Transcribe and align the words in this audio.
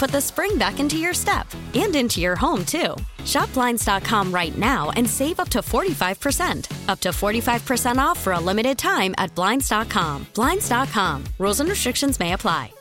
put 0.00 0.10
the 0.10 0.20
spring 0.20 0.56
back 0.56 0.80
into 0.80 0.96
your 0.96 1.12
step 1.12 1.46
and 1.74 1.94
into 1.94 2.20
your 2.20 2.34
home, 2.34 2.64
too. 2.64 2.96
Shop 3.26 3.52
Blinds.com 3.52 4.32
right 4.32 4.56
now 4.56 4.90
and 4.96 5.08
save 5.08 5.38
up 5.38 5.50
to 5.50 5.58
45%. 5.58 6.88
Up 6.88 7.00
to 7.00 7.10
45% 7.10 7.98
off 7.98 8.18
for 8.18 8.32
a 8.32 8.40
limited 8.40 8.78
time 8.78 9.14
at 9.18 9.34
Blinds.com. 9.34 10.26
Blinds.com. 10.34 11.24
Rules 11.38 11.60
and 11.60 11.68
restrictions 11.68 12.18
may 12.18 12.32
apply. 12.32 12.72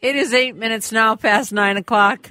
It 0.00 0.14
is 0.14 0.32
eight 0.32 0.54
minutes 0.54 0.92
now 0.92 1.16
past 1.16 1.52
nine 1.52 1.78
o'clock. 1.78 2.30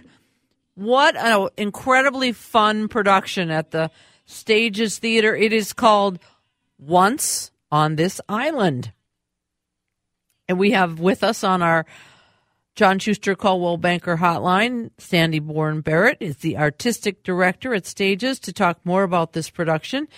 What 0.76 1.18
an 1.18 1.50
incredibly 1.58 2.32
fun 2.32 2.88
production 2.88 3.52
at 3.52 3.72
the 3.72 3.92
Stages 4.26 4.98
Theater. 4.98 5.36
It 5.36 5.52
is 5.52 5.74
called 5.74 6.20
Once 6.78 7.52
on 7.70 7.98
This 7.98 8.22
Island. 8.30 8.94
And 10.48 10.58
we 10.58 10.72
have 10.72 11.00
with 11.02 11.24
us 11.24 11.44
on 11.44 11.62
our 11.62 11.86
John 12.76 13.00
Schuster 13.00 13.36
Coldwell 13.36 13.78
Banker 13.78 14.18
Hotline, 14.18 14.92
Sandy 14.98 15.40
Boren 15.40 15.80
Barrett 15.80 16.18
is 16.20 16.38
the 16.38 16.58
artistic 16.58 17.24
director 17.24 17.74
at 17.74 17.86
Stages 17.86 18.38
to 18.40 18.52
talk 18.52 18.80
more 18.84 19.04
about 19.04 19.32
this 19.32 19.50
production. 19.50 20.10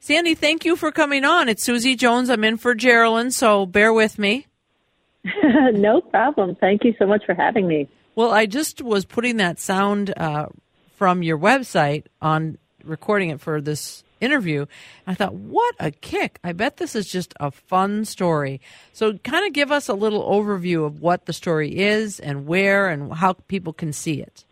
Sandy, 0.00 0.34
thank 0.34 0.64
you 0.64 0.76
for 0.76 0.90
coming 0.90 1.26
on. 1.26 1.50
It's 1.50 1.62
Susie 1.62 1.94
Jones. 1.94 2.30
I'm 2.30 2.42
in 2.42 2.56
for 2.56 2.74
Geraldine, 2.74 3.30
so 3.30 3.66
bear 3.66 3.92
with 3.92 4.18
me. 4.18 4.46
no 5.44 6.00
problem. 6.00 6.54
Thank 6.54 6.84
you 6.84 6.94
so 6.98 7.06
much 7.06 7.24
for 7.26 7.34
having 7.34 7.68
me. 7.68 7.86
Well, 8.14 8.30
I 8.30 8.46
just 8.46 8.80
was 8.80 9.04
putting 9.04 9.36
that 9.36 9.58
sound 9.58 10.14
uh, 10.16 10.46
from 10.96 11.22
your 11.22 11.36
website 11.36 12.04
on 12.22 12.56
recording 12.82 13.28
it 13.28 13.42
for 13.42 13.60
this 13.60 14.04
interview. 14.20 14.66
I 15.06 15.14
thought, 15.14 15.34
what 15.34 15.74
a 15.78 15.90
kick. 15.90 16.38
I 16.42 16.52
bet 16.52 16.76
this 16.78 16.94
is 16.94 17.06
just 17.06 17.34
a 17.40 17.50
fun 17.50 18.04
story. 18.04 18.60
So, 18.92 19.18
kind 19.18 19.46
of 19.46 19.52
give 19.52 19.70
us 19.70 19.88
a 19.88 19.94
little 19.94 20.22
overview 20.28 20.84
of 20.84 21.00
what 21.00 21.26
the 21.26 21.32
story 21.32 21.78
is 21.78 22.20
and 22.20 22.46
where 22.46 22.88
and 22.88 23.12
how 23.12 23.34
people 23.34 23.72
can 23.72 23.92
see 23.92 24.20
it. 24.20 24.44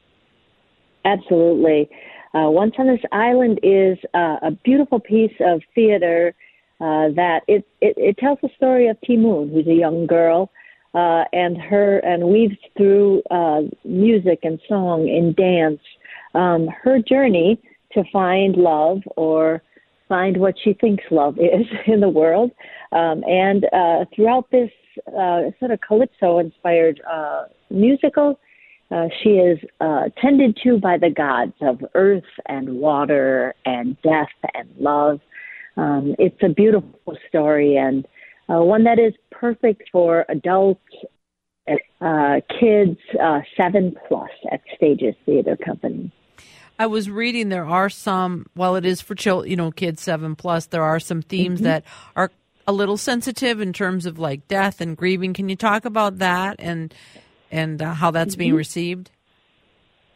Absolutely. 1.05 1.91
Uh, 2.34 2.50
Once 2.50 2.75
on 2.78 2.87
This 2.87 3.00
Island 3.12 3.61
is 3.62 3.99
uh, 4.15 4.38
a 4.43 4.50
beautiful 4.65 4.99
piece 4.99 5.34
of 5.41 5.62
theater 5.75 6.34
uh, 6.81 7.09
that 7.15 7.43
it, 7.47 7.67
it, 7.81 7.94
it, 7.97 8.19
tells 8.19 8.38
the 8.43 8.49
story 8.56 8.88
of 8.88 9.00
Ti 9.03 9.17
Moune, 9.17 9.50
who's 9.50 9.67
a 9.69 9.75
young 9.75 10.06
girl, 10.06 10.50
uh, 10.94 11.25
and 11.33 11.56
her 11.56 11.99
and 11.99 12.25
weaves 12.25 12.56
through 12.77 13.22
uh, 13.31 13.62
music 13.84 14.41
and 14.43 14.61
song 14.69 15.09
and 15.09 15.37
dance 15.37 15.81
um, 16.34 16.67
her 16.83 16.99
journey 17.00 17.61
to 17.94 18.05
find 18.12 18.56
love 18.56 19.03
or 19.16 19.62
find 20.09 20.37
what 20.37 20.55
she 20.62 20.75
thinks 20.75 21.05
love 21.10 21.38
is 21.38 21.66
in 21.87 22.00
the 22.00 22.09
world. 22.09 22.50
Um, 22.93 23.25
and 23.27 23.65
uh, 23.72 24.05
throughout 24.15 24.50
this 24.50 24.71
uh, 25.09 25.50
sort 25.59 25.71
of 25.71 25.81
calypso 25.81 26.38
inspired 26.38 27.00
uh, 27.10 27.44
musical, 27.71 28.38
uh, 28.91 29.09
she 29.22 29.31
is 29.31 29.59
uh, 29.81 30.05
tended 30.21 30.59
to 30.62 30.78
by 30.78 30.99
the 30.99 31.10
gods 31.10 31.55
of 31.62 31.84
earth 31.94 32.22
and 32.47 32.78
water 32.81 33.55
and 33.65 33.97
death 34.03 34.28
and 34.55 34.69
love. 34.78 35.21
Um, 35.76 36.15
it's 36.19 36.41
a 36.43 36.49
beautiful 36.49 37.16
story 37.28 37.76
and 37.76 38.06
uh, 38.49 38.62
one 38.62 38.84
that 38.84 38.99
is 38.99 39.15
perfect 39.31 39.84
for 39.91 40.26
adults, 40.28 40.81
uh, 42.00 42.41
kids, 42.61 42.99
uh, 43.21 43.41
seven 43.56 43.97
plus 44.06 44.31
at 44.53 44.61
Stages 44.76 45.15
Theater 45.25 45.56
Company. 45.56 46.12
I 46.79 46.87
was 46.87 47.09
reading 47.09 47.49
there 47.49 47.67
are 47.67 47.89
some, 47.89 48.47
while 48.55 48.77
it 48.77 48.85
is 48.85 49.01
for 49.01 49.15
children, 49.15 49.51
you 49.51 49.57
know, 49.57 49.71
kids 49.71 50.03
seven 50.03 50.35
plus, 50.35 50.67
there 50.67 50.83
are 50.83 50.99
some 50.99 51.23
themes 51.23 51.59
mm-hmm. 51.59 51.65
that 51.65 51.85
are 52.17 52.31
a 52.67 52.73
little 52.73 52.97
sensitive 52.97 53.61
in 53.61 53.73
terms 53.73 54.07
of 54.07 54.19
like 54.19 54.49
death 54.49 54.81
and 54.81 54.97
grieving. 54.97 55.35
Can 55.35 55.49
you 55.49 55.57
talk 55.57 55.85
about 55.85 56.19
that 56.19 56.57
and 56.59 56.93
and 57.51 57.81
uh, 57.81 57.95
how 57.95 58.11
that's 58.11 58.35
mm-hmm. 58.35 58.39
being 58.41 58.55
received? 58.55 59.11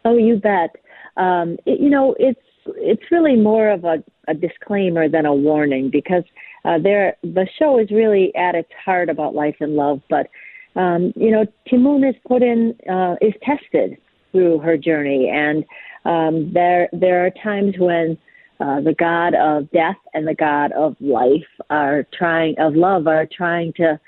Oh, 0.04 0.16
you 0.16 0.36
bet. 0.36 0.76
Um, 1.16 1.58
it, 1.66 1.80
you 1.80 1.90
know, 1.90 2.14
it's 2.18 2.40
it's 2.76 3.02
really 3.10 3.36
more 3.36 3.70
of 3.70 3.84
a, 3.84 4.02
a 4.26 4.34
disclaimer 4.34 5.08
than 5.08 5.26
a 5.26 5.34
warning 5.34 5.90
because 5.90 6.24
uh, 6.64 6.78
there 6.78 7.16
the 7.22 7.46
show 7.58 7.78
is 7.78 7.90
really 7.90 8.34
at 8.34 8.54
its 8.54 8.70
heart 8.84 9.08
about 9.08 9.34
life 9.34 9.56
and 9.60 9.74
love, 9.74 10.00
but 10.10 10.28
um, 10.76 11.12
you 11.16 11.30
know, 11.30 11.44
Ti 11.68 11.76
Moune 11.76 12.04
is 12.04 12.14
put 12.26 12.42
in 12.42 12.76
uh, 12.88 13.16
is 13.20 13.34
tested 13.42 13.98
through 14.32 14.58
her 14.60 14.76
journey, 14.76 15.30
and 15.32 15.64
um, 16.08 16.50
there 16.52 16.88
there 16.92 17.26
are 17.26 17.30
times 17.42 17.74
when 17.78 18.16
uh, 18.60 18.80
the 18.80 18.94
God 18.98 19.34
of 19.34 19.70
death 19.70 19.98
and 20.14 20.26
the 20.26 20.34
God 20.34 20.72
of 20.72 20.96
life 21.00 21.50
are 21.70 22.06
trying 22.16 22.56
of 22.58 22.74
love 22.74 23.06
are 23.06 23.28
trying 23.30 23.72
to 23.74 24.00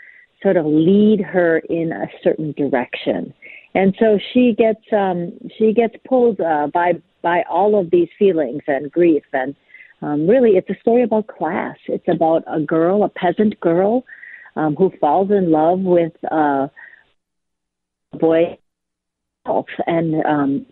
sort 0.43 0.57
of 0.57 0.65
lead 0.65 1.21
her 1.21 1.59
in 1.69 1.93
a 1.93 2.07
certain 2.25 2.53
direction, 2.53 3.35
and 3.75 3.95
so 4.01 4.19
she 4.33 4.55
gets 4.57 4.81
um, 4.93 5.39
she 5.59 5.73
gets 5.73 5.95
pulled 6.09 6.41
uh, 6.41 6.69
by 6.73 6.95
by 7.23 7.43
all 7.51 7.79
of 7.79 7.91
these 7.91 8.09
feelings 8.19 8.63
and 8.67 8.91
grief. 8.91 9.23
And 9.35 9.55
um, 10.01 10.27
really 10.27 10.53
it's 10.53 10.71
a 10.71 10.81
story 10.81 11.03
about 11.03 11.27
class. 11.27 11.77
It's 11.87 12.09
about 12.09 12.45
a 12.47 12.61
girl, 12.61 13.05
a 13.05 13.11
peasant 13.11 13.61
girl, 13.61 14.05
um, 14.57 14.75
who 14.75 14.91
falls 15.01 15.31
in 15.31 15.51
love 15.51 15.81
with 15.81 16.13
uh, 16.33 16.69
a 18.13 18.17
boy, 18.19 18.59
and 19.87 20.25
um, 20.25 20.67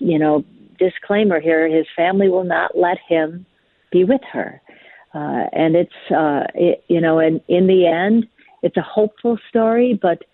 you 0.00 0.18
know, 0.18 0.44
disclaimer 0.78 1.40
here: 1.40 1.68
his 1.68 1.86
family 1.94 2.28
will 2.28 2.44
not 2.44 2.76
let 2.76 2.98
him 3.08 3.46
be 3.92 4.04
with 4.04 4.22
her, 4.32 4.60
uh, 5.14 5.44
and 5.52 5.76
it's 5.76 6.10
uh, 6.10 6.44
it, 6.54 6.84
you 6.88 7.00
know, 7.00 7.18
and 7.18 7.40
in 7.48 7.66
the 7.68 7.86
end, 7.86 8.26
it's 8.62 8.76
a 8.76 8.82
hopeful 8.82 9.38
story, 9.48 9.98
but 10.00 10.24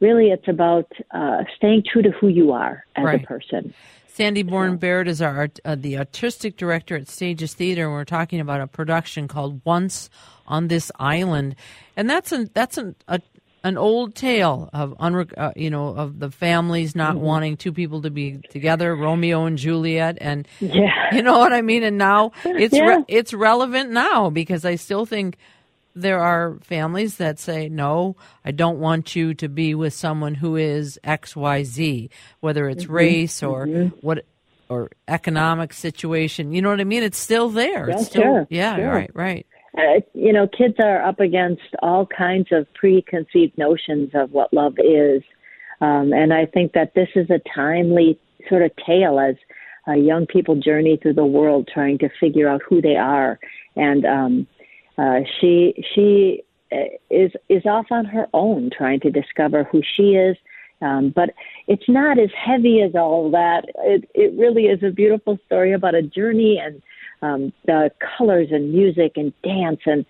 really, 0.00 0.28
it's 0.28 0.48
about 0.48 0.90
uh, 1.10 1.42
staying 1.56 1.82
true 1.90 2.02
to 2.02 2.10
who 2.10 2.28
you 2.28 2.52
are 2.52 2.84
as 2.96 3.04
right. 3.04 3.22
a 3.22 3.26
person. 3.26 3.74
Sandy 4.14 4.44
Boren 4.44 4.76
Barrett 4.76 5.08
is 5.08 5.20
our 5.20 5.48
uh, 5.64 5.74
the 5.74 5.98
artistic 5.98 6.56
director 6.56 6.94
at 6.94 7.08
Stages 7.08 7.52
Theater, 7.52 7.86
and 7.86 7.92
we're 7.92 8.04
talking 8.04 8.38
about 8.38 8.60
a 8.60 8.68
production 8.68 9.26
called 9.26 9.60
Once 9.64 10.08
on 10.46 10.68
This 10.68 10.92
Island, 11.00 11.56
and 11.96 12.08
that's 12.08 12.30
an 12.30 12.48
that's 12.54 12.78
an 12.78 12.94
a, 13.08 13.20
an 13.64 13.78
old 13.78 14.14
tale 14.14 14.68
of 14.72 14.94
unre- 14.98 15.32
uh, 15.36 15.52
you 15.56 15.70
know 15.70 15.88
of 15.88 16.20
the 16.20 16.30
families 16.30 16.94
not 16.94 17.16
mm-hmm. 17.16 17.24
wanting 17.24 17.56
two 17.56 17.72
people 17.72 18.02
to 18.02 18.10
be 18.10 18.38
together, 18.50 18.94
Romeo 18.94 19.46
and 19.46 19.58
Juliet, 19.58 20.18
and 20.20 20.46
yeah. 20.60 20.92
you 21.12 21.22
know 21.22 21.38
what 21.38 21.52
I 21.52 21.62
mean. 21.62 21.82
And 21.82 21.98
now 21.98 22.32
it's 22.44 22.74
yeah. 22.74 22.98
re- 22.98 23.04
it's 23.08 23.32
relevant 23.32 23.90
now 23.90 24.30
because 24.30 24.64
I 24.64 24.76
still 24.76 25.06
think 25.06 25.38
there 25.96 26.20
are 26.20 26.58
families 26.62 27.16
that 27.16 27.38
say, 27.38 27.68
no, 27.68 28.16
I 28.44 28.50
don't 28.50 28.80
want 28.80 29.16
you 29.16 29.32
to 29.34 29.48
be 29.48 29.74
with 29.74 29.94
someone 29.94 30.34
who 30.34 30.56
is 30.56 30.98
XYZ, 31.04 32.10
whether 32.40 32.68
it's 32.68 32.84
mm-hmm. 32.84 32.92
race 32.92 33.42
or 33.42 33.66
mm-hmm. 33.66 33.96
what 34.06 34.26
or 34.68 34.90
economic 35.08 35.72
situation. 35.72 36.52
You 36.52 36.62
know 36.62 36.70
what 36.70 36.80
I 36.80 36.84
mean? 36.84 37.02
It's 37.02 37.18
still 37.18 37.48
there. 37.48 37.88
Yeah, 37.88 37.96
it's 37.96 38.06
still, 38.06 38.22
sure, 38.22 38.46
yeah, 38.50 38.76
sure. 38.76 38.90
right, 38.90 39.10
right. 39.14 39.46
Uh, 39.76 40.00
you 40.12 40.32
know, 40.32 40.46
kids 40.46 40.76
are 40.78 41.02
up 41.04 41.20
against 41.20 41.62
all 41.82 42.06
kinds 42.06 42.48
of 42.52 42.72
preconceived 42.74 43.56
notions 43.58 44.10
of 44.14 44.30
what 44.30 44.52
love 44.52 44.74
is. 44.78 45.22
Um, 45.80 46.12
and 46.12 46.32
I 46.32 46.46
think 46.46 46.72
that 46.74 46.94
this 46.94 47.08
is 47.16 47.28
a 47.30 47.40
timely 47.54 48.18
sort 48.48 48.62
of 48.62 48.70
tale 48.86 49.18
as 49.18 49.34
uh, 49.88 49.92
young 49.92 50.26
people 50.26 50.54
journey 50.54 50.96
through 50.96 51.14
the 51.14 51.26
world 51.26 51.68
trying 51.72 51.98
to 51.98 52.08
figure 52.20 52.48
out 52.48 52.62
who 52.68 52.80
they 52.80 52.96
are. 52.96 53.38
And 53.76 54.06
um, 54.06 54.46
uh, 54.96 55.20
she 55.40 55.84
she 55.94 56.44
uh, 56.72 56.84
is 57.10 57.32
is 57.48 57.66
off 57.66 57.86
on 57.90 58.04
her 58.04 58.28
own 58.32 58.70
trying 58.76 59.00
to 59.00 59.10
discover 59.10 59.64
who 59.64 59.82
she 59.96 60.14
is. 60.14 60.36
Um, 60.80 61.12
but 61.14 61.30
it's 61.66 61.88
not 61.88 62.18
as 62.18 62.30
heavy 62.36 62.82
as 62.82 62.94
all 62.94 63.30
that. 63.32 63.64
It 63.78 64.08
it 64.14 64.38
really 64.38 64.64
is 64.64 64.82
a 64.82 64.90
beautiful 64.90 65.38
story 65.46 65.72
about 65.72 65.94
a 65.94 66.02
journey 66.02 66.60
and 66.62 66.82
um, 67.24 67.52
the 67.66 67.90
colors 68.16 68.48
and 68.50 68.72
music 68.72 69.12
and 69.16 69.32
dance 69.42 69.80
and 69.86 70.04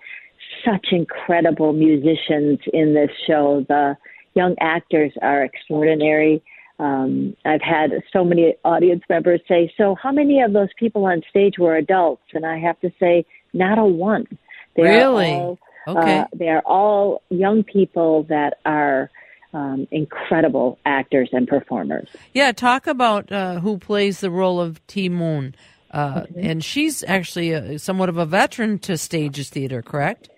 such 0.64 0.88
incredible 0.90 1.72
musicians 1.72 2.58
in 2.72 2.94
this 2.94 3.10
show. 3.26 3.64
The 3.68 3.96
young 4.34 4.56
actors 4.60 5.12
are 5.22 5.44
extraordinary. 5.44 6.42
Um, 6.78 7.36
I've 7.44 7.62
had 7.62 7.90
so 8.12 8.24
many 8.24 8.56
audience 8.64 9.02
members 9.08 9.40
say, 9.46 9.72
"So, 9.76 9.94
how 9.94 10.10
many 10.10 10.40
of 10.40 10.52
those 10.52 10.70
people 10.76 11.04
on 11.04 11.22
stage 11.30 11.54
were 11.58 11.76
adults?" 11.76 12.24
And 12.32 12.44
I 12.44 12.58
have 12.58 12.80
to 12.80 12.90
say, 12.98 13.24
not 13.52 13.78
a 13.78 13.84
one. 13.84 14.26
They 14.74 14.82
really? 14.82 15.32
All, 15.32 15.58
okay. 15.86 16.18
Uh, 16.18 16.26
they 16.34 16.48
are 16.48 16.62
all 16.66 17.22
young 17.30 17.62
people 17.62 18.24
that 18.24 18.58
are 18.64 19.08
um, 19.52 19.86
incredible 19.92 20.80
actors 20.84 21.28
and 21.32 21.46
performers. 21.46 22.08
Yeah, 22.32 22.50
talk 22.50 22.88
about 22.88 23.30
uh, 23.30 23.60
who 23.60 23.78
plays 23.78 24.18
the 24.18 24.32
role 24.32 24.60
of 24.60 24.84
Ti 24.88 25.08
Moune. 25.10 25.54
Uh, 25.94 26.22
mm-hmm. 26.22 26.40
And 26.40 26.64
she's 26.64 27.04
actually 27.04 27.52
a, 27.52 27.78
somewhat 27.78 28.08
of 28.08 28.16
a 28.18 28.26
veteran 28.26 28.80
to 28.80 28.98
Stages 28.98 29.48
Theater, 29.48 29.80
correct? 29.80 30.28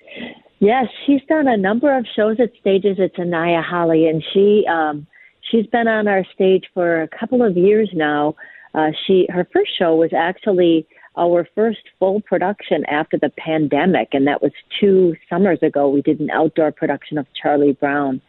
Yes, 0.58 0.86
she's 1.06 1.22
done 1.28 1.48
a 1.48 1.56
number 1.56 1.96
of 1.96 2.06
shows 2.14 2.36
at 2.40 2.50
Stages. 2.60 2.96
It's 2.98 3.18
Anaya 3.18 3.62
Holly, 3.62 4.06
and 4.06 4.22
she 4.32 4.64
um, 4.70 5.06
she's 5.50 5.66
been 5.66 5.88
on 5.88 6.08
our 6.08 6.24
stage 6.34 6.64
for 6.74 7.02
a 7.02 7.08
couple 7.08 7.42
of 7.42 7.56
years 7.56 7.90
now. 7.94 8.36
Uh, 8.74 8.90
she 9.06 9.26
her 9.30 9.46
first 9.52 9.70
show 9.78 9.94
was 9.96 10.10
actually 10.14 10.86
our 11.18 11.48
first 11.54 11.80
full 11.98 12.20
production 12.20 12.84
after 12.86 13.18
the 13.18 13.30
pandemic, 13.38 14.08
and 14.12 14.26
that 14.26 14.42
was 14.42 14.52
two 14.78 15.14
summers 15.30 15.58
ago. 15.62 15.88
We 15.88 16.02
did 16.02 16.20
an 16.20 16.30
outdoor 16.30 16.72
production 16.72 17.16
of 17.16 17.26
Charlie 17.40 17.72
Brown, 17.72 18.20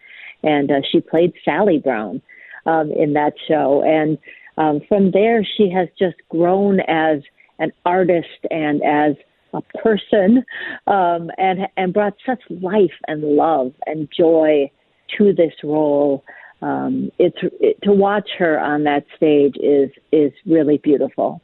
and 0.44 0.72
uh, 0.72 0.82
she 0.90 1.02
played 1.02 1.34
Sally 1.44 1.80
Brown 1.80 2.22
um, 2.66 2.92
in 2.92 3.14
that 3.14 3.34
show. 3.48 3.84
And 3.86 4.18
um, 4.58 4.82
from 4.88 5.12
there, 5.12 5.46
she 5.58 5.70
has 5.70 5.88
just 5.98 6.16
grown 6.30 6.80
as 6.82 7.22
an 7.60 7.72
artist 7.86 8.28
and 8.50 8.82
as 8.84 9.16
a 9.54 9.62
person, 9.80 10.44
um, 10.88 11.30
and 11.38 11.68
and 11.78 11.94
brought 11.94 12.16
such 12.26 12.42
life 12.50 12.92
and 13.08 13.24
love 13.24 13.74
and 13.86 14.10
joy 14.16 14.70
to 15.18 15.34
this 15.34 15.54
role. 15.64 16.24
Um, 16.62 17.12
it's 17.20 17.38
it, 17.60 17.78
to 17.84 17.92
watch 17.92 18.30
her 18.40 18.60
on 18.60 18.84
that 18.84 19.06
stage 19.16 19.56
is 19.58 19.90
is 20.12 20.32
really 20.46 20.78
beautiful. 20.78 21.42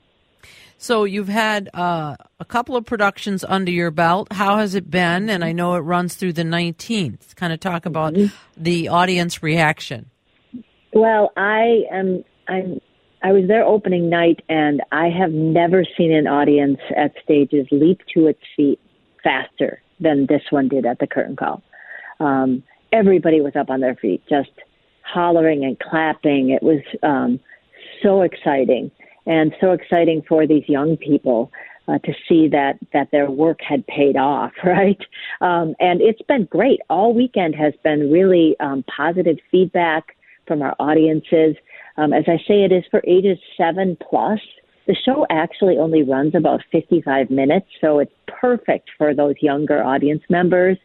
So 0.77 1.05
you've 1.05 1.29
had 1.29 1.69
uh, 1.73 2.17
a 2.41 2.45
couple 2.45 2.75
of 2.75 2.85
productions 2.85 3.45
under 3.47 3.71
your 3.71 3.89
belt. 3.89 4.27
How 4.33 4.57
has 4.57 4.75
it 4.75 4.91
been? 4.91 5.29
And 5.29 5.41
I 5.41 5.53
know 5.53 5.75
it 5.75 5.79
runs 5.79 6.15
through 6.15 6.33
the 6.33 6.43
19th. 6.43 7.37
Kind 7.37 7.53
of 7.53 7.61
talk 7.61 7.85
about 7.85 8.15
mm-hmm. 8.15 8.35
the 8.61 8.89
audience 8.89 9.41
reaction. 9.41 10.09
Well, 10.91 11.31
I 11.37 11.83
am. 11.89 12.25
I'm. 12.49 12.81
I 13.23 13.31
was 13.31 13.47
there 13.47 13.63
opening 13.63 14.09
night, 14.09 14.41
and 14.49 14.81
I 14.91 15.07
have 15.09 15.31
never 15.31 15.85
seen 15.97 16.11
an 16.13 16.27
audience 16.27 16.79
at 16.95 17.13
stages 17.23 17.65
leap 17.71 18.01
to 18.13 18.27
its 18.27 18.41
feet 18.55 18.79
faster 19.23 19.81
than 20.01 20.25
this 20.27 20.43
one 20.49 20.67
did 20.67 20.85
at 20.85 20.99
the 20.99 21.07
curtain 21.07 21.37
call. 21.37 21.63
Um, 22.19 22.63
everybody 22.91 23.39
was 23.39 23.55
up 23.55 23.69
on 23.69 23.79
their 23.79 23.95
feet, 23.95 24.21
just 24.29 24.51
hollering 25.03 25.63
and 25.63 25.79
clapping. 25.79 26.49
It 26.49 26.61
was 26.61 26.81
um, 27.01 27.39
so 28.01 28.21
exciting 28.21 28.91
and 29.25 29.55
so 29.61 29.71
exciting 29.71 30.21
for 30.27 30.45
these 30.45 30.67
young 30.67 30.97
people 30.97 31.49
uh, 31.87 31.99
to 31.99 32.13
see 32.27 32.47
that 32.49 32.77
that 32.91 33.09
their 33.11 33.29
work 33.29 33.61
had 33.61 33.85
paid 33.87 34.17
off, 34.17 34.51
right? 34.65 34.99
Um, 35.39 35.75
and 35.79 36.01
it's 36.01 36.21
been 36.23 36.45
great. 36.45 36.81
All 36.89 37.13
weekend 37.13 37.55
has 37.55 37.73
been 37.83 38.11
really 38.11 38.57
um, 38.59 38.83
positive 38.83 39.37
feedback 39.49 40.15
from 40.47 40.61
our 40.61 40.75
audiences. 40.79 41.55
Um, 41.97 42.13
as 42.13 42.25
I 42.27 42.37
say, 42.47 42.63
it 42.63 42.71
is 42.71 42.83
for 42.89 43.01
ages 43.05 43.37
seven 43.57 43.97
plus. 44.09 44.39
The 44.87 44.95
show 44.95 45.25
actually 45.29 45.77
only 45.77 46.03
runs 46.03 46.35
about 46.35 46.61
55 46.71 47.29
minutes, 47.29 47.67
so 47.79 47.99
it's 47.99 48.11
perfect 48.27 48.89
for 48.97 49.13
those 49.13 49.35
younger 49.41 49.83
audience 49.83 50.23
members, 50.29 50.77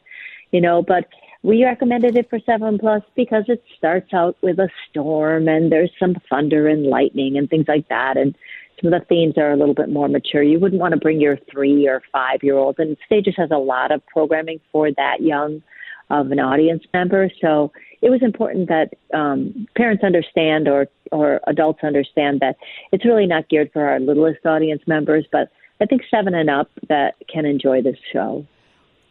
you 0.52 0.60
know. 0.60 0.82
But 0.82 1.08
we 1.42 1.64
recommended 1.64 2.16
it 2.16 2.28
for 2.30 2.38
seven 2.44 2.78
plus 2.78 3.02
because 3.16 3.44
it 3.48 3.62
starts 3.76 4.12
out 4.12 4.36
with 4.42 4.58
a 4.58 4.68
storm 4.88 5.48
and 5.48 5.70
there's 5.70 5.90
some 5.98 6.16
thunder 6.28 6.68
and 6.68 6.86
lightning 6.86 7.38
and 7.38 7.48
things 7.48 7.66
like 7.68 7.88
that. 7.88 8.16
And 8.16 8.36
some 8.80 8.92
of 8.92 9.00
the 9.00 9.06
themes 9.06 9.34
are 9.36 9.52
a 9.52 9.56
little 9.56 9.74
bit 9.74 9.88
more 9.88 10.08
mature. 10.08 10.42
You 10.42 10.60
wouldn't 10.60 10.80
want 10.80 10.94
to 10.94 11.00
bring 11.00 11.20
your 11.20 11.38
three 11.50 11.88
or 11.88 12.02
five 12.12 12.42
year 12.42 12.56
old. 12.56 12.78
And 12.78 12.96
Stages 13.06 13.34
has 13.36 13.50
a 13.50 13.58
lot 13.58 13.92
of 13.92 14.04
programming 14.06 14.60
for 14.72 14.90
that 14.92 15.20
young 15.20 15.62
of 16.10 16.30
an 16.30 16.40
audience 16.40 16.84
member. 16.92 17.30
So 17.40 17.72
it 18.00 18.10
was 18.10 18.22
important 18.22 18.68
that 18.68 18.94
um, 19.12 19.66
parents 19.76 20.04
understand 20.04 20.68
or 20.68 20.86
or 21.10 21.40
adults 21.46 21.80
understand 21.82 22.40
that 22.40 22.56
it's 22.92 23.04
really 23.04 23.26
not 23.26 23.48
geared 23.48 23.72
for 23.72 23.88
our 23.88 23.98
littlest 23.98 24.44
audience 24.44 24.82
members, 24.86 25.26
but 25.32 25.50
I 25.80 25.86
think 25.86 26.02
seven 26.10 26.34
and 26.34 26.50
up 26.50 26.70
that 26.88 27.14
can 27.32 27.46
enjoy 27.46 27.82
this 27.82 27.96
show. 28.12 28.46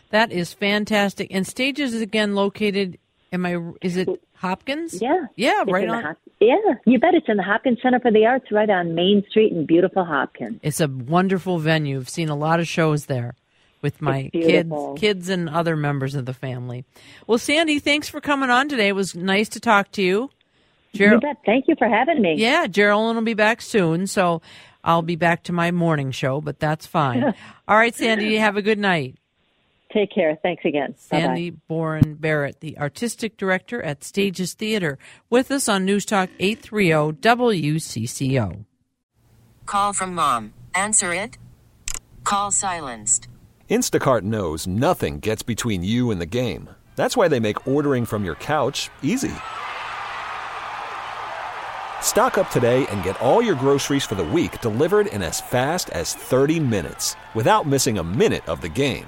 That 0.10 0.32
is 0.32 0.54
fantastic. 0.54 1.28
And 1.32 1.46
Stages 1.46 1.94
is 1.94 2.02
again 2.02 2.36
located. 2.36 2.98
Am 3.32 3.46
I? 3.46 3.60
Is 3.82 3.98
it 3.98 4.08
Hopkins? 4.36 5.01
Yeah. 5.01 5.25
Yeah, 5.36 5.62
it's 5.63 5.72
right 5.72 5.88
on. 5.89 6.04
Hop- 6.04 6.18
yeah, 6.39 6.56
you 6.86 7.00
bet. 7.00 7.13
It's 7.13 7.27
in 7.30 7.38
the 7.38 7.44
Hopkins 7.44 7.80
Center 7.82 8.00
for 8.00 8.12
the 8.12 8.25
Arts, 8.25 8.51
right 8.51 8.70
on 8.70 8.94
Main 8.94 9.24
Street 9.30 9.51
in 9.54 9.65
beautiful 9.65 10.04
Hopkins. 10.06 10.60
It's 10.62 10.80
a 10.82 10.88
wonderful 10.88 11.58
venue. 11.60 11.98
I've 11.98 12.10
seen 12.10 12.30
a 12.30 12.36
lot 12.36 12.60
of 12.60 12.68
shows 12.68 13.06
there 13.06 13.36
with 13.82 14.01
my 14.01 14.30
kids, 14.34 14.72
kids, 14.98 15.30
and 15.30 15.50
other 15.50 15.75
members 15.75 16.15
of 16.15 16.25
the 16.25 16.34
family. 16.34 16.84
Well, 17.27 17.38
Sandy, 17.38 17.80
thanks 17.80 18.10
for 18.10 18.20
coming 18.20 18.50
on 18.50 18.68
today. 18.68 18.89
It 18.89 18.96
was 18.96 19.15
nice 19.15 19.48
to 19.50 19.60
talk 19.60 19.92
to 19.94 20.01
you. 20.01 20.30
Ger- 20.94 21.13
you 21.13 21.20
bet. 21.20 21.38
Thank 21.46 21.65
you 21.68 21.75
for 21.77 21.88
having 21.88 22.22
me. 22.22 22.36
Yeah, 22.38 22.68
Geraldine 22.68 23.15
will 23.15 23.24
be 23.24 23.34
back 23.34 23.62
soon, 23.62 24.08
so 24.08 24.42
I'll 24.84 25.01
be 25.01 25.15
back 25.15 25.44
to 25.44 25.54
my 25.54 25.72
morning 25.72 26.12
show, 26.12 26.42
but 26.42 26.60
that's 26.60 26.86
fine. 26.86 27.24
All 27.68 27.77
right, 27.77 27.96
Sandy, 27.96 28.36
have 28.36 28.58
a 28.58 28.62
good 28.62 28.80
night. 28.80 29.15
Take 29.96 30.12
care. 30.12 30.38
Thanks 30.44 30.66
again. 30.66 30.94
Sandy 30.98 31.52
Boren 31.52 32.16
Barrett, 32.16 32.60
the 32.60 32.78
artistic 32.78 33.38
director 33.38 33.82
at 33.82 34.04
Stages 34.04 34.54
Theater, 34.54 34.98
with 35.30 35.50
us 35.52 35.70
on 35.70 35.86
News 35.86 36.04
Talk 36.04 36.30
830 36.38 37.18
WCCO. 37.22 38.66
Call 39.66 39.94
from 39.94 40.14
mom. 40.14 40.54
Answer 40.75 41.14
it. 41.14 41.38
Call 42.25 42.52
silenced. 42.52 43.30
Instacart 43.70 44.24
knows 44.24 44.68
nothing 44.68 45.20
gets 45.20 45.44
between 45.44 45.82
you 45.82 46.12
and 46.12 46.20
the 46.20 46.25
game. 46.25 46.70
That's 46.98 47.16
why 47.16 47.30
they 47.30 47.40
make 47.40 47.66
ordering 47.66 48.04
from 48.04 48.25
your 48.25 48.36
couch 48.36 48.90
easy. 49.02 49.34
Stock 52.02 52.38
up 52.38 52.50
today 52.50 52.86
and 52.88 53.02
get 53.02 53.20
all 53.22 53.42
your 53.42 53.56
groceries 53.56 54.04
for 54.04 54.16
the 54.16 54.25
week 54.25 54.60
delivered 54.60 55.08
in 55.08 55.24
as 55.24 55.40
fast 55.40 55.90
as 55.92 56.14
30 56.14 56.60
minutes 56.60 57.16
without 57.34 57.66
missing 57.66 57.98
a 57.98 58.04
minute 58.04 58.48
of 58.50 58.60
the 58.60 58.70
game. 58.70 59.08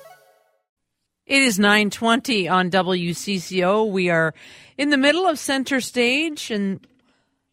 It 1.31 1.43
is 1.43 1.57
920 1.57 2.49
on 2.49 2.69
WCCO. 2.69 3.89
We 3.89 4.09
are 4.09 4.33
in 4.77 4.89
the 4.89 4.97
middle 4.97 5.25
of 5.25 5.39
center 5.39 5.79
stage, 5.79 6.51
and 6.51 6.85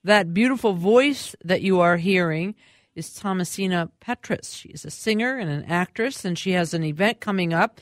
that 0.03 0.35
beautiful 0.35 0.73
voice 0.73 1.37
that 1.45 1.63
you 1.63 1.79
are 1.79 1.97
hearing 1.97 2.57
is 2.97 3.15
Thomasina 3.15 3.89
Petrus. 4.01 4.51
She 4.51 4.71
is 4.71 4.85
a 4.85 4.91
singer 4.91 5.37
and 5.37 5.49
an 5.49 5.65
actress, 5.67 6.25
and 6.25 6.37
she 6.37 6.51
has 6.55 6.75
an 6.75 6.83
event 6.83 7.21
coming 7.21 7.55
up 7.55 7.81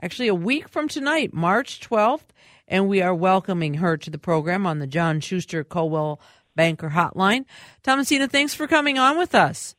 actually 0.00 0.28
a 0.28 0.34
week 0.34 0.66
from 0.66 0.88
tonight, 0.88 1.34
March 1.34 1.78
12th, 1.78 2.32
and 2.66 2.88
we 2.88 3.02
are 3.02 3.14
welcoming 3.14 3.74
her 3.74 3.98
to 3.98 4.08
the 4.08 4.16
program 4.16 4.66
on 4.66 4.78
the 4.78 4.86
John 4.86 5.20
Schuster 5.20 5.62
Coldwell 5.62 6.22
Banker 6.56 6.88
Hotline. 6.88 7.44
Thomasina, 7.82 8.28
thanks 8.28 8.54
for 8.54 8.66
coming 8.66 8.98
on 8.98 9.18
with 9.18 9.34
us. 9.34 9.73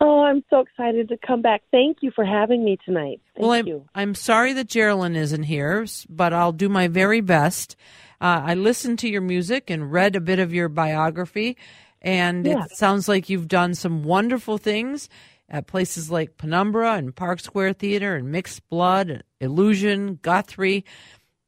Oh, 0.00 0.24
I'm 0.24 0.44
so 0.50 0.60
excited 0.60 1.08
to 1.08 1.16
come 1.26 1.40
back. 1.40 1.62
Thank 1.70 1.98
you 2.02 2.10
for 2.10 2.24
having 2.24 2.64
me 2.64 2.78
tonight. 2.84 3.20
Thank 3.34 3.42
well, 3.42 3.52
I'm, 3.52 3.66
you. 3.66 3.84
I'm 3.94 4.14
sorry 4.14 4.52
that 4.52 4.68
Geraldine 4.68 5.16
isn't 5.16 5.44
here, 5.44 5.86
but 6.08 6.32
I'll 6.34 6.52
do 6.52 6.68
my 6.68 6.86
very 6.88 7.22
best. 7.22 7.76
Uh, 8.20 8.42
I 8.44 8.54
listened 8.54 8.98
to 9.00 9.08
your 9.08 9.22
music 9.22 9.70
and 9.70 9.90
read 9.90 10.14
a 10.14 10.20
bit 10.20 10.38
of 10.38 10.52
your 10.52 10.68
biography, 10.68 11.56
and 12.02 12.44
Yes. 12.46 12.72
it 12.72 12.76
sounds 12.76 13.08
like 13.08 13.30
you've 13.30 13.48
done 13.48 13.74
some 13.74 14.04
wonderful 14.04 14.58
things 14.58 15.08
at 15.48 15.66
places 15.66 16.10
like 16.10 16.36
Penumbra 16.36 16.94
and 16.94 17.14
Park 17.14 17.40
Square 17.40 17.74
Theater 17.74 18.16
and 18.16 18.30
Mixed 18.30 18.68
Blood, 18.68 19.22
Illusion, 19.40 20.18
Guthrie. 20.20 20.84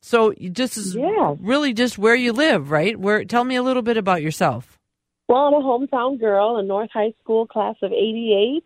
So 0.01 0.33
just 0.53 0.77
is 0.77 0.95
Yeah. 0.95 1.35
really 1.41 1.73
just 1.75 1.99
where 1.99 2.15
you 2.15 2.33
live, 2.33 2.71
right? 2.71 2.99
Where 2.99 3.25
tell 3.25 3.45
me 3.45 3.57
a 3.57 3.63
little 3.63 3.83
bit 3.83 3.97
about 3.97 4.23
yourself. 4.23 4.78
Well, 5.29 5.41
I'm 5.43 5.55
a 5.55 5.61
hometown 5.61 6.19
girl, 6.19 6.57
a 6.57 6.63
North 6.63 6.91
High 6.93 7.13
School 7.23 7.47
class 7.47 7.77
of 7.83 7.93
88, 7.93 8.65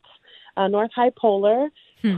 uh, 0.56 0.68
North 0.68 0.92
High 0.94 1.10
Polar. 1.16 1.70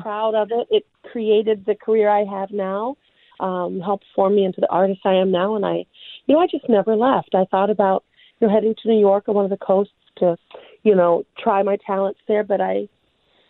Proud 0.03 0.35
of 0.35 0.51
it. 0.51 0.67
It 0.71 0.87
created 1.11 1.65
the 1.67 1.75
career 1.75 2.09
I 2.09 2.25
have 2.25 2.51
now, 2.51 2.97
um, 3.41 3.81
helped 3.81 4.05
form 4.15 4.35
me 4.37 4.45
into 4.45 4.61
the 4.61 4.71
artist 4.71 5.01
I 5.05 5.15
am 5.15 5.31
now. 5.31 5.57
And 5.57 5.65
I, 5.65 5.85
you 6.27 6.35
know, 6.35 6.41
I 6.41 6.47
just 6.47 6.69
never 6.69 6.95
left. 6.97 7.35
I 7.35 7.45
thought 7.51 7.71
about, 7.71 8.05
you 8.41 8.47
know, 8.47 8.53
heading 8.55 8.75
to 8.83 8.89
New 8.89 8.99
York 8.99 9.29
or 9.29 9.35
one 9.35 9.45
of 9.45 9.51
the 9.51 9.57
coasts 9.57 9.93
to, 10.19 10.37
you 10.83 10.95
know, 10.95 11.25
try 11.39 11.63
my 11.63 11.77
talents 11.87 12.21
there. 12.29 12.45
But 12.45 12.61
I, 12.61 12.89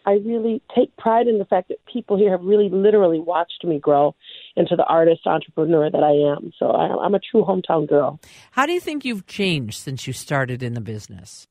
I 0.06 0.12
really 0.24 0.62
take 0.74 0.94
pride 0.96 1.26
in 1.26 1.38
the 1.38 1.44
fact 1.44 1.68
that 1.68 1.84
people 1.86 2.18
here 2.18 2.30
have 2.30 2.42
really 2.42 2.68
literally 2.68 3.20
watched 3.20 3.64
me 3.64 3.78
grow 3.78 4.14
into 4.56 4.76
the 4.76 4.84
artist 4.84 5.22
entrepreneur 5.26 5.90
that 5.90 6.02
I 6.02 6.36
am. 6.36 6.52
So 6.58 6.70
I, 6.70 7.04
I'm 7.04 7.14
a 7.14 7.20
true 7.20 7.44
hometown 7.44 7.88
girl. 7.88 8.20
How 8.52 8.66
do 8.66 8.72
you 8.72 8.80
think 8.80 9.04
you've 9.04 9.26
changed 9.26 9.78
since 9.78 10.06
you 10.06 10.12
started 10.12 10.62
in 10.62 10.74
the 10.74 10.80
business? 10.80 11.48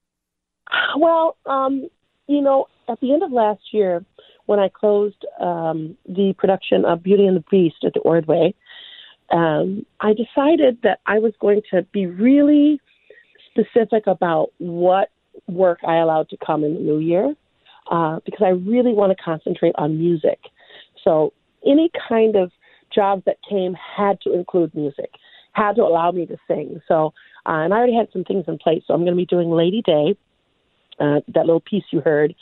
Well, 0.97 1.37
um, 1.45 1.89
you 2.27 2.41
know, 2.41 2.67
at 2.87 2.99
the 2.99 3.13
end 3.13 3.23
of 3.23 3.31
last 3.31 3.61
year, 3.71 4.05
when 4.45 4.59
I 4.59 4.69
closed 4.69 5.25
um, 5.39 5.97
the 6.07 6.33
production 6.37 6.85
of 6.85 7.01
Beauty 7.01 7.25
and 7.25 7.37
the 7.37 7.43
Beast 7.49 7.77
at 7.83 7.93
the 7.93 8.01
Ordway, 8.01 8.53
um, 9.31 9.85
I 9.99 10.13
decided 10.13 10.79
that 10.83 10.99
I 11.05 11.19
was 11.19 11.33
going 11.39 11.61
to 11.71 11.83
be 11.91 12.05
really 12.05 12.79
specific 13.49 14.05
about 14.05 14.49
what 14.57 15.09
work 15.47 15.79
I 15.87 15.97
allowed 15.97 16.29
to 16.29 16.37
come 16.45 16.63
in 16.63 16.75
the 16.75 16.79
new 16.79 16.99
year 16.99 17.35
uh, 17.91 18.19
because 18.25 18.41
I 18.43 18.49
really 18.49 18.93
want 18.93 19.15
to 19.15 19.23
concentrate 19.23 19.75
on 19.77 19.97
music. 19.97 20.39
So 21.03 21.33
any 21.65 21.91
kind 22.09 22.35
of 22.35 22.51
job 22.93 23.23
that 23.25 23.37
came 23.47 23.73
had 23.73 24.21
to 24.21 24.33
include 24.33 24.73
music, 24.75 25.11
had 25.53 25.75
to 25.75 25.81
allow 25.81 26.11
me 26.11 26.25
to 26.25 26.37
sing. 26.47 26.81
So, 26.87 27.13
uh, 27.45 27.63
and 27.63 27.73
I 27.73 27.77
already 27.77 27.95
had 27.95 28.07
some 28.13 28.23
things 28.23 28.45
in 28.47 28.57
place. 28.57 28.83
So 28.87 28.93
I'm 28.93 29.01
going 29.01 29.13
to 29.13 29.17
be 29.17 29.25
doing 29.25 29.49
Lady 29.49 29.81
Day. 29.81 30.17
Uh, 30.99 31.21
that 31.27 31.45
little 31.45 31.59
piece 31.59 31.83
you 31.91 32.01
heard 32.01 32.35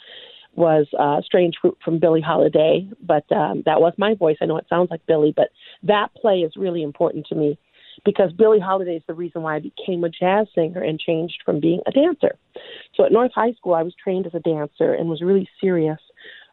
was 0.55 0.87
uh, 0.99 1.21
Strange 1.21 1.55
Fruit 1.61 1.77
from 1.83 1.99
Billie 1.99 2.21
Holiday, 2.21 2.87
but 3.01 3.29
um, 3.31 3.63
that 3.65 3.79
was 3.79 3.93
my 3.97 4.15
voice. 4.15 4.35
I 4.41 4.45
know 4.45 4.57
it 4.57 4.65
sounds 4.69 4.91
like 4.91 5.05
Billie, 5.05 5.33
but 5.33 5.47
that 5.83 6.13
play 6.13 6.39
is 6.39 6.53
really 6.57 6.83
important 6.83 7.25
to 7.27 7.35
me 7.35 7.57
because 8.05 8.31
Billie 8.33 8.59
Holiday 8.59 8.95
is 8.95 9.03
the 9.07 9.13
reason 9.13 9.41
why 9.41 9.55
I 9.55 9.59
became 9.59 10.03
a 10.03 10.09
jazz 10.09 10.47
singer 10.55 10.81
and 10.81 10.99
changed 10.99 11.41
from 11.45 11.59
being 11.59 11.81
a 11.85 11.91
dancer. 11.91 12.35
So 12.95 13.05
at 13.05 13.11
North 13.11 13.31
High 13.33 13.53
School, 13.53 13.73
I 13.73 13.83
was 13.83 13.93
trained 14.01 14.25
as 14.25 14.33
a 14.33 14.39
dancer 14.39 14.93
and 14.93 15.09
was 15.09 15.21
really 15.21 15.47
serious 15.59 15.99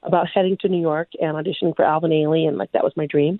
about 0.02 0.28
heading 0.32 0.56
to 0.60 0.68
New 0.68 0.80
York 0.80 1.08
and 1.20 1.36
auditioning 1.36 1.74
for 1.74 1.84
Alvin 1.84 2.10
Ailey, 2.10 2.46
and 2.46 2.56
like 2.56 2.72
that 2.72 2.84
was 2.84 2.92
my 2.96 3.06
dream. 3.06 3.38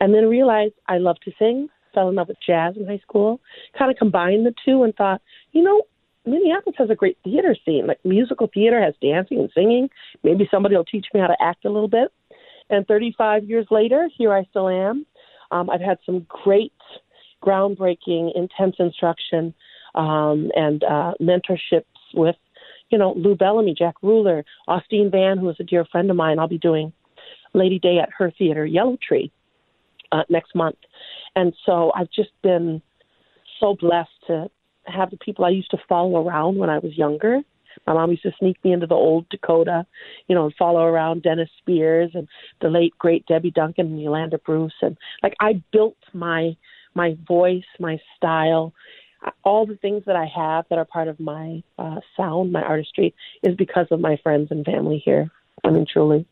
And 0.00 0.14
then 0.14 0.28
realized 0.28 0.74
I 0.88 0.98
loved 0.98 1.22
to 1.24 1.32
sing, 1.38 1.68
fell 1.94 2.08
in 2.08 2.14
love 2.14 2.28
with 2.28 2.38
jazz 2.44 2.76
in 2.76 2.86
high 2.86 3.00
school, 3.02 3.40
kind 3.78 3.90
of 3.90 3.98
combined 3.98 4.46
the 4.46 4.54
two, 4.64 4.82
and 4.84 4.94
thought, 4.94 5.20
you 5.52 5.62
know, 5.62 5.82
Minneapolis 6.24 6.76
has 6.78 6.90
a 6.90 6.94
great 6.94 7.18
theater 7.24 7.56
scene. 7.64 7.86
Like 7.86 7.98
musical 8.04 8.48
theater 8.52 8.82
has 8.82 8.94
dancing 9.02 9.40
and 9.40 9.50
singing. 9.54 9.88
Maybe 10.22 10.48
somebody 10.50 10.76
will 10.76 10.84
teach 10.84 11.06
me 11.12 11.20
how 11.20 11.26
to 11.26 11.36
act 11.40 11.64
a 11.64 11.70
little 11.70 11.88
bit. 11.88 12.12
And 12.70 12.86
35 12.86 13.44
years 13.44 13.66
later, 13.70 14.08
here 14.16 14.32
I 14.32 14.44
still 14.50 14.68
am. 14.68 15.04
Um, 15.50 15.68
I've 15.68 15.80
had 15.80 15.98
some 16.06 16.26
great, 16.28 16.72
groundbreaking, 17.42 18.30
intense 18.34 18.76
instruction 18.78 19.54
um, 19.94 20.50
and 20.54 20.82
uh, 20.84 21.12
mentorships 21.20 21.84
with, 22.14 22.36
you 22.90 22.98
know, 22.98 23.12
Lou 23.16 23.34
Bellamy, 23.34 23.74
Jack 23.76 23.94
Reuler, 24.02 24.44
Austene 24.68 25.10
Van, 25.10 25.38
who 25.38 25.48
is 25.50 25.56
a 25.60 25.64
dear 25.64 25.84
friend 25.84 26.10
of 26.10 26.16
mine. 26.16 26.38
I'll 26.38 26.48
be 26.48 26.58
doing 26.58 26.92
Lady 27.54 27.78
Day 27.78 27.98
at 27.98 28.10
her 28.16 28.32
theater, 28.38 28.64
Yellow 28.64 28.96
Tree, 29.06 29.30
uh, 30.12 30.22
next 30.28 30.54
month. 30.54 30.76
And 31.34 31.52
so 31.66 31.92
I've 31.94 32.10
just 32.10 32.30
been 32.42 32.82
so 33.60 33.76
blessed 33.78 34.10
to 34.26 34.48
have 34.86 35.10
the 35.10 35.16
people 35.16 35.44
I 35.44 35.50
used 35.50 35.70
to 35.70 35.78
follow 35.88 36.26
around 36.26 36.58
when 36.58 36.70
I 36.70 36.78
was 36.78 36.96
younger. 36.96 37.40
My 37.86 37.94
mom 37.94 38.10
used 38.10 38.22
to 38.24 38.32
sneak 38.38 38.62
me 38.64 38.72
into 38.72 38.86
the 38.86 38.94
old 38.94 39.28
Dakota, 39.30 39.86
you 40.28 40.34
know, 40.34 40.44
and 40.44 40.54
follow 40.58 40.82
around 40.82 41.22
Dennis 41.22 41.48
Spears 41.58 42.10
and 42.14 42.28
the 42.60 42.68
late 42.68 42.92
great 42.98 43.24
Debbie 43.26 43.50
Duncan 43.50 43.86
and 43.86 44.02
Yolanda 44.02 44.38
Bruce, 44.38 44.74
and 44.82 44.96
like 45.22 45.34
I 45.40 45.62
built 45.72 45.96
my 46.12 46.56
my 46.94 47.16
voice, 47.26 47.64
my 47.78 47.98
style, 48.16 48.72
all 49.44 49.66
the 49.66 49.76
things 49.76 50.02
that 50.06 50.16
I 50.16 50.26
have 50.34 50.64
that 50.68 50.78
are 50.78 50.84
part 50.84 51.08
of 51.08 51.20
my 51.20 51.62
uh, 51.78 52.00
sound, 52.16 52.52
my 52.52 52.62
artistry, 52.62 53.14
is 53.42 53.56
because 53.56 53.86
of 53.90 54.00
my 54.00 54.16
friends 54.22 54.48
and 54.50 54.64
family 54.64 55.00
here. 55.04 55.30
I 55.64 55.70
mean, 55.70 55.86
truly. 55.90 56.26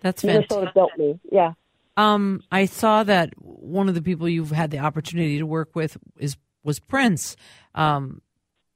That's 0.00 0.22
fantastic. 0.22 0.50
Minnesota 0.50 0.72
built 0.74 0.92
me. 0.98 1.18
Yeah. 1.30 1.52
Um, 1.96 2.42
I 2.50 2.66
saw 2.66 3.04
that 3.04 3.32
one 3.38 3.88
of 3.88 3.94
the 3.94 4.02
people 4.02 4.28
you've 4.28 4.50
had 4.50 4.70
the 4.70 4.78
opportunity 4.78 5.38
to 5.38 5.46
work 5.46 5.74
with 5.74 5.96
is 6.18 6.36
was 6.62 6.80
Prince. 6.80 7.36
Um, 7.74 8.22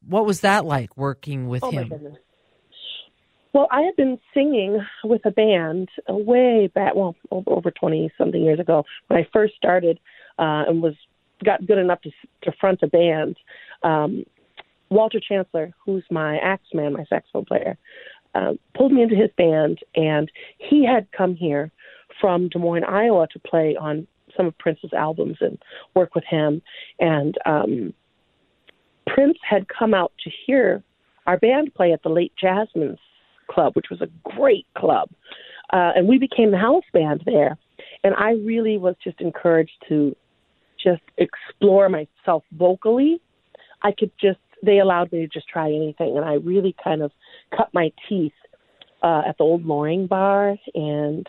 what 0.07 0.27
was 0.27 0.41
that 0.41 0.65
like 0.65 0.97
working 0.97 1.49
with 1.49 1.65
Oh 1.65 1.73
my 1.73 1.83
him? 1.83 1.89
goodness. 1.89 2.19
Well, 3.55 3.67
I 3.71 3.81
had 3.81 3.97
been 3.97 4.19
singing 4.35 4.79
with 5.05 5.25
a 5.25 5.31
band 5.31 5.89
way 6.07 6.71
back, 6.73 6.95
well, 6.95 7.17
over, 7.31 7.51
over 7.51 7.71
20 7.71 8.13
something 8.19 8.43
years 8.43 8.61
ago 8.61 8.85
when 9.09 9.19
I 9.19 9.27
first 9.33 9.55
started 9.57 9.99
uh, 10.39 10.65
and 10.69 10.83
was 10.83 10.95
got 11.45 11.67
good 11.67 11.79
enough 11.79 12.01
to, 12.03 12.11
to 12.43 12.53
front 12.61 12.81
a 12.83 12.87
band. 12.87 13.37
Um, 13.83 14.25
Walter 14.91 15.21
Chancellor, 15.21 15.73
who's 15.85 16.05
my 16.11 16.39
axe 16.39 16.69
man, 16.73 16.93
my 16.95 17.05
saxophone 17.09 17.45
player, 17.45 17.77
uh, 18.35 18.53
pulled 18.75 18.93
me 18.93 19.03
into 19.03 19.15
his 19.15 19.31
band, 19.37 19.79
and 19.95 20.31
he 20.59 20.85
had 20.85 21.07
come 21.13 21.35
here 21.35 21.71
from 22.21 22.49
Des 22.49 22.59
Moines, 22.59 22.85
Iowa, 22.85 23.27
to 23.33 23.39
play 23.39 23.77
on 23.77 24.07
some 24.37 24.47
of 24.47 24.59
Prince's 24.59 24.93
albums 24.93 25.37
and 25.41 25.59
work 25.95 26.15
with 26.15 26.25
him. 26.25 26.63
And 26.99 27.37
um, 27.47 27.95
Prince 29.07 29.39
had 29.49 29.67
come 29.69 29.95
out 29.95 30.13
to 30.25 30.31
hear 30.47 30.83
our 31.27 31.39
band 31.39 31.75
play 31.75 31.93
at 31.93 32.03
the 32.03 32.09
Late 32.09 32.33
Jasmine's 32.41 32.99
Club, 33.51 33.75
which 33.75 33.91
was 33.91 34.01
a 34.01 34.09
great 34.25 34.67
club. 34.77 35.11
Uh, 35.73 35.93
and 35.97 36.09
we 36.09 36.19
became 36.19 36.51
the 36.51 36.59
house 36.59 36.85
band 36.93 37.23
there. 37.27 37.59
And 38.05 38.15
I 38.15 38.33
really 38.33 38.79
was 38.79 38.95
just 39.03 39.21
encouraged 39.21 39.85
to 39.89 40.17
just 40.83 41.03
explore 41.17 41.89
myself 41.89 42.45
vocally. 42.53 43.21
I 43.83 43.93
could 43.93 44.11
just, 44.21 44.39
they 44.63 44.79
allowed 44.79 45.13
me 45.13 45.21
to 45.21 45.29
just 45.29 45.49
try 45.49 45.69
anything. 45.69 46.17
And 46.17 46.25
I 46.25 46.35
really 46.35 46.75
kind 46.83 47.03
of 47.03 47.13
cut 47.57 47.69
my 47.73 47.93
teeth 48.09 48.33
uh, 49.03 49.23
at 49.27 49.39
the 49.39 49.45
old 49.45 49.65
Loring 49.65 50.07
Bar 50.07 50.57
and 50.75 51.27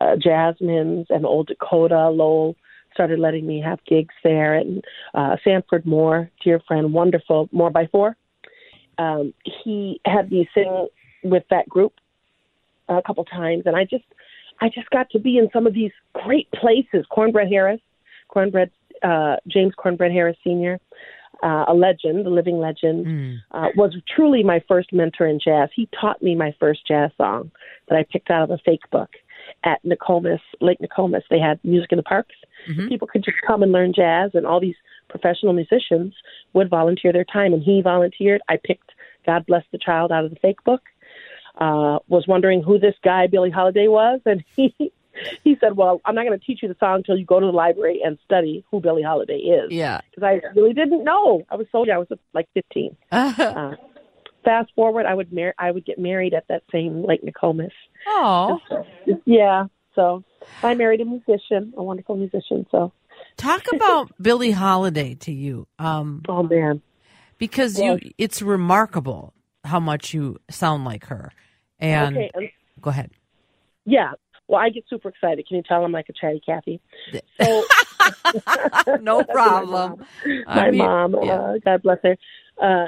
uh, 0.00 0.16
Jasmine's 0.16 1.06
and 1.10 1.24
Old 1.24 1.48
Dakota. 1.48 2.08
Lowell 2.10 2.56
started 2.92 3.18
letting 3.18 3.46
me 3.46 3.60
have 3.60 3.78
gigs 3.84 4.14
there. 4.22 4.54
And 4.54 4.84
uh, 5.14 5.36
Sanford 5.44 5.86
Moore, 5.86 6.30
dear 6.42 6.60
friend, 6.66 6.92
wonderful, 6.92 7.48
Moore 7.52 7.70
by 7.70 7.86
Four. 7.86 8.16
Um, 8.98 9.32
he 9.64 10.00
had 10.04 10.30
me 10.30 10.48
sing 10.54 10.88
with 11.24 11.44
that 11.50 11.68
group 11.68 11.94
a 12.88 13.00
couple 13.00 13.24
times, 13.24 13.62
and 13.64 13.76
I 13.76 13.84
just, 13.84 14.04
I 14.60 14.68
just 14.68 14.90
got 14.90 15.08
to 15.10 15.18
be 15.18 15.38
in 15.38 15.48
some 15.52 15.66
of 15.66 15.72
these 15.72 15.92
great 16.12 16.50
places. 16.50 17.06
Cornbread 17.08 17.48
Harris, 17.48 17.80
Cornbread 18.30 18.70
uh, 19.02 19.36
James 19.48 19.72
Cornbread 19.76 20.12
Harris 20.12 20.36
Sr., 20.44 20.78
uh, 21.42 21.64
a 21.68 21.74
legend, 21.74 22.26
a 22.26 22.30
living 22.30 22.58
legend, 22.58 23.06
uh, 23.52 23.68
was 23.74 23.96
truly 24.14 24.42
my 24.42 24.62
first 24.68 24.92
mentor 24.92 25.26
in 25.26 25.40
jazz. 25.42 25.70
He 25.74 25.88
taught 25.98 26.22
me 26.22 26.34
my 26.34 26.54
first 26.60 26.86
jazz 26.86 27.10
song 27.16 27.50
that 27.88 27.96
I 27.96 28.04
picked 28.10 28.30
out 28.30 28.42
of 28.42 28.50
a 28.50 28.58
fake 28.58 28.88
book 28.90 29.08
at 29.64 29.82
Nokomis, 29.84 30.40
Lake 30.60 30.78
Nokomis. 30.80 31.22
They 31.30 31.38
had 31.38 31.58
music 31.64 31.92
in 31.92 31.96
the 31.96 32.02
parks. 32.02 32.34
People 32.88 33.08
could 33.08 33.24
just 33.24 33.38
come 33.46 33.62
and 33.62 33.72
learn 33.72 33.94
jazz, 33.94 34.32
and 34.34 34.46
all 34.46 34.60
these 34.60 34.76
professional 35.08 35.54
musicians 35.54 36.14
would 36.52 36.68
volunteer 36.68 37.12
their 37.12 37.24
time. 37.24 37.54
And 37.54 37.62
he 37.62 37.80
volunteered. 37.80 38.42
I 38.48 38.58
picked 38.62 38.90
God 39.24 39.46
Bless 39.46 39.64
the 39.72 39.78
Child 39.78 40.12
out 40.12 40.24
of 40.24 40.30
the 40.30 40.40
fake 40.40 40.62
book. 40.64 40.82
Uh, 41.58 41.98
was 42.08 42.24
wondering 42.26 42.62
who 42.62 42.78
this 42.78 42.94
guy 43.02 43.26
Billie 43.26 43.50
Holiday 43.50 43.88
was, 43.88 44.20
and 44.24 44.44
he 44.56 44.92
he 45.44 45.56
said, 45.60 45.76
"Well, 45.76 46.00
I'm 46.04 46.14
not 46.14 46.24
going 46.26 46.38
to 46.38 46.44
teach 46.44 46.60
you 46.62 46.68
the 46.68 46.76
song 46.80 46.96
until 46.98 47.16
you 47.16 47.24
go 47.24 47.40
to 47.40 47.46
the 47.46 47.52
library 47.52 48.00
and 48.04 48.18
study 48.24 48.64
who 48.70 48.80
Billie 48.80 49.02
Holiday 49.02 49.38
is." 49.38 49.72
Yeah. 49.72 50.00
because 50.10 50.22
I 50.22 50.40
really 50.58 50.72
didn't 50.74 51.04
know. 51.04 51.42
I 51.50 51.56
was 51.56 51.66
so 51.72 51.84
young. 51.84 51.96
I 51.96 51.98
was 51.98 52.08
like 52.34 52.48
15. 52.54 52.96
uh, 53.12 53.74
fast 54.44 54.70
forward, 54.74 55.06
I 55.06 55.14
would 55.14 55.32
marry. 55.32 55.52
I 55.58 55.70
would 55.70 55.84
get 55.84 55.98
married 55.98 56.34
at 56.34 56.46
that 56.48 56.62
same 56.72 57.04
Lake 57.04 57.22
Nokomis. 57.24 57.72
Oh, 58.06 58.58
Yeah, 59.26 59.66
so 59.94 60.24
I 60.62 60.74
married 60.74 61.00
a 61.00 61.04
musician, 61.04 61.74
a 61.76 61.82
wonderful 61.82 62.16
musician. 62.16 62.66
So 62.70 62.92
talk 63.36 63.64
about 63.74 64.10
Billie 64.22 64.52
Holiday 64.52 65.14
to 65.16 65.32
you. 65.32 65.66
Um, 65.78 66.22
oh 66.28 66.42
man, 66.42 66.80
because 67.38 67.78
Well- 67.78 67.98
you, 67.98 68.10
it's 68.18 68.40
remarkable 68.42 69.34
how 69.64 69.80
much 69.80 70.14
you 70.14 70.38
sound 70.50 70.84
like 70.86 71.06
her. 71.06 71.32
And 71.78 72.16
okay, 72.16 72.30
and 72.34 72.48
go 72.80 72.90
ahead. 72.90 73.10
yeah. 73.84 74.12
Well, 74.50 74.60
I 74.60 74.68
get 74.70 74.84
super 74.90 75.10
excited. 75.10 75.46
Can 75.46 75.58
you 75.58 75.62
tell 75.62 75.84
I'm 75.84 75.92
like 75.92 76.08
a 76.08 76.12
chatty 76.12 76.42
Cathy? 76.44 76.80
So 77.40 77.64
no 79.00 79.18
That's 79.18 79.28
my 79.28 79.32
problem. 79.32 79.70
mom. 79.70 80.06
My 80.46 80.70
mom, 80.70 81.16
yeah. 81.22 81.32
uh, 81.32 81.58
God 81.64 81.82
bless 81.82 81.98
her. 82.02 82.16
Uh, 82.60 82.86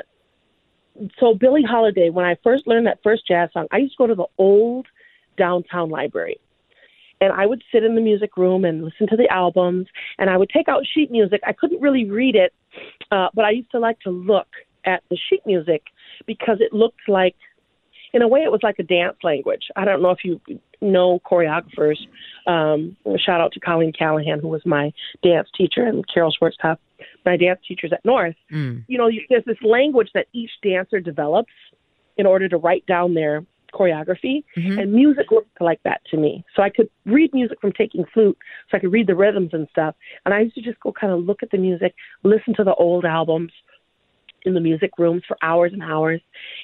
so 1.20 1.35
Billie 1.35 1.62
Holiday, 1.62 2.11
when 2.11 2.25
I 2.25 2.37
first 2.42 2.66
learned 2.66 2.87
that 2.87 2.98
first 3.05 3.27
jazz 3.29 3.51
song, 3.53 3.66
I 3.70 3.77
used 3.79 3.92
to 3.92 3.98
go 3.98 4.07
to 4.09 4.14
the 4.14 4.27
old 4.38 4.87
downtown 5.38 5.90
library. 5.90 6.40
And 7.20 7.33
I 7.33 7.46
would 7.46 7.62
sit 7.70 7.85
in 7.85 7.94
the 7.94 8.01
music 8.01 8.37
room 8.37 8.64
and 8.64 8.85
listen 8.85 9.07
to 9.09 9.16
the 9.16 9.29
albums, 9.33 9.87
and 10.18 10.29
I 10.29 10.37
would 10.37 10.51
take 10.51 10.68
out 10.68 10.83
sheet 10.92 11.11
music. 11.12 11.40
I 11.46 11.53
couldn't 11.53 11.81
really 11.81 12.11
read 12.11 12.35
it, 12.35 12.53
uh, 13.12 13.29
but 13.35 13.44
I 13.44 13.51
used 13.51 13.70
to 13.70 13.79
like 13.79 14.01
to 14.01 14.11
look 14.11 14.48
at 14.85 15.05
the 15.09 15.16
sheet 15.31 15.42
music 15.46 15.85
because 16.27 16.57
it 16.61 16.72
looked 16.72 17.09
like, 17.09 17.37
in 18.12 18.22
a 18.22 18.29
way, 18.29 18.40
it 18.40 18.53
was 18.53 18.62
like 18.62 18.79
a 18.79 18.83
dance 18.83 19.16
language. 19.22 19.64
I 19.77 19.85
don't 19.85 20.03
know 20.03 20.11
if 20.11 20.25
you 20.25 20.40
know 20.81 21.20
choreographers. 21.20 21.98
Um, 22.46 22.96
shout 23.16 23.40
out 23.40 23.53
to 23.53 23.61
Colleen 23.61 23.92
Callahan, 23.92 24.40
who 24.40 24.48
was 24.48 24.64
my 24.66 24.92
dance 25.22 25.48
teacher, 25.57 25.85
and 25.85 26.05
Carol 26.12 26.33
Schwarzkopf, 26.33 26.79
my 27.25 27.37
dance 27.37 27.61
teachers 27.66 27.92
at 27.92 28.05
North 28.05 28.35
Mm. 28.51 28.85
you 28.88 28.98
know, 28.98 29.07
you- 29.07 29.25
there's 29.31 29.44
this 29.44 29.62
language 29.62 30.11
that 30.14 30.27
each 30.33 30.51
dancer 30.62 31.01
develops 31.01 31.53
in 32.16 32.27
order 32.27 32.48
to 32.48 32.57
write 32.57 32.85
down 32.87 33.14
their 33.14 33.44
choreography, 33.72 34.44
and 34.79 34.92
music 34.92 35.31
looked 35.31 35.59
like 35.61 35.83
that 35.85 36.03
to 36.11 36.18
me. 36.18 36.44
So 36.55 36.62
I 36.62 36.68
could 36.68 36.90
read 37.07 37.33
music 37.33 37.59
from 37.61 37.72
taking 37.72 38.05
flute, 38.05 38.37
so 38.70 38.77
I 38.77 38.81
could 38.81 38.92
read 38.92 39.07
the 39.07 39.14
rhythms 39.14 39.55
and 39.55 39.66
stuff. 39.70 39.94
And 40.27 40.35
I 40.35 40.40
used 40.40 40.55
to 40.57 40.61
just 40.61 40.79
go 40.81 40.92
kind 40.92 41.12
of 41.12 41.25
look 41.25 41.42
at 41.42 41.51
the 41.51 41.57
music, 41.59 41.94
listen 42.22 42.53
to 42.55 42.64
the 42.64 42.75
old 42.75 43.07
albums 43.07 43.53
in 44.44 44.55
the 44.55 44.61
music 44.61 44.92
rooms 44.98 45.22
for 45.26 45.37
hours 45.42 45.72
and 45.72 45.83
hours, 45.83 46.20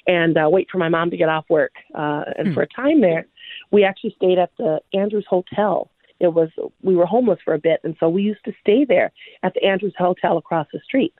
and 0.07 0.37
uh, 0.37 0.49
wait 0.49 0.69
for 0.71 0.77
my 0.77 0.89
mom 0.89 1.09
to 1.11 1.17
get 1.17 1.29
off 1.29 1.45
work. 1.49 1.73
Uh, 1.93 2.23
and 2.37 2.53
for 2.53 2.61
a 2.63 2.67
time 2.67 3.01
there, 3.01 3.25
we 3.71 3.83
actually 3.83 4.13
stayed 4.15 4.37
at 4.37 4.51
the 4.57 4.79
Andrews 4.93 5.25
Hotel. 5.29 5.89
It 6.19 6.33
was 6.33 6.49
we 6.81 6.95
were 6.95 7.05
homeless 7.05 7.39
for 7.43 7.53
a 7.53 7.59
bit, 7.59 7.79
and 7.83 7.95
so 7.99 8.09
we 8.09 8.23
used 8.23 8.43
to 8.45 8.53
stay 8.61 8.85
there 8.85 9.11
at 9.43 9.53
the 9.53 9.63
Andrews 9.63 9.95
Hotel 9.97 10.37
across 10.37 10.67
the 10.73 10.79
street. 10.79 11.13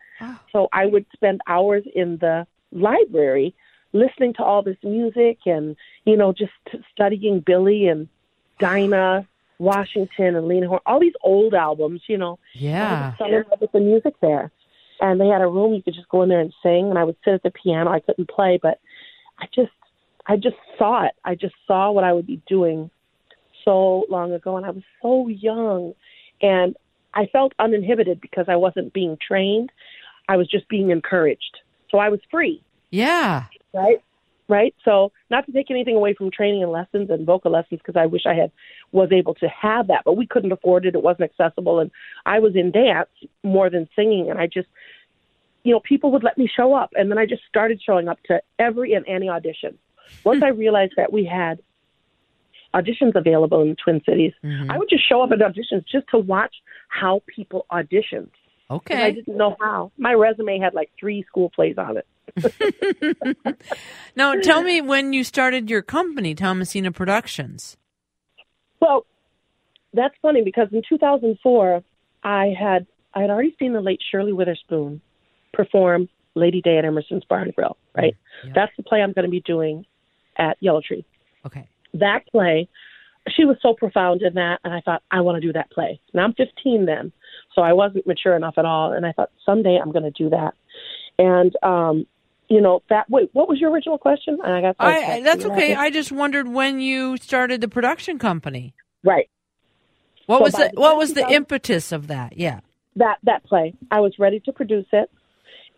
So 0.51 0.67
I 0.73 0.85
would 0.85 1.05
spend 1.13 1.39
hours 1.47 1.83
in 1.95 2.17
the 2.17 2.45
library 2.73 3.55
listening 3.93 4.33
to 4.33 4.43
all 4.43 4.61
this 4.61 4.75
music 4.83 5.37
and, 5.45 5.77
you 6.03 6.17
know, 6.17 6.33
just 6.33 6.51
studying 6.93 7.39
Billie 7.39 7.87
and 7.87 8.09
Dinah 8.59 9.25
Washington 9.59 10.35
and 10.35 10.47
Lena 10.47 10.67
Horne, 10.67 10.81
all 10.85 10.99
these 10.99 11.13
old 11.21 11.53
albums, 11.53 12.01
you 12.07 12.17
know. 12.17 12.39
Yeah. 12.53 13.11
I 13.13 13.17
fell 13.17 13.27
in 13.27 13.43
love 13.49 13.61
with 13.61 13.71
the 13.71 13.79
music 13.79 14.15
there. 14.21 14.51
And 15.01 15.19
they 15.19 15.27
had 15.27 15.41
a 15.41 15.47
room 15.47 15.73
you 15.73 15.81
could 15.81 15.93
just 15.93 16.09
go 16.09 16.21
in 16.23 16.29
there 16.29 16.41
and 16.41 16.53
sing 16.61 16.89
and 16.89 16.97
I 16.97 17.03
would 17.03 17.15
sit 17.23 17.33
at 17.33 17.43
the 17.43 17.51
piano. 17.51 17.89
I 17.89 17.99
couldn't 17.99 18.29
play, 18.29 18.59
but 18.61 18.79
I 19.39 19.45
just 19.53 19.71
I 20.27 20.35
just 20.35 20.57
saw 20.77 21.05
it. 21.05 21.13
I 21.23 21.35
just 21.35 21.55
saw 21.65 21.91
what 21.91 22.03
I 22.03 22.13
would 22.13 22.27
be 22.27 22.41
doing 22.47 22.89
so 23.65 24.05
long 24.09 24.33
ago 24.33 24.57
and 24.57 24.65
I 24.65 24.71
was 24.71 24.83
so 25.01 25.27
young 25.27 25.93
and 26.41 26.75
I 27.13 27.25
felt 27.27 27.53
uninhibited 27.59 28.21
because 28.21 28.45
I 28.47 28.55
wasn't 28.55 28.93
being 28.93 29.17
trained. 29.25 29.71
I 30.27 30.37
was 30.37 30.47
just 30.47 30.67
being 30.69 30.91
encouraged. 30.91 31.57
So 31.89 31.97
I 31.97 32.09
was 32.09 32.19
free, 32.29 32.63
Yeah. 32.91 33.45
right? 33.73 34.01
Right? 34.49 34.75
So 34.83 35.11
not 35.29 35.45
to 35.45 35.51
take 35.51 35.69
anything 35.69 35.95
away 35.95 36.15
from 36.15 36.31
training 36.31 36.63
and 36.63 36.71
lessons 36.71 37.09
and 37.09 37.25
vocal 37.25 37.51
lessons 37.51 37.79
because 37.85 37.95
I 37.95 38.07
wish 38.07 38.23
I 38.25 38.33
had 38.33 38.51
was 38.91 39.11
able 39.11 39.35
to 39.35 39.47
have 39.47 39.87
that, 39.87 40.01
but 40.03 40.17
we 40.17 40.25
couldn't 40.25 40.51
afford 40.51 40.85
it. 40.85 40.95
It 40.95 41.03
wasn't 41.03 41.29
accessible 41.29 41.79
and 41.79 41.91
I 42.25 42.39
was 42.39 42.55
in 42.55 42.71
dance 42.71 43.09
more 43.43 43.69
than 43.69 43.87
singing 43.95 44.29
and 44.29 44.39
I 44.39 44.47
just 44.47 44.67
you 45.63 45.73
know, 45.73 45.81
people 45.81 46.11
would 46.11 46.23
let 46.23 46.37
me 46.37 46.49
show 46.53 46.73
up 46.73 46.91
and 46.95 47.11
then 47.11 47.17
I 47.17 47.25
just 47.25 47.43
started 47.47 47.81
showing 47.85 48.07
up 48.07 48.17
to 48.23 48.41
every 48.57 48.93
and 48.93 49.05
any 49.07 49.29
audition. 49.29 49.77
Once 50.23 50.41
I 50.41 50.47
realized 50.49 50.93
that 50.97 51.13
we 51.13 51.25
had 51.25 51.61
auditions 52.73 53.15
available 53.15 53.61
in 53.61 53.69
the 53.69 53.75
Twin 53.75 54.01
Cities, 54.05 54.33
mm-hmm. 54.43 54.71
I 54.71 54.77
would 54.77 54.89
just 54.89 55.07
show 55.07 55.21
up 55.21 55.31
at 55.31 55.39
auditions 55.39 55.85
just 55.91 56.07
to 56.09 56.17
watch 56.17 56.55
how 56.87 57.21
people 57.27 57.65
auditioned. 57.71 58.31
Okay. 58.71 59.03
I 59.03 59.11
didn't 59.11 59.35
know 59.35 59.55
how. 59.59 59.91
My 59.97 60.13
resume 60.13 60.59
had 60.59 60.73
like 60.73 60.91
three 60.99 61.23
school 61.27 61.49
plays 61.49 61.77
on 61.77 61.97
it. 61.97 62.05
Now, 64.15 64.35
tell 64.35 64.61
me 64.61 64.81
when 64.81 65.13
you 65.13 65.23
started 65.23 65.69
your 65.69 65.81
company, 65.81 66.35
Thomasina 66.35 66.91
Productions. 66.91 67.77
Well, 68.81 69.05
that's 69.93 70.15
funny 70.21 70.41
because 70.43 70.67
in 70.71 70.81
2004, 70.87 71.83
I 72.23 72.53
had 72.59 72.85
I 73.13 73.21
had 73.21 73.29
already 73.29 73.55
seen 73.57 73.73
the 73.73 73.81
late 73.81 74.01
Shirley 74.11 74.33
Witherspoon 74.33 75.01
perform 75.53 76.09
Lady 76.35 76.61
Day 76.61 76.77
at 76.77 76.85
Emerson's 76.85 77.23
Bar 77.25 77.43
and 77.43 77.55
Grill. 77.55 77.77
Right, 77.95 78.15
that's 78.53 78.71
the 78.77 78.83
play 78.83 79.01
I'm 79.01 79.13
going 79.13 79.25
to 79.25 79.31
be 79.31 79.41
doing 79.41 79.85
at 80.37 80.57
Yellow 80.59 80.81
Tree. 80.85 81.05
Okay. 81.45 81.67
That 81.93 82.27
play, 82.31 82.67
she 83.35 83.45
was 83.45 83.57
so 83.61 83.73
profound 83.73 84.21
in 84.21 84.33
that, 84.35 84.59
and 84.63 84.73
I 84.73 84.81
thought 84.81 85.01
I 85.11 85.21
want 85.21 85.41
to 85.41 85.47
do 85.47 85.53
that 85.53 85.71
play. 85.71 85.99
Now 86.13 86.23
I'm 86.23 86.33
15 86.33 86.85
then, 86.85 87.11
so 87.55 87.61
I 87.61 87.73
wasn't 87.73 88.05
mature 88.05 88.35
enough 88.35 88.55
at 88.57 88.65
all, 88.65 88.93
and 88.93 89.05
I 89.05 89.11
thought 89.11 89.31
someday 89.45 89.79
I'm 89.81 89.91
going 89.91 90.03
to 90.03 90.11
do 90.11 90.29
that. 90.29 90.53
And 91.17 91.55
um, 91.63 92.05
you 92.49 92.61
know 92.61 92.81
that. 92.89 93.09
Wait, 93.09 93.29
what 93.33 93.47
was 93.47 93.59
your 93.59 93.71
original 93.71 93.97
question? 93.97 94.39
And 94.43 94.53
I 94.53 94.61
got. 94.61 94.75
I, 94.79 95.21
that's 95.21 95.45
okay. 95.45 95.75
I 95.75 95.89
just 95.89 96.11
wondered 96.11 96.47
when 96.47 96.81
you 96.81 97.17
started 97.17 97.61
the 97.61 97.67
production 97.67 98.19
company. 98.19 98.73
Right. 99.03 99.29
What 100.25 100.39
So 100.39 100.43
was 100.43 100.53
the 100.53 100.71
the 100.73 100.81
What 100.81 100.97
was 100.97 101.13
the 101.13 101.27
impetus 101.29 101.91
of 101.91 102.07
that? 102.07 102.37
Yeah. 102.37 102.59
that 102.95 103.17
that 103.23 103.43
play. 103.45 103.73
I 103.91 103.99
was 103.99 104.13
ready 104.19 104.39
to 104.41 104.51
produce 104.51 104.87
it, 104.91 105.11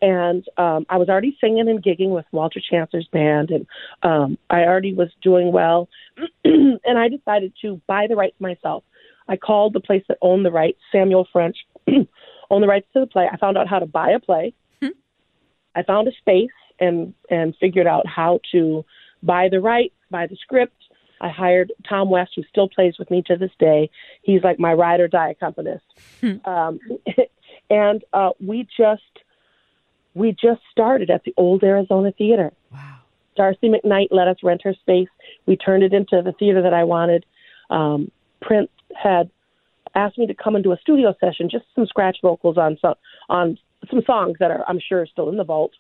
and 0.02 0.46
um, 0.58 0.86
I 0.90 0.98
was 0.98 1.10
already 1.10 1.38
singing 1.42 1.68
and 1.68 1.84
gigging 1.84 2.10
with 2.10 2.26
Walter 2.32 2.62
Chancellor's 2.62 3.08
band, 3.12 3.50
and 3.52 3.68
um, 4.04 4.38
I 4.50 4.62
already 4.62 4.94
was 4.94 5.10
doing 5.22 5.52
well. 5.52 5.90
and 6.46 6.98
I 6.98 7.10
decided 7.10 7.54
to 7.64 7.82
buy 7.88 8.08
the 8.08 8.16
rights 8.16 8.40
myself. 8.40 8.84
I 9.28 9.38
called 9.38 9.74
the 9.74 9.80
place 9.80 10.04
that 10.08 10.18
owned 10.22 10.46
the 10.46 10.52
rights, 10.52 10.80
Samuel 10.92 11.28
French, 11.32 11.58
owned 11.88 12.64
the 12.64 12.68
rights 12.68 12.88
to 12.94 13.02
the 13.02 13.08
play. 13.08 13.28
I 13.32 13.38
found 13.38 13.58
out 13.58 13.68
how 13.68 13.80
to 13.80 13.86
buy 13.86 14.12
a 14.12 14.20
play. 14.20 14.54
I 15.76 15.84
found 15.84 16.08
a 16.08 16.12
space 16.20 16.50
and 16.82 17.14
and 17.30 17.56
figured 17.60 17.88
out 17.88 18.06
how 18.08 18.40
to 18.52 18.84
buy 19.24 19.48
the 19.50 19.62
rights, 19.62 19.96
buy 20.10 20.28
the 20.28 20.36
script. 20.36 20.76
I 21.22 21.30
hired 21.30 21.72
Tom 21.88 22.10
West, 22.10 22.32
who 22.36 22.44
still 22.50 22.68
plays 22.68 22.96
with 22.98 23.12
me 23.12 23.22
to 23.28 23.38
this 23.38 23.52
day. 23.60 23.90
He's 24.24 24.44
like 24.44 24.60
my 24.60 24.74
ride 24.74 25.00
or 25.00 25.08
die 25.08 25.30
accompanist. 25.30 25.86
um, 26.46 26.80
and 27.70 28.04
uh, 28.12 28.32
we 28.46 28.68
just 28.76 29.04
we 30.14 30.32
just 30.32 30.62
started 30.72 31.10
at 31.10 31.24
the 31.24 31.34
old 31.38 31.64
Arizona 31.64 32.12
Theater. 32.12 32.52
Wow. 32.72 32.98
Darcy 33.38 33.70
McKnight 33.70 34.08
let 34.12 34.28
us 34.28 34.38
rent 34.44 34.62
her 34.64 34.74
space. 34.74 35.08
We 35.46 35.56
turned 35.56 35.84
it 35.84 35.94
into 35.94 36.22
the 36.24 36.34
theater 36.34 36.62
that 36.64 36.74
I 36.74 36.84
wanted. 36.84 37.26
Um, 37.70 38.12
Prince 38.42 38.70
had 39.02 39.30
asked 39.96 40.18
me 40.18 40.28
to 40.28 40.34
come 40.34 40.56
and 40.56 40.64
do 40.64 40.72
a 40.72 40.78
studio 40.78 41.16
session, 41.20 41.50
just 41.50 41.66
some 41.76 41.86
scratch 41.86 42.18
vocals 42.22 42.58
on 42.58 42.78
some 42.82 42.96
on 43.30 43.58
some 43.90 44.02
songs 44.06 44.38
that 44.40 44.52
are 44.52 44.68
I'm 44.68 44.80
sure 44.80 45.06
still 45.06 45.30
in 45.30 45.38
the 45.38 45.44
vault. 45.44 45.72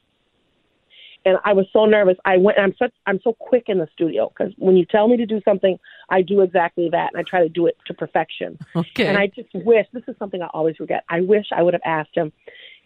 And 1.24 1.38
I 1.46 1.54
was 1.54 1.68
so 1.72 1.86
nervous. 1.86 2.18
I 2.26 2.38
went. 2.38 2.58
I'm 2.58 2.74
such. 2.80 2.94
I'm 3.06 3.20
so 3.24 3.34
quick 3.34 3.66
in 3.68 3.78
the 3.78 3.88
studio 3.94 4.30
because 4.30 4.54
when 4.58 4.76
you 4.76 4.86
tell 4.86 5.08
me 5.08 5.18
to 5.18 5.26
do 5.26 5.40
something, 5.46 5.78
I 6.10 6.24
do 6.24 6.42
exactly 6.42 6.90
that, 6.92 7.12
and 7.14 7.20
I 7.20 7.24
try 7.30 7.42
to 7.42 7.50
do 7.50 7.68
it 7.68 7.78
to 7.88 7.94
perfection. 7.94 8.58
Okay. 8.76 9.06
And 9.08 9.18
I 9.18 9.28
just 9.28 9.50
wish 9.54 9.86
this 9.94 10.04
is 10.08 10.16
something 10.18 10.42
I 10.42 10.48
always 10.48 10.80
regret. 10.80 11.04
I 11.10 11.22
wish 11.22 11.46
I 11.52 11.62
would 11.62 11.74
have 11.74 11.82
asked 11.86 12.16
him, 12.16 12.32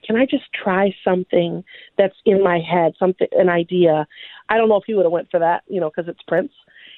"Can 0.06 0.18
I 0.18 0.26
just 0.26 0.44
try 0.54 0.94
something 1.04 1.64
that's 1.98 2.16
in 2.26 2.44
my 2.44 2.60
head, 2.60 2.94
something 3.00 3.28
an 3.32 3.48
idea?" 3.50 4.08
I 4.50 4.58
don't 4.58 4.68
know 4.68 4.78
if 4.78 4.84
he 4.86 4.94
would 4.96 5.06
have 5.06 5.12
went 5.12 5.32
for 5.32 5.40
that, 5.40 5.64
you 5.68 5.80
know, 5.80 5.90
because 5.90 6.10
it's 6.10 6.22
Prince. 6.28 6.52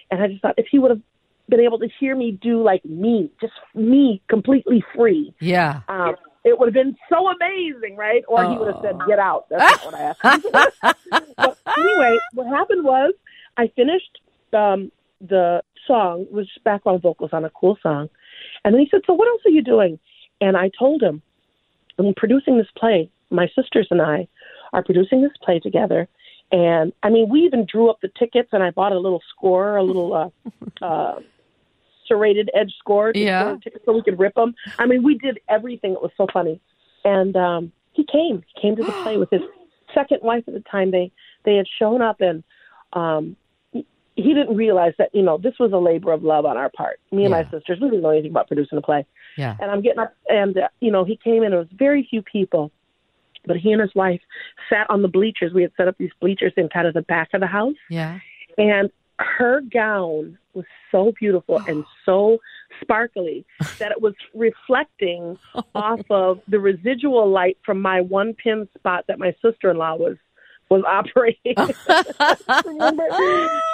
And 0.10 0.24
I 0.24 0.28
just 0.28 0.42
thought 0.42 0.56
if 0.58 0.68
he 0.72 0.80
would 0.80 0.92
have 0.92 1.02
been 1.50 1.60
able 1.60 1.80
to 1.80 1.88
hear 2.00 2.16
me 2.16 2.32
do 2.32 2.62
like 2.62 2.84
me, 2.86 3.32
just 3.40 3.54
me, 3.76 4.22
completely 4.30 4.84
free, 4.96 5.34
Yeah. 5.40 5.82
um, 5.88 6.16
it 6.44 6.58
would 6.58 6.68
have 6.68 6.74
been 6.74 6.96
so 7.10 7.28
amazing, 7.28 7.96
right? 7.96 8.24
Or 8.28 8.50
he 8.50 8.58
would 8.58 8.74
have 8.74 8.82
said, 8.82 8.98
"Get 9.08 9.20
out." 9.20 9.48
That's 9.50 9.84
not 9.84 9.86
what 9.86 9.94
I 9.96 10.02
asked. 10.02 10.46
him. 10.46 11.26
but 11.38 11.58
anyway, 11.78 12.18
what 12.34 12.48
happened 12.48 12.84
was 12.84 13.14
I 13.58 13.68
finished 13.76 14.20
um, 14.54 14.92
the 15.22 15.62
song, 15.86 16.24
it 16.24 16.32
was 16.32 16.48
background 16.64 17.02
vocals 17.02 17.32
on 17.34 17.46
a 17.46 17.50
cool 17.50 17.78
song, 17.82 18.10
and 18.64 18.74
then 18.74 18.82
he 18.82 18.88
said, 18.90 19.02
"So 19.06 19.14
what 19.14 19.28
else 19.28 19.42
are 19.46 19.52
you 19.52 19.64
doing?" 19.64 20.00
And 20.42 20.56
I 20.56 20.72
told 20.78 21.02
him, 21.02 21.22
"I'm 21.98 22.14
producing 22.16 22.58
this 22.58 22.72
play. 22.78 23.10
My 23.30 23.48
sisters 23.56 23.88
and 23.92 24.02
I 24.02 24.28
are 24.74 24.84
producing 24.84 25.22
this 25.22 25.36
play 25.42 25.60
together." 25.60 26.08
And 26.52 26.94
I 27.04 27.10
mean, 27.10 27.30
we 27.30 27.42
even 27.42 27.66
drew 27.66 27.90
up 27.90 28.00
the 28.02 28.10
tickets, 28.18 28.50
and 28.54 28.64
I 28.64 28.72
bought 28.72 28.94
a 28.94 29.00
little 29.00 29.22
score, 29.30 29.76
a 29.78 29.84
little 29.84 30.14
uh, 30.14 30.30
uh, 30.86 31.20
serrated 32.08 32.50
edge 32.54 32.74
score, 32.80 33.12
Yeah. 33.16 33.58
tickets 33.64 33.84
so 33.86 33.94
we 33.94 34.02
could 34.04 34.20
rip 34.20 34.36
them. 34.36 34.56
I 34.80 34.86
mean, 34.86 35.04
we 35.04 35.18
did 35.18 35.40
everything. 35.50 35.94
It 35.94 36.02
was 36.02 36.12
so 36.18 36.28
funny. 36.32 36.60
And 37.04 37.36
um, 37.36 37.72
he 37.94 38.06
came. 38.06 38.44
He 38.56 38.62
came 38.62 38.76
to 38.76 38.84
the 38.84 38.92
play 39.04 39.18
with 39.18 39.30
his 39.30 39.42
second 39.94 40.20
wife 40.22 40.44
at 40.48 40.54
the 40.54 40.64
time. 40.72 40.92
They 40.92 41.12
they 41.46 41.56
had 41.56 41.66
shown 41.80 42.02
up, 42.02 42.20
and 42.22 42.44
um, 42.94 43.36
he, 43.72 43.86
didn't 44.34 44.56
realize 44.56 44.94
that 44.98 45.10
you 45.14 45.22
know 45.22 45.38
this 45.38 45.54
was 45.60 45.72
a 45.72 45.78
labor 45.78 46.12
of 46.12 46.24
love 46.24 46.46
on 46.46 46.58
our 46.58 46.70
part. 46.70 47.00
Me 47.12 47.24
and 47.24 47.32
my 47.32 47.44
sisters, 47.52 47.80
we 47.82 47.90
didn't 47.90 48.02
know 48.02 48.10
anything 48.10 48.32
about 48.32 48.48
producing 48.48 48.78
a 48.78 48.82
play. 48.82 49.06
Yeah. 49.38 49.56
And 49.62 49.72
I'm 49.72 49.82
getting 49.82 50.00
up, 50.00 50.14
and 50.28 50.58
uh, 50.58 50.68
you 50.82 50.92
know, 50.92 51.06
he 51.06 51.16
came 51.24 51.44
in. 51.44 51.54
It 51.54 51.58
was 51.58 51.68
very 51.78 52.06
few 52.10 52.22
people, 52.22 52.72
but 53.46 53.58
he 53.58 53.72
and 53.72 53.82
his 53.82 53.94
wife 53.96 54.22
sat 54.70 54.88
on 54.90 55.02
the 55.02 55.08
bleachers. 55.08 55.54
We 55.54 55.62
had 55.62 55.72
set 55.78 55.88
up 55.88 55.98
these 55.98 56.12
bleachers 56.20 56.54
in 56.58 56.68
kind 56.70 56.88
of 56.88 56.94
the 56.94 57.04
back 57.04 57.30
of 57.34 57.40
the 57.42 57.48
house, 57.48 57.76
Yeah. 57.90 58.20
and 58.58 58.90
her 59.20 59.62
gown 59.62 60.38
was 60.54 60.66
so 60.92 61.14
beautiful 61.20 61.62
and 61.68 61.86
so 62.06 62.40
sparkly 62.82 63.46
that 63.80 63.92
it 63.92 64.02
was 64.02 64.14
reflecting 64.34 65.38
off 65.76 66.02
of 66.10 66.42
the 66.48 66.60
residual 66.60 67.30
light 67.30 67.58
from 67.66 67.82
my 67.82 68.02
one 68.02 68.34
pin 68.34 68.68
spot 68.78 69.06
that 69.08 69.20
my 69.20 69.36
sister 69.42 69.72
in 69.72 69.78
law 69.78 69.96
was 69.96 70.18
was 70.70 70.84
operating. 70.86 71.56
Remember, 72.66 73.04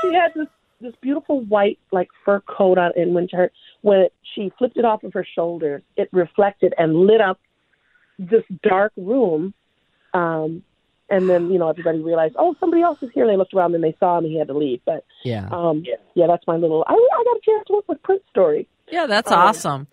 she 0.02 0.14
had 0.14 0.32
this 0.36 0.48
this 0.80 0.94
beautiful 1.02 1.42
white 1.42 1.80
like 1.92 2.10
fur 2.24 2.42
coat 2.42 2.78
on, 2.78 2.92
and 2.96 3.16
when 3.16 3.28
her 3.32 3.52
when 3.82 4.02
it, 4.02 4.14
she 4.36 4.52
flipped 4.58 4.78
it 4.78 4.86
off 4.86 5.04
of 5.04 5.14
her 5.14 5.26
shoulders, 5.36 5.82
it 5.98 6.10
reflected 6.12 6.74
and 6.78 6.96
lit 6.96 7.22
up 7.22 7.40
this 8.20 8.44
dark 8.62 8.92
room. 8.96 9.54
Um, 10.14 10.64
and 11.10 11.30
then 11.30 11.52
you 11.52 11.60
know 11.60 11.70
everybody 11.70 12.00
realized, 12.00 12.36
oh, 12.38 12.56
somebody 12.60 12.82
else 12.82 13.02
is 13.02 13.10
here. 13.14 13.28
They 13.28 13.38
looked 13.38 13.54
around 13.54 13.76
and 13.76 13.84
they 13.84 13.96
saw 14.00 14.18
him. 14.18 14.26
and 14.26 14.34
He 14.34 14.40
had 14.40 14.48
to 14.48 14.58
leave, 14.58 14.82
but 14.86 15.04
Yeah. 15.24 15.48
um, 15.52 15.84
yeah, 16.16 16.28
that's 16.28 16.46
my 16.48 16.56
little. 16.56 16.84
I, 16.88 16.94
I 16.94 17.24
got 17.24 17.38
a 17.38 17.42
chance 17.44 17.64
to 17.68 17.74
work 17.74 17.86
with 17.88 18.02
Prince 18.04 18.24
story. 18.30 18.68
Yeah, 18.92 19.08
that's 19.08 19.32
Um, 19.32 19.40
awesome. 19.40 19.88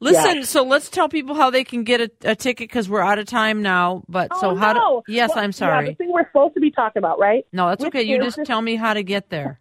Listen, 0.00 0.36
yeah. 0.36 0.42
so 0.42 0.62
let's 0.62 0.88
tell 0.90 1.08
people 1.08 1.34
how 1.34 1.50
they 1.50 1.64
can 1.64 1.82
get 1.82 2.00
a, 2.00 2.10
a 2.30 2.36
ticket 2.36 2.68
because 2.68 2.88
we're 2.88 3.00
out 3.02 3.18
of 3.18 3.26
time 3.26 3.62
now. 3.62 4.04
But 4.08 4.32
so 4.36 4.50
oh, 4.50 4.54
how 4.54 4.72
no. 4.72 5.02
do? 5.06 5.12
Yes, 5.12 5.30
Well, 5.30 5.38
I'm 5.42 5.48
Yeah, 5.48 5.52
sorry. 5.52 5.88
the 5.90 5.94
thing 5.96 6.12
we're 6.12 6.26
supposed 6.28 6.54
to 6.54 6.60
be 6.60 6.70
talking 6.70 7.00
about, 7.00 7.18
right? 7.18 7.44
no, 7.52 7.68
that's 7.68 7.82
Which 7.82 7.88
okay. 7.94 8.02
You 8.02 8.22
just 8.22 8.38
tell 8.44 8.62
me 8.62 8.76
how 8.76 8.94
to 8.94 9.02
get 9.02 9.28
there. 9.28 9.58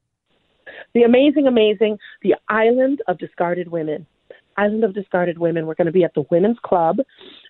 the 0.93 1.01
amazing, 1.03 1.47
amazing, 1.47 1.97
the 2.21 2.36
Island 2.49 3.01
of 3.07 3.17
Discarded 3.17 3.69
Women. 3.69 4.05
Island 4.57 4.83
of 4.83 4.93
Discarded 4.93 5.39
Women. 5.39 5.65
We're 5.65 5.73
going 5.75 5.86
to 5.88 5.91
be 5.91 6.03
at 6.03 6.13
the 6.13 6.25
Women's 6.29 6.57
Club, 6.63 6.97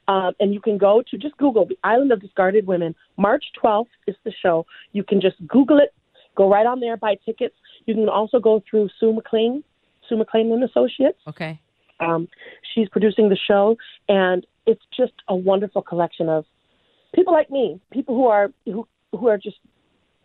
um, 0.07 0.33
and 0.39 0.53
you 0.53 0.61
can 0.61 0.77
go 0.77 1.03
to 1.09 1.17
just 1.17 1.37
Google 1.37 1.65
the 1.65 1.77
Island 1.83 2.11
of 2.11 2.21
Discarded 2.21 2.67
Women. 2.67 2.95
March 3.17 3.43
12th 3.61 3.87
is 4.07 4.15
the 4.23 4.31
show. 4.41 4.65
You 4.93 5.03
can 5.03 5.19
just 5.21 5.35
Google 5.47 5.79
it, 5.79 5.93
go 6.35 6.49
right 6.49 6.65
on 6.65 6.79
there, 6.79 6.97
buy 6.97 7.15
tickets. 7.25 7.55
You 7.85 7.93
can 7.93 8.09
also 8.09 8.39
go 8.39 8.63
through 8.69 8.89
Sue 8.99 9.13
McLean, 9.13 9.63
Sue 10.07 10.17
McLean 10.17 10.51
and 10.51 10.63
Associates. 10.63 11.19
Okay. 11.27 11.59
Um, 11.99 12.27
she's 12.73 12.87
producing 12.89 13.29
the 13.29 13.37
show, 13.47 13.75
and 14.07 14.45
it's 14.65 14.83
just 14.95 15.13
a 15.27 15.35
wonderful 15.35 15.81
collection 15.81 16.29
of 16.29 16.45
people 17.15 17.33
like 17.33 17.49
me, 17.49 17.81
people 17.91 18.15
who 18.15 18.27
are 18.27 18.49
who 18.65 18.87
who 19.11 19.27
are 19.27 19.37
just 19.37 19.57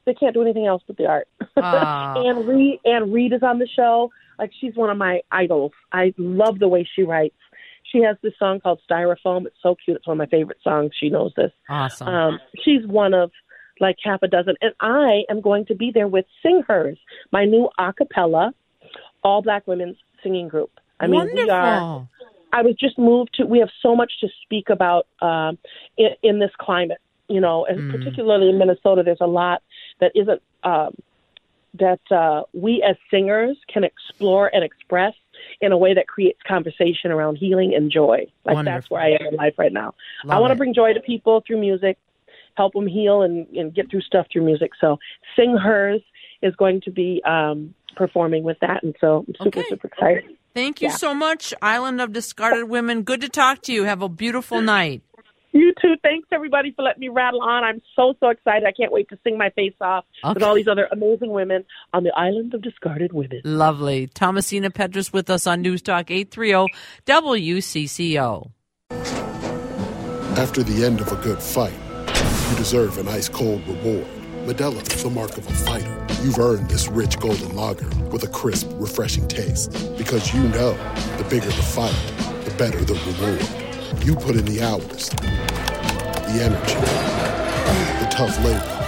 they 0.05 0.14
can't 0.14 0.35
do 0.35 0.42
anything 0.42 0.66
else 0.66 0.83
but 0.87 0.97
the 0.97 1.07
art. 1.07 1.29
Ah. 1.57 2.14
Ann 2.27 2.47
Reed, 2.47 2.81
Ann 2.85 3.12
Reed 3.12 3.33
is 3.33 3.42
on 3.42 3.59
the 3.59 3.68
show. 3.75 4.11
Like 4.38 4.51
she's 4.61 4.75
one 4.75 4.90
of 4.90 4.99
my 4.99 5.21
idols. 5.31 5.73
I 5.92 6.12
love 6.18 6.59
the 6.59 6.68
way 6.68 6.87
she 6.95 7.03
writes. 7.03 7.37
She 7.92 8.02
has 8.02 8.16
this 8.22 8.33
song 8.38 8.59
called 8.61 8.81
Styrofoam. 8.90 9.46
It's 9.46 9.57
so 9.62 9.76
cute. 9.85 9.98
It's 9.98 10.07
one 10.07 10.14
of 10.14 10.18
my 10.18 10.26
favorite 10.37 10.59
songs. 10.64 10.92
She 10.98 11.11
knows 11.11 11.33
this. 11.37 11.52
Awesome. 11.68 12.09
Um, 12.09 12.38
she's 12.64 12.87
one 12.87 13.12
of 13.14 13.31
like 13.81 13.96
half 14.02 14.22
a 14.22 14.28
dozen, 14.28 14.55
and 14.61 14.72
I 14.81 15.22
am 15.31 15.40
going 15.40 15.66
to 15.66 15.74
be 15.74 15.90
there 15.92 16.09
with 16.09 16.24
Sing 16.42 16.62
Hers, 16.66 16.98
my 17.33 17.44
new 17.44 17.68
a 17.78 17.92
cappella, 17.92 18.55
all 19.22 19.42
black 19.42 19.66
women's 19.66 19.96
singing 20.22 20.48
group. 20.48 20.70
I 21.00 21.07
mean, 21.07 21.20
Wonderful. 21.20 21.44
we 21.44 21.50
are. 21.50 22.09
I 22.52 22.62
was 22.62 22.76
just 22.78 22.98
moved 22.98 23.31
to. 23.35 23.46
We 23.46 23.59
have 23.61 23.70
so 23.83 23.96
much 23.96 24.12
to 24.20 24.28
speak 24.42 24.68
about 24.70 25.07
um, 25.20 25.59
in, 25.96 26.11
in 26.22 26.38
this 26.38 26.50
climate. 26.59 26.98
You 27.28 27.40
know, 27.40 27.64
and 27.64 27.83
Mm. 27.85 27.90
particularly 27.90 28.50
in 28.50 28.59
Minnesota, 28.59 29.02
there's 29.02 29.20
a 29.22 29.26
lot 29.26 29.62
that 30.00 30.12
isn't 30.14 30.42
um, 30.64 30.94
that 31.74 32.00
uh, 32.11 32.42
we 32.52 32.83
as 32.83 32.96
singers 33.11 33.57
can 33.72 33.85
explore 33.85 34.50
and 34.55 34.62
express 34.62 35.14
in 35.61 35.72
a 35.72 35.78
way 35.78 35.94
that 35.94 36.07
creates 36.07 36.38
conversation 36.46 37.11
around 37.11 37.37
healing 37.37 37.74
and 37.74 37.90
joy. 37.90 38.26
Like 38.44 38.64
that's 38.64 38.90
where 38.90 39.00
I 39.02 39.11
am 39.11 39.26
in 39.31 39.37
life 39.37 39.55
right 39.59 39.72
now. 39.72 39.94
I 40.28 40.38
want 40.38 40.52
to 40.52 40.57
bring 40.57 40.74
joy 40.74 40.92
to 40.92 41.00
people 41.00 41.42
through 41.46 41.61
music, 41.61 41.98
help 42.57 42.74
them 42.74 42.87
heal 42.87 43.22
and, 43.22 43.46
and 43.48 43.74
get 43.74 43.90
through 43.90 44.02
stuff 44.02 44.26
through 44.33 44.44
music. 44.44 44.70
So, 44.81 44.98
Sing 45.37 45.57
Hers 45.57 46.00
is 46.42 46.55
going 46.57 46.81
to 46.83 46.90
be 46.90 47.22
um, 47.26 47.74
performing 47.96 48.42
with 48.42 48.59
that, 48.61 48.83
and 48.83 48.94
so 49.00 49.24
I'm 49.26 49.35
super 49.42 49.61
Okay. 49.61 49.68
super 49.68 49.87
excited. 49.88 50.24
Thank 50.55 50.83
you 50.83 50.88
Yeah. 50.88 50.94
so 50.96 51.14
much, 51.14 51.55
Island 51.62 52.00
of 52.00 52.12
Discarded 52.12 52.68
Women. 52.68 53.02
Good 53.02 53.22
to 53.22 53.28
talk 53.28 53.62
to 53.62 53.72
you. 53.72 53.85
Have 53.85 54.02
a 54.02 54.09
beautiful 54.09 54.61
night. 54.61 55.02
You 55.52 55.74
too. 55.80 55.96
Thanks 56.02 56.28
everybody 56.32 56.72
for 56.72 56.82
letting 56.82 57.00
me 57.00 57.08
rattle 57.08 57.42
on. 57.42 57.62
I'm 57.62 57.82
so 57.94 58.14
so 58.20 58.30
excited. 58.30 58.66
I 58.66 58.72
can't 58.72 58.90
wait 58.90 59.08
to 59.10 59.18
sing 59.22 59.36
my 59.36 59.50
face 59.50 59.74
off 59.80 60.04
with 60.24 60.42
all 60.42 60.54
these 60.54 60.68
other 60.68 60.88
amazing 60.90 61.30
women 61.30 61.64
on 61.92 62.04
the 62.04 62.12
island 62.16 62.54
of 62.54 62.62
discarded 62.62 63.12
women. 63.12 63.42
Lovely. 63.44 64.06
Thomasina 64.06 64.70
Petrus 64.70 65.12
with 65.12 65.28
us 65.28 65.46
on 65.46 65.60
News 65.60 65.82
Talk 65.82 66.10
830 66.10 66.74
WCCO. 67.06 68.50
After 70.38 70.62
the 70.62 70.84
end 70.84 71.02
of 71.02 71.12
a 71.12 71.16
good 71.16 71.42
fight, 71.42 71.74
you 72.50 72.56
deserve 72.56 72.96
an 72.96 73.08
ice 73.08 73.28
cold 73.28 73.66
reward. 73.68 74.06
Modelo 74.46 74.80
is 74.94 75.02
the 75.02 75.10
mark 75.10 75.36
of 75.36 75.46
a 75.46 75.52
fighter. 75.52 76.06
You've 76.22 76.38
earned 76.38 76.70
this 76.70 76.88
rich 76.88 77.18
golden 77.20 77.54
lager 77.54 77.88
with 78.10 78.24
a 78.24 78.28
crisp, 78.28 78.68
refreshing 78.74 79.28
taste. 79.28 79.70
Because 79.98 80.32
you 80.32 80.42
know 80.48 80.72
the 81.18 81.26
bigger 81.28 81.46
the 81.46 81.52
fight, 81.52 81.94
the 82.44 82.54
better 82.56 82.82
the 82.82 82.94
reward. 82.94 83.62
You 84.00 84.16
put 84.16 84.35
in 84.35 84.44
the 84.46 84.61
hours, 84.62 85.11
the 85.11 86.42
energy, 86.42 86.74
the 88.00 88.09
tough 88.11 88.37
labor. 88.44 88.83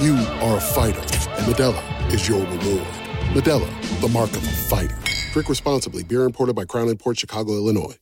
you 0.00 0.16
are 0.42 0.58
a 0.58 0.60
fighter, 0.60 1.00
and 1.00 1.46
Modelo 1.46 2.12
is 2.12 2.28
your 2.28 2.40
reward. 2.40 2.86
Modelo, 3.32 4.00
the 4.00 4.08
mark 4.08 4.30
of 4.32 4.44
a 4.44 4.50
fighter. 4.50 4.98
Drink 5.32 5.48
responsibly. 5.48 6.02
Beer 6.02 6.24
imported 6.24 6.54
by 6.54 6.66
Crown 6.66 6.94
Port 6.98 7.18
Chicago, 7.18 7.52
Illinois. 7.52 7.96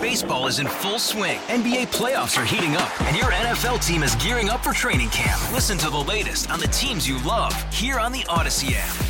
Baseball 0.00 0.46
is 0.46 0.58
in 0.58 0.66
full 0.66 0.98
swing. 0.98 1.38
NBA 1.48 1.88
playoffs 1.88 2.40
are 2.40 2.44
heating 2.44 2.76
up, 2.76 3.00
and 3.02 3.16
your 3.16 3.32
NFL 3.32 3.86
team 3.86 4.02
is 4.02 4.14
gearing 4.16 4.48
up 4.48 4.64
for 4.64 4.72
training 4.72 5.10
camp. 5.10 5.40
Listen 5.52 5.76
to 5.78 5.90
the 5.90 5.98
latest 5.98 6.50
on 6.50 6.58
the 6.58 6.68
teams 6.68 7.06
you 7.06 7.22
love 7.24 7.54
here 7.72 7.98
on 7.98 8.10
the 8.10 8.20
Audacy 8.20 8.72
app. 8.74 9.09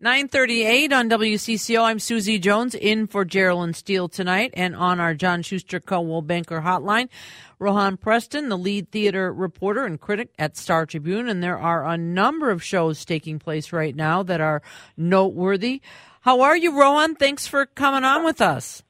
938 0.00 0.92
on 0.92 1.08
WCCO. 1.08 1.82
I'm 1.82 2.00
Susie 2.00 2.40
Jones 2.40 2.74
in 2.74 3.06
for 3.06 3.24
Geraldine 3.24 3.74
Steele 3.74 4.08
tonight. 4.08 4.50
And 4.54 4.74
on 4.74 4.98
our 4.98 5.14
John 5.14 5.42
Schuster 5.42 5.78
Co. 5.78 6.20
Banker 6.20 6.62
hotline, 6.62 7.08
Rohan 7.60 7.96
Preston, 7.96 8.48
the 8.48 8.58
lead 8.58 8.90
theater 8.90 9.32
reporter 9.32 9.84
and 9.84 10.00
critic 10.00 10.30
at 10.36 10.56
Star 10.56 10.84
Tribune. 10.84 11.28
And 11.28 11.42
there 11.42 11.58
are 11.58 11.86
a 11.86 11.96
number 11.96 12.50
of 12.50 12.62
shows 12.62 13.04
taking 13.04 13.38
place 13.38 13.72
right 13.72 13.94
now 13.94 14.24
that 14.24 14.40
are 14.40 14.62
noteworthy. 14.96 15.80
How 16.22 16.40
are 16.40 16.56
you, 16.56 16.78
Rohan? 16.78 17.14
Thanks 17.14 17.46
for 17.46 17.64
coming 17.64 18.02
on 18.02 18.24
with 18.24 18.40
us. 18.40 18.82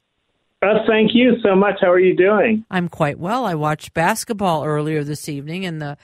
Uh, 0.63 0.79
thank 0.87 1.11
you 1.13 1.35
so 1.43 1.55
much. 1.55 1.75
How 1.83 1.91
are 1.91 2.01
you 2.01 2.17
doing? 2.17 2.65
I'm 2.71 2.89
quite 2.89 3.19
well. 3.19 3.45
I 3.45 3.55
watched 3.55 3.93
basketball 3.93 4.65
earlier 4.65 5.05
this 5.05 5.29
evening, 5.29 5.67
and 5.67 5.83
the 5.83 5.99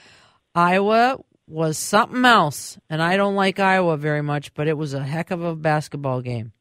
Iowa 0.54 1.18
was 1.50 1.78
something 1.78 2.24
else. 2.24 2.78
And 2.88 3.02
I 3.02 3.16
don't 3.16 3.34
like 3.34 3.58
Iowa 3.58 3.96
very 3.96 4.22
much, 4.22 4.54
but 4.54 4.68
it 4.68 4.78
was 4.78 4.94
a 4.94 5.02
heck 5.02 5.30
of 5.30 5.42
a 5.42 5.56
basketball 5.56 6.22
game. 6.22 6.52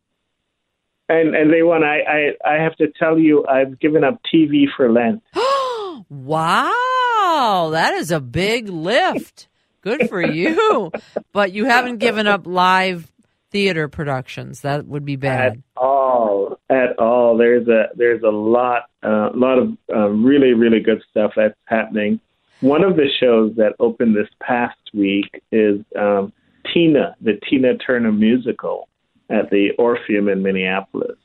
And 1.07 1.35
and 1.35 1.51
they 1.51 1.63
won. 1.63 1.83
I, 1.83 2.01
I, 2.01 2.53
I 2.53 2.63
have 2.63 2.75
to 2.75 2.87
tell 2.99 3.17
you, 3.17 3.45
I've 3.47 3.79
given 3.79 4.03
up 4.03 4.21
TV 4.31 4.65
for 4.75 4.91
Lent. 4.91 5.23
wow, 6.09 7.69
that 7.71 7.95
is 7.95 8.11
a 8.11 8.19
big 8.19 8.69
lift. 8.69 9.47
Good 9.81 10.07
for 10.09 10.21
you. 10.21 10.91
but 11.31 11.51
you 11.51 11.65
haven't 11.65 11.97
given 11.97 12.27
up 12.27 12.45
live 12.45 13.11
theater 13.51 13.87
productions. 13.87 14.61
That 14.61 14.85
would 14.85 15.05
be 15.05 15.15
bad. 15.15 15.53
At 15.53 15.57
all, 15.81 16.59
at 16.69 16.99
all. 16.99 17.37
There's 17.37 17.67
a 17.67 17.85
there's 17.95 18.21
a 18.21 18.29
lot 18.29 18.83
a 19.03 19.07
uh, 19.07 19.29
lot 19.33 19.57
of 19.57 19.77
uh, 19.91 20.09
really 20.09 20.53
really 20.53 20.79
good 20.79 21.01
stuff 21.09 21.31
that's 21.35 21.55
happening. 21.65 22.19
One 22.61 22.83
of 22.83 22.97
the 22.97 23.07
shows 23.19 23.55
that 23.55 23.75
opened 23.79 24.15
this 24.15 24.27
past 24.41 24.77
week 24.93 25.41
is 25.51 25.79
um, 25.97 26.33
Tina, 26.73 27.15
the 27.21 27.39
Tina 27.49 27.77
Turner 27.77 28.11
musical 28.11 28.89
at 29.29 29.49
the 29.49 29.69
Orpheum 29.77 30.27
in 30.27 30.43
Minneapolis. 30.43 31.17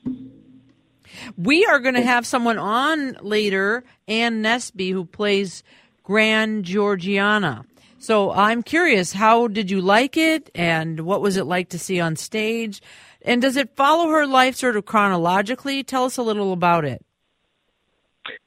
We 1.37 1.65
are 1.65 1.79
going 1.79 1.95
to 1.95 2.01
have 2.01 2.25
someone 2.25 2.57
on 2.57 3.17
later, 3.21 3.83
Ann 4.07 4.43
Nesby, 4.43 4.91
who 4.91 5.05
plays 5.05 5.63
Grand 6.03 6.65
Georgeanna. 6.65 7.65
So 7.97 8.31
I'm 8.31 8.63
curious, 8.63 9.13
how 9.13 9.47
did 9.47 9.71
you 9.71 9.81
like 9.81 10.15
it, 10.15 10.51
and 10.53 11.01
what 11.01 11.21
was 11.21 11.37
it 11.37 11.45
like 11.45 11.69
to 11.69 11.79
see 11.79 11.99
on 11.99 12.15
stage? 12.15 12.81
And 13.23 13.41
does 13.41 13.57
it 13.57 13.75
follow 13.75 14.09
her 14.09 14.27
life 14.27 14.55
sort 14.55 14.77
of 14.77 14.85
chronologically? 14.85 15.83
Tell 15.83 16.05
us 16.05 16.17
a 16.17 16.23
little 16.23 16.53
about 16.53 16.85
it. 16.85 17.03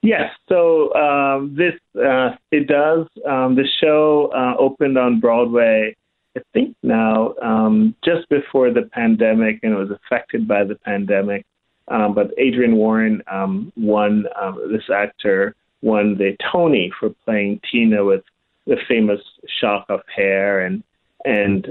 Yes, 0.02 0.30
so 0.48 0.94
um, 0.94 1.54
this 1.56 1.74
uh, 2.00 2.30
it 2.50 2.66
does. 2.66 3.06
Um, 3.26 3.54
the 3.54 3.66
show 3.80 4.30
uh, 4.34 4.54
opened 4.58 4.98
on 4.98 5.20
Broadway, 5.20 5.94
I 6.36 6.40
think 6.52 6.76
now, 6.82 7.34
um, 7.42 7.94
just 8.04 8.28
before 8.28 8.72
the 8.72 8.82
pandemic, 8.92 9.60
and 9.62 9.72
it 9.72 9.76
was 9.76 9.90
affected 9.90 10.46
by 10.46 10.64
the 10.64 10.76
pandemic. 10.76 11.44
Um, 11.88 12.14
but 12.14 12.30
Adrienne 12.38 12.76
Warren 12.76 13.22
um, 13.30 13.72
won. 13.76 14.26
Um, 14.40 14.70
this 14.70 14.88
actor 14.94 15.54
won 15.82 16.16
the 16.16 16.36
Tony 16.52 16.92
for 16.98 17.10
playing 17.24 17.60
Tina 17.70 18.04
with 18.04 18.24
the 18.66 18.76
famous 18.88 19.20
shock 19.60 19.86
of 19.88 20.00
hair 20.14 20.60
and 20.60 20.82
and 21.24 21.68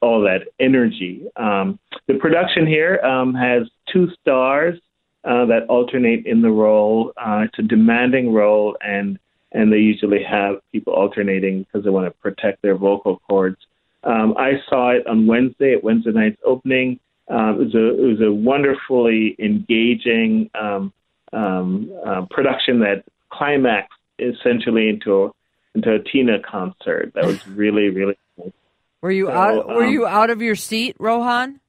all 0.00 0.20
that 0.20 0.48
energy. 0.58 1.22
the 1.36 2.14
production 2.18 2.66
here 2.66 3.00
has 3.36 3.68
two 3.92 4.08
stars 4.20 4.78
uh, 5.24 5.46
that 5.46 5.66
alternate 5.68 6.26
in 6.26 6.42
the 6.42 6.50
role. 6.50 7.12
Uh, 7.16 7.44
it's 7.44 7.58
a 7.58 7.62
demanding 7.62 8.32
role, 8.32 8.76
and 8.80 9.18
and 9.52 9.72
they 9.72 9.78
usually 9.78 10.22
have 10.22 10.56
people 10.72 10.94
alternating 10.94 11.62
because 11.62 11.84
they 11.84 11.90
want 11.90 12.06
to 12.06 12.10
protect 12.22 12.62
their 12.62 12.76
vocal 12.76 13.20
cords. 13.28 13.58
Um, 14.04 14.34
I 14.36 14.54
saw 14.68 14.90
it 14.90 15.06
on 15.06 15.26
Wednesday 15.26 15.74
at 15.74 15.84
Wednesday 15.84 16.10
night's 16.10 16.40
opening. 16.44 16.98
Um, 17.28 17.60
it 17.60 17.64
was 17.64 17.74
a 17.74 17.88
it 17.88 18.06
was 18.06 18.20
a 18.20 18.32
wonderfully 18.32 19.36
engaging 19.38 20.50
um, 20.60 20.92
um, 21.32 21.92
uh, 22.04 22.26
production 22.30 22.80
that 22.80 23.04
climaxed 23.30 23.98
essentially 24.18 24.88
into 24.88 25.24
a, 25.24 25.30
into 25.74 25.94
a 25.94 25.98
Tina 26.00 26.40
concert. 26.40 27.12
That 27.14 27.24
was 27.24 27.46
really 27.48 27.90
really. 27.90 28.18
Cool. 28.36 28.52
Were 29.00 29.12
you 29.12 29.26
so, 29.26 29.32
out? 29.32 29.68
Were 29.68 29.84
um, 29.84 29.92
you 29.92 30.06
out 30.06 30.30
of 30.30 30.42
your 30.42 30.56
seat, 30.56 30.96
Rohan? 30.98 31.60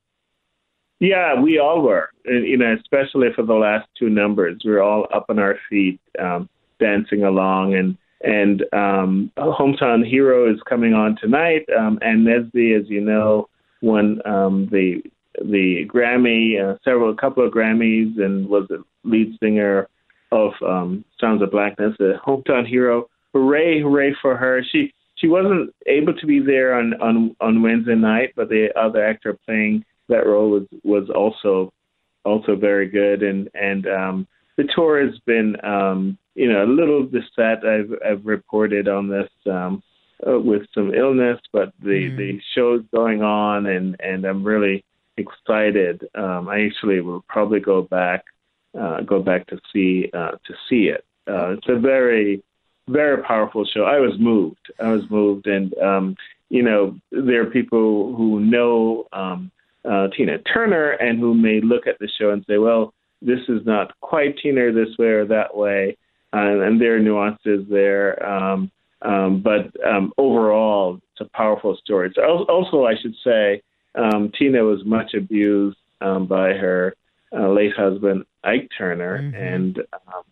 Yeah, 1.04 1.42
we 1.42 1.60
all 1.60 1.82
were. 1.82 2.12
You 2.24 2.56
know, 2.56 2.74
especially 2.80 3.28
for 3.36 3.44
the 3.44 3.56
last 3.56 3.90
two 4.00 4.10
numbers, 4.10 4.62
we 4.64 4.72
are 4.72 4.82
all 4.82 5.06
up 5.14 5.26
on 5.28 5.38
our 5.38 5.58
feet, 5.70 6.00
um, 6.18 6.48
dancing 6.80 7.26
along, 7.26 7.76
and 7.76 7.98
and 8.22 8.62
um, 8.72 9.30
hometown 9.38 10.08
hero 10.08 10.50
is 10.50 10.62
coming 10.62 10.94
on 10.94 11.18
tonight. 11.20 11.66
Um, 11.78 12.00
Ann 12.02 12.24
Nesby, 12.24 12.80
as 12.80 12.90
you 12.90 13.02
know, 13.02 13.50
won 13.82 14.22
um, 14.26 14.70
the 14.72 15.02
the 15.44 15.86
Grammy, 15.94 16.56
uh, 16.58 16.78
several, 16.86 17.12
a 17.12 17.18
couple 17.18 17.46
of 17.46 17.52
Grammys, 17.52 18.18
and 18.18 18.48
was 18.48 18.66
the 18.70 18.82
lead 19.04 19.38
singer 19.42 19.90
of 20.32 20.54
um, 20.66 21.04
Sounds 21.20 21.42
of 21.42 21.52
Blackness, 21.52 21.98
the 22.00 22.14
hometown 22.26 22.66
hero. 22.66 23.10
Hooray, 23.34 23.82
hooray 23.82 24.16
for 24.22 24.38
her! 24.38 24.64
She 24.72 24.94
she 25.16 25.28
wasn't 25.28 25.76
able 25.86 26.14
to 26.14 26.26
be 26.26 26.40
there 26.40 26.76
on 26.76 26.94
on 27.02 27.36
on 27.42 27.62
Wednesday 27.62 27.96
night, 27.96 28.32
but 28.38 28.48
the 28.48 28.70
other 28.80 29.04
actor 29.04 29.38
playing 29.46 29.84
that 30.10 30.26
role 30.26 30.50
was 30.50 30.68
was 30.84 31.10
also 31.10 31.72
also 32.26 32.56
very 32.56 32.88
good. 32.88 33.24
And 33.24 33.50
and 33.54 33.88
um 33.88 34.28
the 34.58 34.66
tour 34.76 35.06
has 35.06 35.18
been 35.26 35.64
um 35.66 36.18
you 36.36 36.52
know 36.52 36.64
a 36.64 36.68
little 36.68 37.04
beset. 37.04 37.66
I've 37.66 37.92
i've 38.06 38.26
reported 38.26 38.88
on 38.88 39.10
this 39.10 39.30
um 39.50 39.84
uh, 40.28 40.40
with 40.40 40.62
some 40.74 40.94
illness 40.94 41.40
but 41.52 41.74
the 41.82 42.10
mm. 42.10 42.18
the 42.18 42.40
show's 42.56 42.84
going 42.94 43.22
on 43.22 43.66
and 43.66 43.96
and 44.00 44.26
i'm 44.26 44.44
really 44.44 44.84
excited. 45.18 46.04
Um 46.16 46.48
i 46.50 46.66
actually 46.66 47.02
will 47.02 47.24
probably 47.28 47.60
go 47.60 47.82
back 47.82 48.24
uh 48.80 49.02
go 49.02 49.22
back 49.22 49.48
to 49.48 49.60
see 49.72 50.10
uh 50.14 50.32
to 50.32 50.54
see 50.70 50.86
it. 50.86 51.06
Uh 51.28 51.52
it's 51.52 51.68
a 51.70 51.80
very 51.80 52.44
very 52.90 53.24
powerful 53.24 53.66
show. 53.66 53.84
I 53.84 54.00
was 54.00 54.20
moved. 54.20 54.72
I 54.80 54.90
was 54.90 55.04
moved. 55.10 55.48
And 55.48 55.74
um 55.80 56.16
you 56.50 56.64
know 56.64 56.96
there 57.12 57.42
are 57.42 57.50
people 57.50 58.16
who 58.16 58.40
know 58.40 59.08
um 59.14 59.52
uh, 59.90 60.08
Tina 60.16 60.38
Turner 60.40 60.92
and 60.92 61.20
who 61.20 61.34
may 61.34 61.62
look 61.62 61.88
at 61.88 62.00
the 62.00 62.10
show 62.20 62.32
and 62.32 62.44
say, 62.48 62.58
well, 62.58 62.94
this 63.22 63.40
is 63.48 63.66
not 63.66 64.00
quite 64.02 64.38
Tina 64.38 64.72
this 64.72 64.98
way 64.98 65.08
or 65.08 65.26
that 65.26 65.56
way, 65.56 65.98
uh, 66.34 66.62
and 66.62 66.80
there 66.80 66.96
are 66.96 67.00
nuances 67.00 67.66
there. 67.70 68.24
Um, 68.26 68.72
um, 69.02 69.42
but 69.42 69.72
um, 69.86 70.14
overall, 70.18 71.00
it's 71.12 71.22
a 71.22 71.38
powerful 71.38 71.78
story. 71.84 72.12
So 72.16 72.46
also, 72.46 72.86
I 72.86 72.96
should 73.02 73.16
say, 73.24 73.62
um, 73.96 74.32
Tina 74.38 74.64
was 74.64 74.86
much 74.86 75.14
abused 75.14 75.78
um, 76.02 76.26
by 76.26 76.54
her 76.54 76.96
uh, 77.36 77.50
late 77.50 77.74
husband 77.76 78.26
Ike 78.44 78.70
Turner, 78.78 79.22
mm-hmm. 79.22 79.36
and 79.36 79.80
um, 79.94 80.24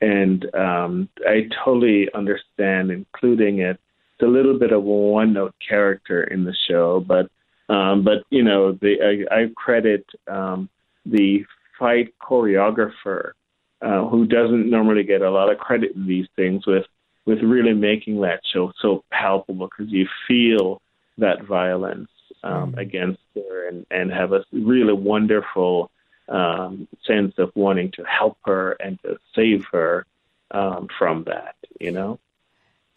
and 0.00 0.54
um, 0.54 1.08
I 1.26 1.48
totally 1.64 2.08
understand 2.14 2.90
including 2.90 3.60
it. 3.60 3.78
It's 4.14 4.22
a 4.22 4.26
little 4.26 4.58
bit 4.58 4.72
of 4.72 4.78
a 4.78 4.80
one-note 4.80 5.54
character 5.66 6.24
in 6.24 6.44
the 6.44 6.54
show, 6.68 7.04
but 7.06 7.30
um, 7.68 8.02
but 8.02 8.24
you 8.30 8.42
know, 8.42 8.72
the, 8.72 9.26
I, 9.30 9.34
I 9.34 9.50
credit 9.56 10.06
um, 10.26 10.68
the 11.04 11.44
fight 11.78 12.14
choreographer 12.20 13.32
uh, 13.82 14.04
who 14.08 14.26
doesn't 14.26 14.70
normally 14.70 15.04
get 15.04 15.22
a 15.22 15.30
lot 15.30 15.50
of 15.50 15.58
credit 15.58 15.94
in 15.94 16.06
these 16.06 16.26
things 16.36 16.66
with 16.66 16.86
with 17.26 17.42
really 17.42 17.74
making 17.74 18.20
that 18.22 18.40
show 18.52 18.72
so 18.80 19.04
palpable 19.10 19.68
because 19.68 19.92
you 19.92 20.08
feel 20.26 20.80
that 21.18 21.44
violence 21.44 22.08
um, 22.42 22.72
mm. 22.72 22.78
against 22.78 23.20
her 23.34 23.68
and 23.68 23.86
and 23.90 24.10
have 24.10 24.32
a 24.32 24.44
really 24.52 24.94
wonderful 24.94 25.90
um, 26.28 26.88
sense 27.06 27.34
of 27.38 27.50
wanting 27.54 27.90
to 27.92 28.04
help 28.04 28.38
her 28.44 28.72
and 28.80 28.98
to 29.02 29.18
save 29.34 29.64
her 29.72 30.06
um, 30.50 30.88
from 30.98 31.24
that. 31.24 31.54
You 31.80 31.92
know. 31.92 32.18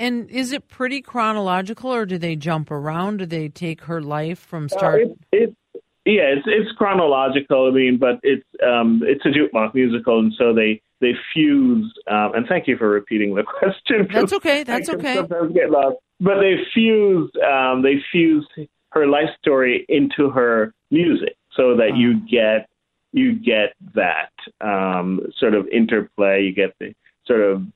And 0.01 0.31
is 0.31 0.51
it 0.51 0.67
pretty 0.67 0.99
chronological, 1.03 1.93
or 1.93 2.07
do 2.07 2.17
they 2.17 2.35
jump 2.35 2.71
around? 2.71 3.17
Do 3.17 3.27
they 3.27 3.49
take 3.49 3.81
her 3.83 4.01
life 4.01 4.39
from 4.39 4.65
uh, 4.65 4.67
start? 4.69 5.01
Uh, 5.01 5.13
it, 5.31 5.55
it, 5.75 5.83
yeah, 6.05 6.23
it's 6.23 6.47
it's 6.47 6.71
chronological. 6.75 7.67
I 7.67 7.71
mean, 7.71 7.97
but 7.99 8.19
it's 8.23 8.43
um, 8.65 9.03
it's 9.05 9.23
a 9.25 9.29
jukebox 9.29 9.75
musical, 9.75 10.17
and 10.17 10.33
so 10.39 10.55
they 10.55 10.81
they 11.01 11.11
fused. 11.31 11.95
Um, 12.09 12.33
and 12.33 12.47
thank 12.47 12.67
you 12.67 12.77
for 12.77 12.89
repeating 12.89 13.35
the 13.35 13.43
question. 13.59 14.07
That's 14.11 14.33
okay. 14.33 14.63
That's 14.63 14.89
okay. 14.89 15.17
Sometimes 15.17 15.53
get 15.53 15.69
lost, 15.69 15.97
but 16.19 16.39
they 16.39 16.55
fuse 16.73 17.29
Um, 17.47 17.83
they 17.83 17.97
fused 18.11 18.49
her 18.93 19.05
life 19.05 19.29
story 19.37 19.85
into 19.87 20.31
her 20.31 20.73
music, 20.89 21.35
so 21.55 21.77
that 21.77 21.95
you 21.95 22.13
Uh-huh. 22.13 22.25
get 22.27 22.69
you 23.13 23.35
get 23.35 23.75
that 23.93 24.31
um, 24.61 25.19
sort 25.37 25.53
of 25.53 25.67
interplay. 25.67 26.41
You 26.43 26.53
get 26.53 26.73
the 26.79 26.95
sort 27.27 27.41
of 27.41 27.75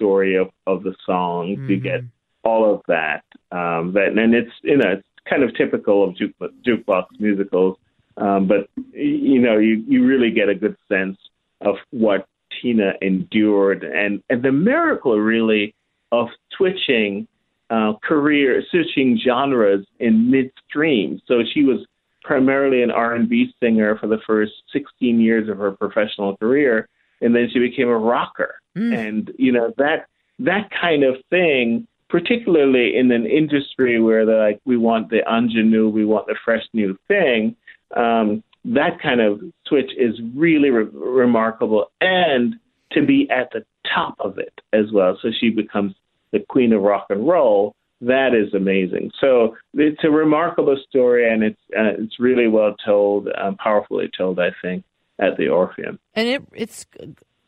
backstory 0.00 0.40
of, 0.40 0.50
of 0.66 0.82
the 0.82 0.94
songs. 1.06 1.58
You 1.68 1.76
Mm-hmm. 1.76 1.84
get 1.84 2.00
all 2.44 2.74
of 2.74 2.82
that. 2.88 3.22
Um, 3.50 3.92
that 3.94 4.14
and 4.16 4.34
it's 4.34 4.50
you 4.62 4.76
know 4.76 4.92
it's 4.92 5.06
kind 5.28 5.42
of 5.42 5.54
typical 5.56 6.08
of 6.08 6.16
juke, 6.16 6.34
jukebox 6.66 7.04
musicals, 7.18 7.76
um, 8.16 8.48
but 8.48 8.68
you 8.92 9.40
know 9.40 9.58
you 9.58 9.84
you 9.86 10.04
really 10.06 10.30
get 10.30 10.48
a 10.48 10.54
good 10.54 10.76
sense 10.88 11.18
of 11.60 11.76
what 11.90 12.26
Tina 12.60 12.94
endured 13.00 13.84
and 13.84 14.22
and 14.28 14.42
the 14.42 14.52
miracle 14.52 15.18
really 15.18 15.74
of 16.10 16.28
switching 16.56 17.26
uh, 17.70 17.94
career 18.02 18.62
switching 18.70 19.18
genres 19.24 19.86
in 19.98 20.30
midstream. 20.30 21.20
So 21.26 21.42
she 21.54 21.62
was 21.64 21.86
primarily 22.22 22.82
an 22.82 22.90
R&B 22.90 23.52
singer 23.60 23.96
for 23.98 24.06
the 24.06 24.18
first 24.26 24.52
16 24.72 25.20
years 25.20 25.48
of 25.48 25.58
her 25.58 25.72
professional 25.72 26.36
career, 26.36 26.88
and 27.20 27.34
then 27.34 27.48
she 27.52 27.58
became 27.58 27.88
a 27.88 27.96
rocker. 27.96 28.54
And 28.74 29.30
you 29.38 29.52
know 29.52 29.72
that 29.78 30.06
that 30.38 30.70
kind 30.80 31.04
of 31.04 31.16
thing, 31.30 31.86
particularly 32.08 32.96
in 32.96 33.10
an 33.10 33.26
industry 33.26 34.00
where 34.00 34.24
they're 34.26 34.46
like 34.46 34.60
we 34.64 34.76
want 34.76 35.10
the 35.10 35.22
ingenue, 35.28 35.88
we 35.88 36.04
want 36.04 36.26
the 36.26 36.36
fresh 36.44 36.64
new 36.72 36.98
thing. 37.08 37.56
Um, 37.96 38.42
that 38.64 39.00
kind 39.02 39.20
of 39.20 39.40
switch 39.66 39.90
is 39.98 40.14
really 40.34 40.70
re- 40.70 40.88
remarkable, 40.92 41.90
and 42.00 42.54
to 42.92 43.04
be 43.04 43.28
at 43.30 43.50
the 43.52 43.64
top 43.94 44.16
of 44.20 44.38
it 44.38 44.60
as 44.72 44.92
well. 44.92 45.18
So 45.20 45.30
she 45.38 45.50
becomes 45.50 45.94
the 46.30 46.40
queen 46.40 46.72
of 46.72 46.82
rock 46.82 47.06
and 47.10 47.26
roll. 47.26 47.74
That 48.00 48.34
is 48.34 48.52
amazing. 48.54 49.12
So 49.20 49.56
it's 49.74 50.02
a 50.02 50.10
remarkable 50.10 50.76
story, 50.88 51.30
and 51.30 51.42
it's 51.42 51.60
uh, 51.76 52.02
it's 52.02 52.18
really 52.18 52.48
well 52.48 52.74
told, 52.84 53.28
um, 53.36 53.56
powerfully 53.56 54.10
told. 54.16 54.40
I 54.40 54.50
think 54.60 54.84
at 55.18 55.36
the 55.36 55.48
Orpheum. 55.48 55.98
And 56.14 56.28
it 56.28 56.42
it's 56.52 56.86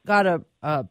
got 0.06 0.26
a 0.26 0.42
uh, 0.62 0.84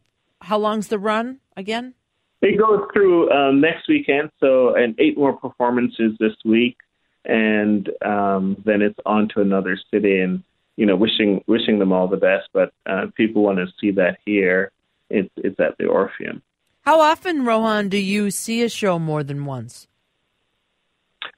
how 0.44 0.58
long's 0.58 0.90
the 0.90 1.00
run 1.00 1.40
again? 1.56 1.94
It 2.42 2.60
goes 2.60 2.82
through 2.92 3.32
um, 3.32 3.62
next 3.62 3.88
weekend, 3.88 4.30
so 4.40 4.76
and 4.76 4.96
eight 5.00 5.18
more 5.18 5.34
performances 5.34 6.12
this 6.20 6.34
week, 6.44 6.78
and 7.24 7.90
um, 8.06 8.62
then 8.66 8.82
it's 8.82 9.00
on 9.06 9.30
to 9.30 9.42
another 9.42 9.78
city. 9.92 10.20
And 10.20 10.44
you 10.76 10.86
know, 10.86 10.98
wishing 10.98 11.44
wishing 11.48 11.80
them 11.80 11.94
all 11.94 12.08
the 12.10 12.18
best. 12.18 12.50
But 12.54 12.74
uh, 12.86 13.08
people 13.16 13.44
want 13.44 13.60
to 13.60 13.68
see 13.80 13.92
that 13.92 14.18
here. 14.26 14.72
It's 15.10 15.32
it's 15.38 15.60
at 15.60 15.78
the 15.78 15.86
Orpheum. 15.86 16.42
How 16.82 17.00
often, 17.00 17.46
Rohan, 17.46 17.88
do 17.88 17.98
you 17.98 18.30
see 18.30 18.62
a 18.62 18.68
show 18.70 19.00
more 19.00 19.24
than 19.24 19.46
once? 19.46 19.88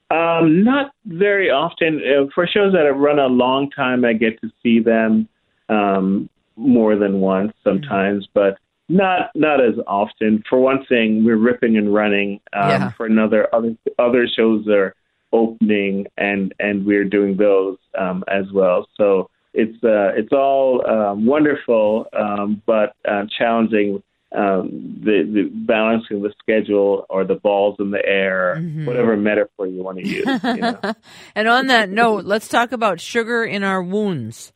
Um, 0.09 0.63
not 0.63 0.91
very 1.05 1.51
often. 1.51 2.01
Uh, 2.01 2.25
for 2.33 2.47
shows 2.47 2.73
that 2.73 2.85
have 2.85 2.97
run 2.97 3.19
a 3.19 3.27
long 3.27 3.69
time, 3.69 4.05
I 4.05 4.13
get 4.13 4.41
to 4.41 4.49
see 4.63 4.79
them 4.79 5.27
um, 5.69 6.29
more 6.55 6.95
than 6.95 7.19
once 7.19 7.53
sometimes, 7.63 8.27
but 8.33 8.57
not 8.89 9.32
not 9.36 9.62
as 9.63 9.76
often. 9.88 10.43
For 10.50 10.60
one 10.60 10.86
thing, 10.86 11.24
we're 11.26 11.38
ripping 11.38 11.78
and 11.78 11.93
running. 11.93 12.39
Um, 12.54 12.69
Yeah. 12.69 12.89
For 12.91 13.06
another, 13.06 13.48
other 13.54 13.76
other 14.00 14.28
shows 14.28 14.67
are 14.67 14.93
opening, 15.34 16.08
and 16.17 16.54
and 16.60 16.86
we're 16.86 17.06
doing 17.06 17.38
those 17.38 17.78
um, 17.98 18.24
as 18.28 18.45
well. 18.54 18.88
So 18.98 19.30
it's 19.54 19.84
uh, 19.84 20.12
it's 20.15 20.32
all 20.34 20.86
um, 20.88 21.26
wonderful, 21.26 22.08
um, 22.13 22.62
but 22.65 22.95
uh, 23.08 23.26
challenging. 23.38 24.02
Um, 24.36 25.00
the, 25.02 25.24
the 25.34 25.43
balancing 25.65 26.21
the 26.21 26.34
schedule 26.41 27.06
or 27.10 27.24
the 27.24 27.36
balls 27.36 27.78
in 27.80 27.91
the 27.91 28.06
air, 28.06 28.58
Mhm. 28.60 28.86
whatever 28.86 29.15
metaphor 29.15 29.65
you 29.65 29.82
want 29.82 30.00
to 30.00 30.06
use. 30.06 30.26
You 30.43 30.56
know? 30.58 30.80
and 31.36 31.48
on 31.48 31.67
that 31.67 31.89
note, 31.89 32.26
let's 32.26 32.50
talk 32.50 32.74
about 32.74 33.00
sugar 33.00 33.45
in 33.45 33.63
our 33.63 33.82
wounds. 33.82 34.52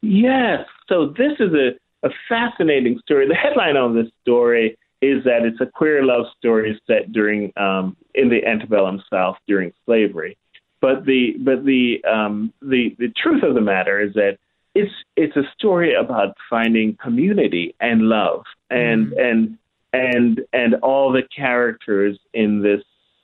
Yes. 0.00 0.60
So 0.88 1.08
this 1.08 1.32
is 1.38 1.52
a, 1.52 1.72
a 2.02 2.10
fascinating 2.28 2.98
story. 3.00 3.26
The 3.28 3.34
headline 3.34 3.76
on 3.76 3.94
this 3.94 4.10
story 4.22 4.76
is 5.02 5.24
that 5.24 5.44
it's 5.44 5.60
a 5.60 5.66
queer 5.66 6.04
love 6.04 6.26
story 6.38 6.80
set 6.86 7.12
during 7.12 7.52
um, 7.56 7.96
in 8.14 8.28
the 8.28 8.44
antebellum 8.46 9.02
South 9.10 9.36
during 9.46 9.72
slavery. 9.84 10.36
But 10.80 11.04
the 11.04 11.34
but 11.40 11.64
the 11.64 12.02
um, 12.04 12.52
the 12.60 12.94
the 12.98 13.12
truth 13.20 13.42
of 13.42 13.54
the 13.54 13.60
matter 13.60 14.00
is 14.00 14.14
that 14.14 14.38
it's 14.74 14.92
it's 15.16 15.36
a 15.36 15.42
story 15.56 15.94
about 15.94 16.36
finding 16.48 16.96
community 17.02 17.74
and 17.80 18.02
love 18.02 18.44
and 18.70 19.12
and 19.14 19.58
and 19.92 20.40
and 20.52 20.74
all 20.76 21.12
the 21.12 21.22
characters 21.34 22.18
in 22.34 22.62
this 22.62 22.82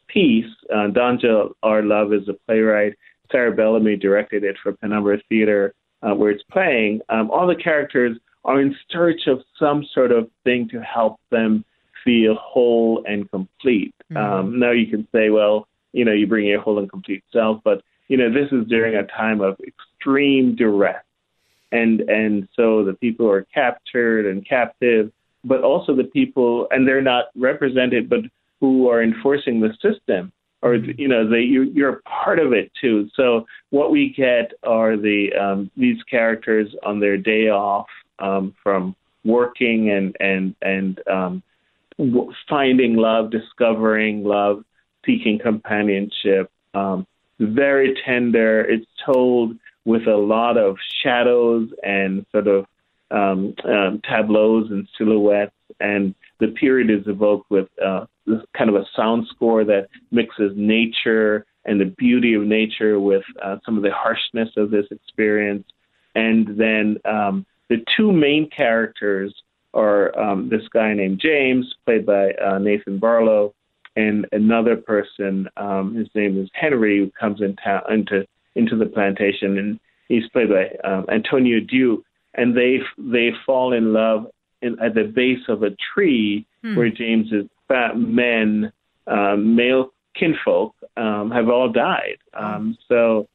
piece. 0.09 0.51
Uh, 0.71 0.89
Donja 0.89 1.53
R. 1.63 1.83
Love 1.83 2.13
is 2.13 2.29
a 2.29 2.35
playwright. 2.47 2.95
Sarah 3.31 3.53
Bellamy 3.53 3.97
directed 3.97 4.45
it 4.45 4.57
for 4.63 4.73
Penumbra 4.73 5.19
Theater, 5.29 5.75
uh, 6.03 6.15
where 6.15 6.31
it's 6.31 6.43
playing. 6.51 7.01
Um, 7.09 7.31
all 7.31 7.47
the 7.47 7.57
characters 7.57 8.19
are 8.45 8.61
in 8.61 8.75
search 8.91 9.27
of 9.27 9.41
some 9.59 9.85
sort 9.95 10.13
of 10.13 10.29
thing 10.45 10.69
to 10.71 10.81
help 10.81 11.21
them 11.31 11.65
feel 12.05 12.35
whole 12.35 13.05
and 13.07 13.31
complete. 13.31 13.95
Um, 14.17 14.59
now 14.59 14.73
you 14.73 14.87
can 14.87 15.07
say, 15.13 15.31
well, 15.31 15.69
you 15.93 16.05
know, 16.05 16.13
you 16.13 16.27
bring 16.27 16.47
your 16.47 16.61
whole 16.61 16.79
and 16.79 16.91
complete 16.91 17.23
self, 17.33 17.61
but 17.65 17.83
you 18.09 18.17
know, 18.17 18.33
this 18.33 18.51
is 18.53 18.67
during 18.69 18.95
a 18.97 19.05
time 19.05 19.41
of 19.41 19.57
extreme 19.67 20.55
duress, 20.57 21.03
and 21.71 22.01
and 22.01 22.49
so 22.57 22.85
the 22.85 22.95
people 22.95 23.31
are 23.31 23.47
captured 23.55 24.27
and 24.27 24.47
captive, 24.47 25.13
but 25.45 25.63
also 25.63 25.95
the 25.95 26.05
people, 26.05 26.67
and 26.71 26.87
they're 26.87 27.03
not 27.03 27.27
represented, 27.37 28.11
but 28.11 28.21
who 28.61 28.89
are 28.89 29.03
enforcing 29.03 29.61
the 29.61 29.73
system, 29.81 30.33
or 30.63 30.75
you 30.75 31.09
know, 31.09 31.29
they 31.29 31.41
you, 31.41 31.63
you're 31.63 31.95
a 31.95 32.03
part 32.03 32.39
of 32.39 32.53
it 32.53 32.71
too. 32.81 33.09
So 33.15 33.47
what 33.71 33.91
we 33.91 34.13
get 34.15 34.53
are 34.63 34.97
the 34.97 35.33
um, 35.35 35.71
these 35.77 36.03
characters 36.05 36.75
on 36.85 37.01
their 37.01 37.17
day 37.17 37.49
off 37.49 37.87
um, 38.19 38.55
from 38.63 38.95
working 39.25 39.91
and 39.91 40.17
and 40.21 40.55
and 40.63 41.01
um, 41.09 41.43
finding 42.49 42.97
love, 42.97 43.31
discovering 43.31 44.25
love, 44.25 44.65
seeking 45.05 45.39
companionship. 45.39 46.51
Um, 46.75 47.07
very 47.39 47.95
tender. 48.07 48.61
It's 48.61 48.87
told 49.05 49.57
with 49.85 50.07
a 50.07 50.17
lot 50.17 50.57
of 50.57 50.77
shadows 51.03 51.69
and 51.83 52.25
sort 52.31 52.47
of 52.47 52.67
um, 53.11 53.55
um, 53.65 54.01
tableaus 54.09 54.71
and 54.71 54.89
silhouettes, 54.97 55.53
and 55.81 56.15
the 56.41 56.49
period 56.49 56.91
is 56.91 57.07
evoked 57.07 57.51
with 57.51 57.69
uh, 57.85 58.07
this 58.27 58.41
kind 58.57 58.71
of 58.71 58.77
a 58.77 58.87
sound 58.97 59.27
score 59.35 59.65
that 59.65 59.89
mixes 60.11 60.53
nature 60.57 61.45
and 61.65 61.81
the 61.81 61.85
beauty 61.85 62.35
of 62.35 62.43
nature 62.43 62.99
with 62.99 63.23
uh, 63.43 63.57
some 63.65 63.77
of 63.77 63.83
the 63.83 63.93
harshness 63.93 64.49
of 64.57 64.71
this 64.71 64.87
experience. 64.91 65.65
And 66.15 66.59
then 66.59 66.99
um, 67.05 67.47
the 67.73 67.85
two 67.97 68.13
main 68.13 68.45
characters 68.51 69.31
are 69.75 70.05
um, 70.19 70.49
this 70.55 70.67
guy 70.73 70.91
named 70.93 71.19
James, 71.29 71.65
played 71.87 72.05
by 72.05 72.25
uh, 72.33 72.59
Nathan 72.59 72.99
Barlow, 72.99 73.55
and 73.97 74.27
another 74.33 74.77
person. 74.77 75.49
Um, 75.57 75.95
his 75.95 76.09
name 76.15 76.35
is 76.43 76.49
Henry, 76.53 76.99
who 76.99 77.11
comes 77.19 77.41
in 77.41 77.57
town 77.57 77.83
into 77.97 78.27
into 78.55 78.77
the 78.77 78.91
plantation, 78.97 79.51
and 79.61 79.81
he's 80.09 80.29
played 80.33 80.51
by 80.51 80.65
um, 80.89 81.07
Antonio 81.19 81.59
Duke. 81.61 82.05
And 82.35 82.49
they 82.57 82.81
they 82.99 83.29
fall 83.47 83.73
in 83.73 83.93
love 83.93 84.27
in, 84.61 84.73
at 84.87 84.95
the 84.95 85.05
base 85.05 85.45
of 85.49 85.63
a 85.63 85.71
tree 85.95 86.47
Hmm. 86.65 86.77
where 86.77 86.91
James's 86.91 87.49
fat 87.67 87.99
men, 87.99 88.73
um, 89.09 89.57
male 89.57 89.85
kinfolk, 90.15 90.75
um, 90.97 91.27
have 91.33 91.49
all 91.49 91.69
died. 91.73 92.19
Um, 92.35 92.79
so 92.89 93.27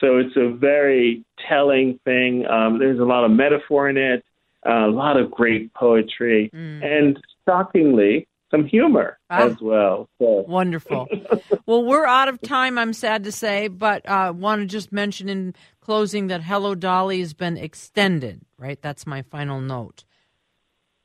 so 0.00 0.18
it's 0.18 0.36
a 0.36 0.48
very 0.50 1.24
telling 1.48 1.98
thing. 2.04 2.46
Um, 2.46 2.78
there's 2.78 2.98
a 3.00 3.04
lot 3.04 3.24
of 3.24 3.30
metaphor 3.30 3.88
in 3.88 3.96
it, 3.96 4.24
a 4.64 4.86
lot 4.88 5.16
of 5.16 5.30
great 5.30 5.72
poetry, 5.74 6.50
and 6.52 7.18
shockingly, 7.46 8.26
some 8.50 8.64
humor 8.66 9.18
Ah. 9.30 9.46
as 9.46 9.56
well. 9.60 10.08
So. 10.20 10.44
Wonderful. 10.46 11.08
well, 11.66 11.82
we're 11.84 12.06
out 12.06 12.28
of 12.28 12.40
time, 12.40 12.78
I'm 12.78 12.92
sad 12.92 13.24
to 13.24 13.32
say, 13.32 13.66
but 13.68 14.08
uh, 14.08 14.32
want 14.36 14.60
to 14.60 14.66
just 14.66 14.92
mention 14.92 15.28
in 15.28 15.54
closing 15.80 16.28
that 16.28 16.42
Hello 16.42 16.74
Dolly 16.76 17.18
has 17.20 17.34
been 17.34 17.56
extended, 17.56 18.42
right? 18.58 18.80
That's 18.80 19.06
my 19.06 19.22
final 19.22 19.60
note. 19.60 20.04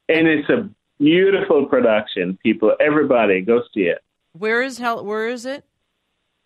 And 0.08 0.28
it's 0.28 0.50
a 0.50 0.70
beautiful 1.00 1.66
production. 1.66 2.38
People, 2.44 2.74
everybody, 2.80 3.42
go 3.42 3.62
see 3.74 3.82
it. 3.82 4.00
Where 4.34 4.62
is 4.62 4.78
Hel- 4.78 5.04
Where 5.04 5.28
is 5.28 5.46
it? 5.46 5.66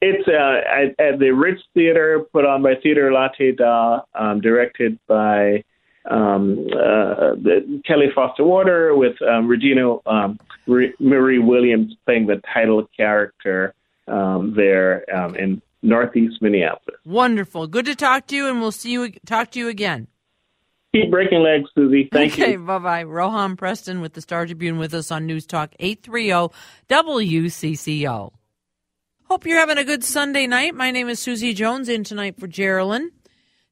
It's 0.05 0.27
uh, 0.27 0.59
at, 0.69 0.99
at 0.99 1.19
the 1.19 1.31
Ritz 1.31 1.61
Theater, 1.73 2.25
put 2.33 2.45
on 2.45 2.61
by 2.61 2.73
Theater 2.83 3.13
Latte 3.13 3.53
Da, 3.53 4.01
um, 4.13 4.41
directed 4.41 4.99
by 5.07 5.63
um, 6.11 6.67
uh, 6.73 7.35
the, 7.39 7.81
Kelli 7.87 8.13
Foster 8.13 8.43
Warder, 8.43 8.97
with 8.97 9.15
um, 9.21 9.47
Regina 9.47 9.95
um, 10.05 10.37
Re- 10.67 10.93
Marie 10.99 11.39
Williams 11.39 11.95
playing 12.05 12.27
the 12.27 12.41
title 12.53 12.85
character 12.97 13.73
um, 14.09 14.53
there 14.57 15.05
um, 15.15 15.37
in 15.37 15.61
Northeast 15.81 16.41
Minneapolis. 16.41 16.99
Wonderful. 17.05 17.67
Good 17.67 17.85
to 17.85 17.95
talk 17.95 18.27
to 18.27 18.35
you, 18.35 18.49
and 18.49 18.59
we'll 18.59 18.73
see 18.73 18.91
you 18.91 19.13
talk 19.25 19.51
to 19.51 19.59
you 19.59 19.69
again. 19.69 20.09
Keep 20.93 21.11
breaking 21.11 21.43
legs, 21.43 21.69
Susie. 21.73 22.09
Thank 22.11 22.33
okay, 22.33 22.51
you. 22.51 22.59
bye 22.59 22.79
bye. 22.79 23.03
Rohan 23.03 23.55
Preston 23.55 24.01
with 24.01 24.15
the 24.15 24.21
Star 24.21 24.45
Tribune 24.45 24.77
with 24.77 24.93
us 24.93 25.11
on 25.11 25.25
News 25.25 25.45
Talk 25.45 25.73
830 25.79 26.53
WCCO. 26.89 28.33
Hope 29.33 29.47
you're 29.47 29.57
having 29.57 29.79
a 29.79 29.83
good 29.83 30.03
Sunday 30.03 30.45
night. 30.45 30.75
My 30.75 30.91
name 30.91 31.09
is 31.09 31.19
Susie 31.19 31.55
Jones 31.55 31.89
in 31.89 32.03
tonight 32.03 32.39
for 32.39 32.45
Geraldine. 32.45 33.09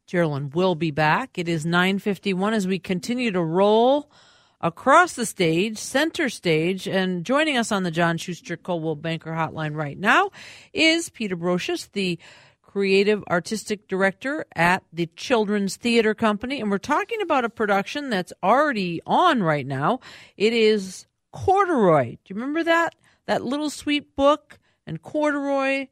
Geraldine 0.07 0.49
will 0.49 0.73
be 0.73 0.89
back. 0.89 1.37
It 1.37 1.47
is 1.47 1.67
951 1.67 2.55
as 2.55 2.65
we 2.65 2.79
continue 2.79 3.29
to 3.29 3.43
roll 3.43 4.11
across 4.59 5.13
the 5.13 5.23
stage, 5.23 5.77
center 5.77 6.29
stage, 6.29 6.87
and 6.87 7.23
joining 7.23 7.57
us 7.57 7.71
on 7.71 7.83
the 7.83 7.91
John 7.91 8.17
Schuster 8.17 8.57
Coldwell 8.57 8.95
Banker 8.95 9.33
Hotline 9.33 9.75
right 9.75 9.99
now 9.99 10.31
is 10.73 11.09
Peter 11.09 11.37
Brosius, 11.37 11.91
the 11.91 12.17
creative 12.63 13.23
artistic 13.29 13.87
director 13.87 14.47
at 14.55 14.81
the 14.91 15.11
Children's 15.15 15.75
Theater 15.75 16.15
Company. 16.15 16.59
And 16.59 16.71
we're 16.71 16.79
talking 16.79 17.21
about 17.21 17.45
a 17.45 17.49
production 17.49 18.09
that's 18.09 18.33
already 18.41 18.99
on 19.05 19.43
right 19.43 19.67
now. 19.67 19.99
It 20.37 20.53
is 20.53 21.05
Corduroy. 21.31 22.13
Do 22.13 22.19
you 22.29 22.35
remember 22.35 22.63
that? 22.63 22.95
That 23.27 23.45
little 23.45 23.69
sweet 23.69 24.15
book 24.15 24.57
and 24.85 25.01
Corduroy. 25.01 25.87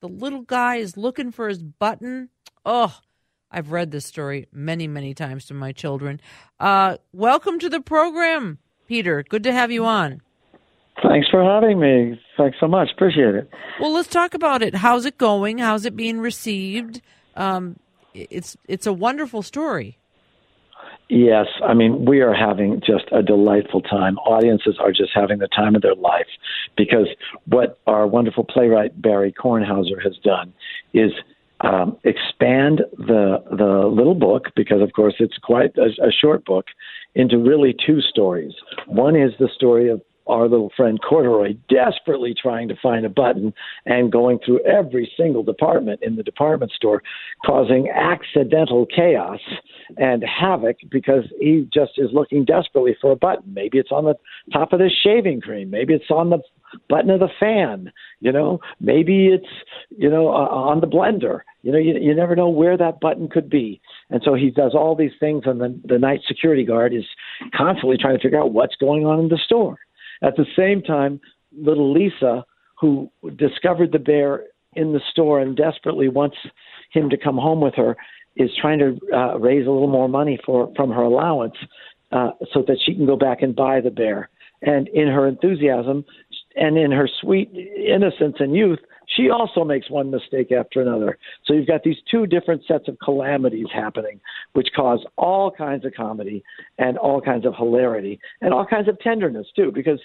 The 0.00 0.08
little 0.08 0.42
guy 0.42 0.76
is 0.76 0.96
looking 0.96 1.30
for 1.30 1.48
his 1.48 1.62
button. 1.62 2.30
Oh, 2.64 2.98
I've 3.50 3.72
read 3.72 3.90
this 3.90 4.06
story 4.06 4.46
many, 4.52 4.86
many 4.86 5.12
times 5.14 5.46
to 5.46 5.54
my 5.54 5.72
children. 5.72 6.20
Uh, 6.58 6.96
welcome 7.12 7.58
to 7.58 7.68
the 7.68 7.80
program, 7.80 8.58
Peter. 8.86 9.22
Good 9.22 9.42
to 9.44 9.52
have 9.52 9.70
you 9.70 9.84
on. 9.84 10.22
Thanks 11.02 11.28
for 11.30 11.42
having 11.42 11.80
me. 11.80 12.20
Thanks 12.36 12.58
so 12.60 12.68
much. 12.68 12.90
Appreciate 12.94 13.34
it. 13.34 13.50
Well, 13.80 13.92
let's 13.92 14.08
talk 14.08 14.34
about 14.34 14.62
it. 14.62 14.74
How's 14.74 15.06
it 15.06 15.18
going? 15.18 15.58
How's 15.58 15.84
it 15.84 15.96
being 15.96 16.20
received? 16.20 17.00
Um, 17.36 17.78
it's 18.14 18.56
it's 18.68 18.86
a 18.86 18.92
wonderful 18.92 19.42
story. 19.42 19.98
Yes, 21.08 21.46
I 21.64 21.74
mean 21.74 22.04
we 22.04 22.20
are 22.20 22.34
having 22.34 22.80
just 22.80 23.04
a 23.12 23.22
delightful 23.22 23.80
time. 23.82 24.18
Audiences 24.18 24.78
are 24.78 24.92
just 24.92 25.10
having 25.14 25.38
the 25.38 25.48
time 25.48 25.74
of 25.74 25.82
their 25.82 25.94
life 25.94 26.26
because 26.76 27.08
what 27.46 27.78
our 27.86 28.06
wonderful 28.06 28.44
playwright 28.44 29.00
Barry 29.00 29.32
Kornhauser 29.32 30.02
has 30.02 30.16
done 30.24 30.52
is 30.94 31.12
um, 31.60 31.98
expand 32.04 32.82
the 32.96 33.42
the 33.50 33.86
little 33.86 34.14
book 34.14 34.46
because 34.56 34.80
of 34.80 34.92
course 34.94 35.14
it's 35.18 35.36
quite 35.42 35.76
a, 35.76 35.90
a 36.02 36.10
short 36.10 36.44
book 36.44 36.66
into 37.14 37.38
really 37.38 37.74
two 37.86 38.00
stories. 38.00 38.52
One 38.86 39.16
is 39.16 39.32
the 39.38 39.48
story 39.54 39.90
of 39.90 40.00
our 40.30 40.48
little 40.48 40.70
friend 40.76 40.98
Corduroy 41.02 41.54
desperately 41.68 42.34
trying 42.40 42.68
to 42.68 42.76
find 42.80 43.04
a 43.04 43.08
button 43.08 43.52
and 43.84 44.12
going 44.12 44.38
through 44.44 44.60
every 44.64 45.10
single 45.16 45.42
department 45.42 46.00
in 46.02 46.16
the 46.16 46.22
department 46.22 46.70
store, 46.72 47.02
causing 47.44 47.88
accidental 47.88 48.86
chaos 48.86 49.40
and 49.96 50.22
havoc 50.22 50.76
because 50.90 51.24
he 51.40 51.68
just 51.74 51.92
is 51.96 52.10
looking 52.12 52.44
desperately 52.44 52.96
for 53.00 53.10
a 53.10 53.16
button. 53.16 53.52
Maybe 53.52 53.78
it's 53.78 53.90
on 53.90 54.04
the 54.04 54.14
top 54.52 54.72
of 54.72 54.78
this 54.78 54.92
shaving 55.02 55.40
cream. 55.40 55.68
Maybe 55.68 55.94
it's 55.94 56.10
on 56.10 56.30
the 56.30 56.38
button 56.88 57.10
of 57.10 57.20
the 57.20 57.28
fan. 57.38 57.92
You 58.20 58.32
know, 58.32 58.60
maybe 58.80 59.28
it's 59.28 59.52
you 59.90 60.10
know 60.10 60.28
uh, 60.28 60.48
on 60.48 60.80
the 60.80 60.86
blender. 60.86 61.40
You 61.62 61.72
know, 61.72 61.78
you, 61.78 61.98
you 62.00 62.14
never 62.14 62.34
know 62.34 62.48
where 62.48 62.76
that 62.76 63.00
button 63.00 63.28
could 63.28 63.50
be. 63.50 63.80
And 64.08 64.22
so 64.24 64.34
he 64.34 64.50
does 64.50 64.74
all 64.74 64.96
these 64.96 65.12
things, 65.20 65.42
and 65.46 65.60
the, 65.60 65.78
the 65.84 65.98
night 65.98 66.20
security 66.26 66.64
guard 66.64 66.94
is 66.94 67.04
constantly 67.54 67.96
trying 67.98 68.16
to 68.16 68.22
figure 68.22 68.40
out 68.40 68.52
what's 68.52 68.76
going 68.76 69.06
on 69.06 69.20
in 69.20 69.28
the 69.28 69.38
store. 69.44 69.78
At 70.22 70.36
the 70.36 70.46
same 70.56 70.82
time, 70.82 71.20
little 71.56 71.92
Lisa, 71.92 72.44
who 72.78 73.10
discovered 73.36 73.92
the 73.92 73.98
bear 73.98 74.44
in 74.74 74.92
the 74.92 75.00
store 75.10 75.40
and 75.40 75.56
desperately 75.56 76.08
wants 76.08 76.36
him 76.92 77.10
to 77.10 77.16
come 77.16 77.36
home 77.36 77.60
with 77.60 77.74
her, 77.74 77.96
is 78.36 78.50
trying 78.60 78.78
to 78.78 78.98
uh, 79.14 79.38
raise 79.38 79.66
a 79.66 79.70
little 79.70 79.88
more 79.88 80.08
money 80.08 80.38
for 80.44 80.72
from 80.76 80.90
her 80.90 81.02
allowance 81.02 81.56
uh, 82.12 82.30
so 82.52 82.62
that 82.66 82.78
she 82.84 82.94
can 82.94 83.06
go 83.06 83.16
back 83.16 83.42
and 83.42 83.54
buy 83.54 83.80
the 83.80 83.90
bear. 83.90 84.30
And 84.62 84.88
in 84.88 85.08
her 85.08 85.26
enthusiasm 85.26 86.04
and 86.56 86.76
in 86.78 86.90
her 86.92 87.08
sweet 87.20 87.50
innocence 87.52 88.36
and 88.38 88.54
youth, 88.54 88.80
she 89.16 89.28
also 89.28 89.64
makes 89.64 89.90
one 89.90 90.10
mistake 90.10 90.52
after 90.52 90.80
another. 90.80 91.18
So 91.44 91.52
you've 91.52 91.66
got 91.66 91.82
these 91.82 91.96
two 92.10 92.26
different 92.26 92.62
sets 92.66 92.88
of 92.88 92.98
calamities 93.02 93.66
happening, 93.72 94.20
which 94.52 94.68
cause 94.74 95.04
all 95.16 95.50
kinds 95.50 95.84
of 95.84 95.94
comedy 95.94 96.44
and 96.78 96.96
all 96.96 97.20
kinds 97.20 97.44
of 97.44 97.54
hilarity 97.56 98.20
and 98.40 98.54
all 98.54 98.66
kinds 98.66 98.88
of 98.88 98.98
tenderness 99.00 99.46
too, 99.56 99.72
because 99.72 100.00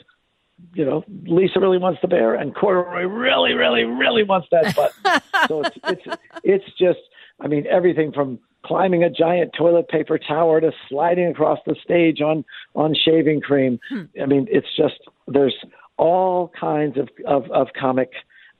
you 0.73 0.85
know 0.85 1.03
Lisa 1.25 1.59
really 1.59 1.77
wants 1.77 1.99
the 2.01 2.07
bear 2.07 2.35
and 2.35 2.55
Corduroy 2.55 3.03
really, 3.03 3.53
really, 3.53 3.83
really 3.83 4.23
wants 4.23 4.47
that 4.51 4.75
button. 4.75 5.21
so 5.47 5.61
it's 5.61 5.77
it's 5.83 6.17
it's 6.43 6.77
just 6.79 6.99
I 7.39 7.47
mean 7.47 7.65
everything 7.69 8.11
from 8.11 8.39
climbing 8.65 9.03
a 9.03 9.09
giant 9.09 9.51
toilet 9.55 9.87
paper 9.89 10.17
tower 10.17 10.59
to 10.59 10.71
sliding 10.89 11.27
across 11.27 11.59
the 11.67 11.75
stage 11.83 12.21
on 12.21 12.43
on 12.73 12.95
shaving 12.95 13.41
cream. 13.41 13.79
Hmm. 13.89 14.03
I 14.21 14.25
mean 14.25 14.47
it's 14.49 14.67
just 14.75 14.99
there's 15.27 15.55
all 15.97 16.51
kinds 16.59 16.97
of 16.97 17.09
of, 17.25 17.49
of 17.51 17.67
comic 17.79 18.11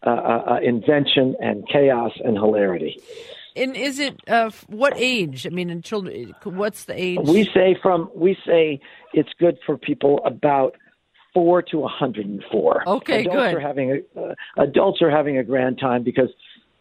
uh, 0.05 0.09
uh, 0.09 0.43
uh, 0.51 0.59
invention 0.61 1.35
and 1.39 1.67
chaos 1.67 2.11
and 2.23 2.37
hilarity. 2.37 3.01
And 3.55 3.75
is 3.75 3.99
it 3.99 4.19
uh, 4.27 4.51
what 4.67 4.93
age? 4.97 5.47
I 5.47 5.49
mean, 5.49 5.69
in 5.69 5.81
children, 5.81 6.35
what's 6.43 6.83
the 6.85 6.93
age? 6.93 7.19
We 7.23 7.49
say 7.53 7.75
from 7.81 8.11
we 8.13 8.37
say 8.45 8.79
it's 9.13 9.31
good 9.39 9.57
for 9.65 9.77
people 9.77 10.19
about 10.25 10.75
four 11.33 11.61
to 11.63 11.79
104. 11.79 12.87
Okay, 12.87 13.21
adults 13.21 13.35
good. 13.35 13.55
Are 13.55 13.59
having 13.59 14.03
a, 14.15 14.19
uh, 14.19 14.35
adults 14.57 15.01
are 15.01 15.09
having 15.09 15.37
a 15.37 15.43
grand 15.43 15.79
time 15.79 16.03
because 16.03 16.29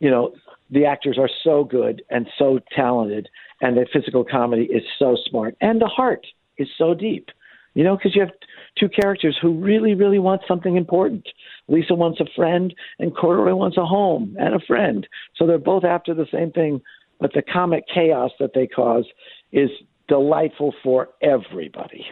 you 0.00 0.11
know 0.11 0.34
the 0.70 0.84
actors 0.84 1.16
are 1.18 1.30
so 1.42 1.64
good 1.64 2.02
and 2.11 2.26
so 2.38 2.61
talented, 2.74 3.28
and 3.61 3.76
the 3.76 3.86
physical 3.92 4.24
comedy 4.24 4.64
is 4.64 4.82
so 4.98 5.16
smart, 5.28 5.57
and 5.61 5.80
the 5.80 5.86
heart 5.86 6.26
is 6.59 6.68
so 6.76 6.92
deep. 6.94 7.30
You 7.75 7.85
know, 7.85 7.97
because 7.97 8.14
you 8.14 8.22
have 8.22 8.31
two 8.79 8.89
characters 8.89 9.37
who 9.41 9.53
really, 9.61 9.95
really 9.95 10.18
want 10.18 10.43
something 10.47 10.77
important. 10.77 11.27
Lisa 11.68 11.95
wants 11.95 12.20
a 12.20 12.27
friend, 12.37 12.75
and 12.99 13.14
Corduroy 13.16 13.55
wants 13.55 13.77
a 13.77 13.85
home 13.85 14.37
and 14.39 14.55
a 14.55 14.61
friend. 14.61 15.07
So 15.37 15.47
they're 15.47 15.59
both 15.59 15.85
after 15.85 16.14
the 16.14 16.27
same 16.33 16.53
thing, 16.53 16.81
but 17.20 17.33
the 17.33 17.43
comic 17.43 17.85
chaos 17.93 18.31
that 18.39 18.53
they 18.55 18.66
cause 18.66 19.07
is 19.53 19.70
delightful 20.09 20.75
for 20.83 21.09
everybody. 21.22 22.07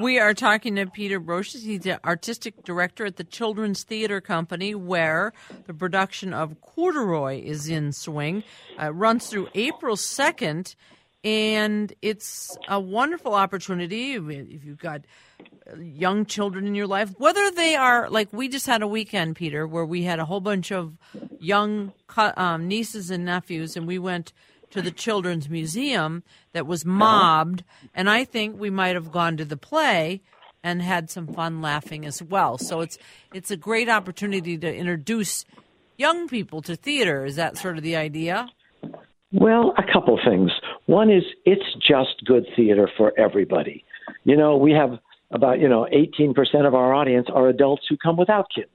We 0.00 0.20
are 0.20 0.32
talking 0.32 0.76
to 0.76 0.86
Peter 0.86 1.20
Brosius. 1.20 1.64
He's 1.64 1.80
the 1.80 2.04
artistic 2.06 2.62
director 2.62 3.06
at 3.06 3.16
the 3.16 3.24
Children's 3.24 3.82
Theater 3.82 4.20
Company, 4.20 4.72
where 4.72 5.32
the 5.66 5.74
production 5.74 6.32
of 6.32 6.60
Corduroy 6.60 7.42
is 7.42 7.68
in 7.68 7.92
swing. 7.92 8.44
Uh, 8.80 8.92
runs 8.92 9.26
through 9.26 9.48
April 9.56 9.96
2nd, 9.96 10.76
and 11.24 11.92
it's 12.00 12.56
a 12.68 12.78
wonderful 12.78 13.34
opportunity 13.34 14.14
if 14.14 14.64
you've 14.64 14.78
got 14.78 15.02
young 15.78 16.24
children 16.24 16.66
in 16.66 16.74
your 16.74 16.86
life, 16.86 17.14
whether 17.18 17.50
they 17.50 17.76
are 17.76 18.08
like 18.08 18.32
we 18.32 18.48
just 18.48 18.66
had 18.66 18.82
a 18.82 18.86
weekend, 18.86 19.36
Peter, 19.36 19.66
where 19.66 19.84
we 19.84 20.02
had 20.02 20.18
a 20.18 20.24
whole 20.24 20.40
bunch 20.40 20.72
of 20.72 20.96
young 21.38 21.92
um, 22.16 22.68
nieces 22.68 23.10
and 23.10 23.24
nephews, 23.24 23.76
and 23.76 23.86
we 23.86 23.98
went 23.98 24.32
to 24.70 24.82
the 24.82 24.90
children's 24.90 25.48
museum 25.48 26.22
that 26.52 26.66
was 26.66 26.84
mobbed, 26.84 27.64
and 27.94 28.08
I 28.08 28.24
think 28.24 28.58
we 28.58 28.70
might 28.70 28.94
have 28.94 29.10
gone 29.10 29.36
to 29.38 29.44
the 29.44 29.56
play 29.56 30.20
and 30.62 30.82
had 30.82 31.08
some 31.08 31.26
fun 31.26 31.62
laughing 31.62 32.04
as 32.04 32.22
well. 32.22 32.58
So 32.58 32.80
it's 32.80 32.98
it's 33.34 33.50
a 33.50 33.56
great 33.56 33.88
opportunity 33.88 34.56
to 34.58 34.74
introduce 34.74 35.44
young 35.96 36.28
people 36.28 36.62
to 36.62 36.76
theater. 36.76 37.24
Is 37.24 37.36
that 37.36 37.56
sort 37.56 37.76
of 37.76 37.82
the 37.82 37.96
idea? 37.96 38.48
Well, 39.32 39.74
a 39.76 39.92
couple 39.92 40.18
things. 40.24 40.50
One 40.88 41.10
is 41.10 41.22
it's 41.44 41.74
just 41.86 42.24
good 42.24 42.46
theater 42.56 42.90
for 42.96 43.12
everybody. 43.18 43.84
You 44.24 44.36
know, 44.36 44.56
we 44.56 44.72
have 44.72 44.98
about 45.30 45.60
you 45.60 45.68
know 45.68 45.86
18% 45.92 46.34
of 46.66 46.74
our 46.74 46.94
audience 46.94 47.28
are 47.32 47.48
adults 47.48 47.84
who 47.88 47.96
come 47.98 48.16
without 48.16 48.46
kids 48.54 48.70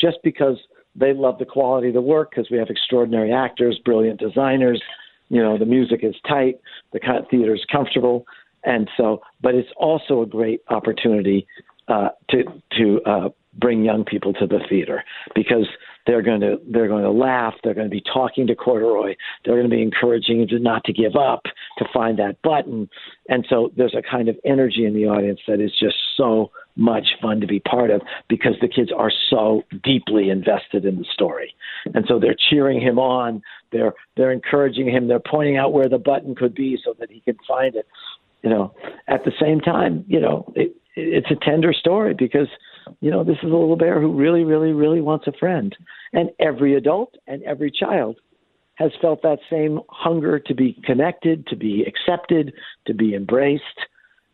just 0.00 0.18
because 0.22 0.56
they 0.94 1.12
love 1.12 1.38
the 1.40 1.44
quality 1.44 1.88
of 1.88 1.94
the 1.94 2.00
work 2.00 2.30
because 2.30 2.48
we 2.50 2.58
have 2.58 2.68
extraordinary 2.70 3.32
actors 3.32 3.80
brilliant 3.84 4.20
designers 4.20 4.80
you 5.28 5.42
know 5.42 5.58
the 5.58 5.66
music 5.66 6.00
is 6.04 6.14
tight 6.28 6.60
the 6.92 7.00
theater 7.28 7.56
is 7.56 7.64
comfortable 7.72 8.24
and 8.62 8.88
so 8.96 9.20
but 9.40 9.56
it's 9.56 9.68
also 9.76 10.22
a 10.22 10.26
great 10.26 10.60
opportunity 10.68 11.44
uh, 11.88 12.10
to 12.30 12.44
to 12.70 13.00
uh, 13.04 13.28
bring 13.58 13.82
young 13.82 14.04
people 14.04 14.32
to 14.32 14.46
the 14.46 14.60
theater 14.68 15.02
because 15.34 15.66
they're 16.06 16.22
going 16.22 16.40
to 16.40 16.60
they're 16.68 16.88
going 16.88 17.02
to 17.02 17.10
laugh. 17.10 17.54
They're 17.62 17.74
going 17.74 17.86
to 17.86 17.94
be 17.94 18.02
talking 18.02 18.46
to 18.46 18.54
Corduroy. 18.54 19.14
They're 19.44 19.56
going 19.56 19.68
to 19.68 19.76
be 19.76 19.82
encouraging 19.82 20.40
him 20.42 20.48
to 20.48 20.58
not 20.58 20.84
to 20.84 20.92
give 20.92 21.16
up, 21.16 21.42
to 21.78 21.84
find 21.92 22.18
that 22.18 22.40
button. 22.42 22.88
And 23.28 23.44
so 23.48 23.72
there's 23.76 23.94
a 23.94 24.02
kind 24.02 24.28
of 24.28 24.36
energy 24.44 24.84
in 24.84 24.94
the 24.94 25.06
audience 25.06 25.40
that 25.48 25.60
is 25.60 25.72
just 25.78 25.96
so 26.16 26.50
much 26.76 27.06
fun 27.20 27.40
to 27.40 27.46
be 27.46 27.58
part 27.60 27.90
of 27.90 28.02
because 28.28 28.54
the 28.60 28.68
kids 28.68 28.90
are 28.96 29.10
so 29.30 29.62
deeply 29.82 30.30
invested 30.30 30.84
in 30.84 30.96
the 30.96 31.06
story. 31.12 31.54
And 31.94 32.04
so 32.06 32.18
they're 32.18 32.36
cheering 32.50 32.80
him 32.80 32.98
on. 32.98 33.42
They're 33.72 33.94
they're 34.16 34.32
encouraging 34.32 34.88
him. 34.88 35.08
They're 35.08 35.18
pointing 35.18 35.56
out 35.56 35.72
where 35.72 35.88
the 35.88 35.98
button 35.98 36.34
could 36.34 36.54
be 36.54 36.78
so 36.84 36.94
that 37.00 37.10
he 37.10 37.20
can 37.20 37.36
find 37.48 37.74
it. 37.74 37.86
You 38.42 38.50
know, 38.50 38.74
at 39.08 39.24
the 39.24 39.32
same 39.40 39.60
time, 39.60 40.04
you 40.06 40.20
know, 40.20 40.52
it, 40.54 40.76
it's 40.94 41.30
a 41.30 41.44
tender 41.44 41.72
story 41.72 42.14
because 42.14 42.48
you 43.00 43.10
know 43.10 43.24
this 43.24 43.36
is 43.42 43.50
a 43.50 43.56
little 43.56 43.76
bear 43.76 44.00
who 44.00 44.12
really 44.12 44.44
really 44.44 44.72
really 44.72 45.00
wants 45.00 45.26
a 45.26 45.32
friend 45.32 45.76
and 46.12 46.30
every 46.40 46.74
adult 46.74 47.14
and 47.26 47.42
every 47.42 47.70
child 47.70 48.16
has 48.76 48.92
felt 49.00 49.22
that 49.22 49.38
same 49.50 49.80
hunger 49.88 50.38
to 50.38 50.54
be 50.54 50.78
connected, 50.84 51.46
to 51.46 51.56
be 51.56 51.84
accepted, 51.86 52.52
to 52.86 52.94
be 52.94 53.14
embraced, 53.14 53.62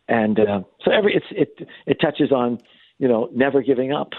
and 0.07 0.39
uh, 0.39 0.61
so 0.83 0.91
every 0.91 1.15
it's 1.15 1.25
it 1.31 1.67
it 1.87 1.97
touches 1.99 2.31
on 2.31 2.59
you 2.99 3.07
know 3.07 3.29
never 3.33 3.61
giving 3.61 3.93
up, 3.93 4.09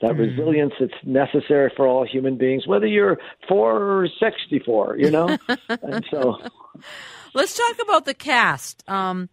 that 0.00 0.12
mm. 0.12 0.18
resilience 0.18 0.72
that's 0.78 0.92
necessary 1.04 1.70
for 1.76 1.86
all 1.86 2.06
human 2.06 2.38
beings, 2.38 2.66
whether 2.66 2.86
you're 2.86 3.18
four 3.48 4.02
or 4.02 4.08
sixty-four, 4.20 4.98
you 4.98 5.10
know, 5.10 5.36
and 5.68 6.04
so. 6.10 6.38
Let's 7.34 7.56
talk 7.56 7.76
about 7.82 8.04
the 8.04 8.12
cast. 8.12 8.88
Um, 8.90 9.30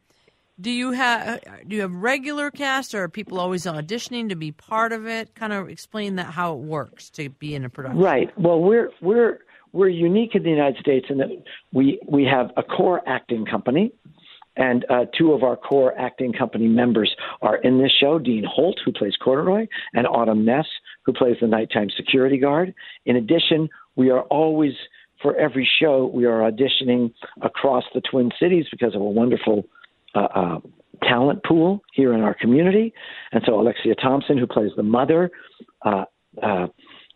do 0.60 0.72
you 0.72 0.91
have 0.91 1.41
do 1.68 1.76
you 1.76 1.82
have 1.82 1.93
regular 1.93 2.51
cast, 2.51 2.93
or 2.93 3.03
are 3.03 3.10
people 3.10 3.39
always 3.39 3.66
auditioning 3.66 4.30
to 4.30 4.36
be 4.36 4.51
part 4.51 4.91
of 4.91 5.07
it? 5.07 5.36
Kind 5.36 5.53
of 5.53 5.70
explain 5.70 6.16
that 6.18 6.28
how 6.28 6.53
it 6.53 6.60
works 6.60 7.10
to 7.12 7.30
be 7.30 7.55
in 7.55 7.66
a 7.66 7.70
production. 7.70 7.99
Right. 7.99 8.38
Well, 8.38 8.60
we're 8.60 8.89
we're 9.01 9.39
we're 9.72 9.89
unique 9.89 10.36
in 10.36 10.43
the 10.43 10.49
United 10.49 10.80
States 10.80 11.07
in 11.10 11.18
that 11.20 11.30
we 11.72 11.99
we 12.07 12.26
have 12.26 12.51
a 12.57 12.64
core 12.64 13.01
acting 13.07 13.45
company, 13.45 13.91
and 14.57 14.86
uh, 14.89 15.05
two 15.18 15.32
of 15.32 15.43
our 15.43 15.55
core 15.55 15.97
acting 15.97 16.34
company 16.34 16.68
members 16.68 17.16
are 17.41 17.57
in 17.57 17.82
this 17.82 17.91
show: 17.97 18.20
Dean 18.20 18.43
Holt, 18.43 18.80
who 18.84 18.91
plays 18.91 19.16
Corduroy, 19.24 19.68
and 19.93 20.07
Autumn 20.07 20.43
Ness, 20.43 20.66
who 21.03 21.14
plays 21.14 21.38
the 21.39 21.47
nighttime 21.47 21.89
security 21.95 22.38
guard. 22.38 22.74
In 23.05 23.16
addition, 23.16 23.70
we 23.95 24.10
are 24.10 24.22
always 24.24 24.74
for 25.22 25.36
every 25.36 25.68
show 25.80 26.10
we 26.14 26.26
are 26.26 26.49
auditioning 26.49 27.14
across 27.41 27.84
the 27.93 28.01
Twin 28.01 28.32
Cities 28.39 28.66
because 28.72 28.95
of 28.95 29.01
a 29.01 29.05
wonderful 29.05 29.66
uh, 30.16 30.20
uh, 30.20 30.60
talent 31.03 31.43
pool 31.43 31.82
here 31.93 32.14
in 32.14 32.22
our 32.22 32.34
community. 32.34 32.93
And 33.32 33.43
so 33.45 33.60
Alexia 33.60 33.95
Thompson, 33.95 34.38
who 34.38 34.47
plays 34.47 34.72
the 34.76 34.84
mother, 34.84 35.32
uh, 35.84 36.05
uh, 36.41 36.68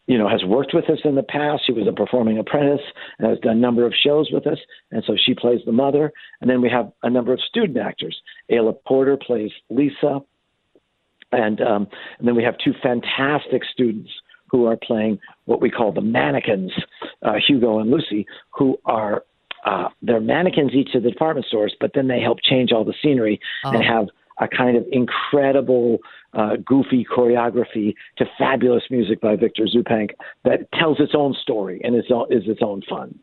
you 0.07 0.17
know, 0.17 0.27
has 0.27 0.43
worked 0.43 0.73
with 0.73 0.89
us 0.89 0.99
in 1.05 1.15
the 1.15 1.23
past. 1.23 1.63
She 1.65 1.71
was 1.71 1.87
a 1.87 1.93
performing 1.93 2.37
apprentice 2.37 2.85
and 3.19 3.29
has 3.29 3.39
done 3.39 3.57
a 3.57 3.59
number 3.59 3.85
of 3.85 3.93
shows 3.93 4.29
with 4.31 4.45
us. 4.47 4.57
And 4.91 5.03
so 5.07 5.15
she 5.17 5.33
plays 5.33 5.61
the 5.65 5.71
mother. 5.71 6.11
And 6.41 6.49
then 6.49 6.61
we 6.61 6.69
have 6.69 6.91
a 7.03 7.09
number 7.09 7.33
of 7.33 7.39
student 7.39 7.77
actors. 7.77 8.19
Ayla 8.51 8.75
Porter 8.85 9.17
plays 9.17 9.51
Lisa. 9.69 10.19
And, 11.31 11.61
um, 11.61 11.87
and 12.19 12.27
then 12.27 12.35
we 12.35 12.43
have 12.43 12.55
two 12.63 12.73
fantastic 12.83 13.63
students 13.71 14.11
who 14.49 14.65
are 14.65 14.77
playing 14.77 15.19
what 15.45 15.61
we 15.61 15.71
call 15.71 15.91
the 15.91 16.01
mannequins, 16.01 16.71
uh, 17.23 17.33
Hugo 17.47 17.79
and 17.79 17.89
Lucy, 17.89 18.27
who 18.51 18.77
are 18.85 19.23
uh, 19.65 19.89
they're 20.01 20.21
mannequins 20.21 20.73
each 20.73 20.95
of 20.95 21.03
the 21.03 21.11
department 21.11 21.45
stores, 21.47 21.75
but 21.79 21.91
then 21.93 22.07
they 22.07 22.19
help 22.19 22.39
change 22.43 22.71
all 22.71 22.83
the 22.83 22.93
scenery 23.01 23.39
oh. 23.65 23.71
and 23.71 23.83
have 23.83 24.07
a 24.39 24.47
kind 24.47 24.75
of 24.75 24.85
incredible, 24.91 25.99
uh, 26.33 26.55
goofy 26.65 27.05
choreography 27.05 27.93
to 28.17 28.25
fabulous 28.37 28.83
music 28.89 29.21
by 29.21 29.35
Victor 29.35 29.65
Zupanc 29.65 30.11
that 30.43 30.71
tells 30.73 30.99
its 30.99 31.13
own 31.15 31.35
story 31.41 31.79
and 31.83 31.95
is, 31.95 32.05
is 32.29 32.43
its 32.47 32.61
own 32.63 32.81
fun. 32.89 33.17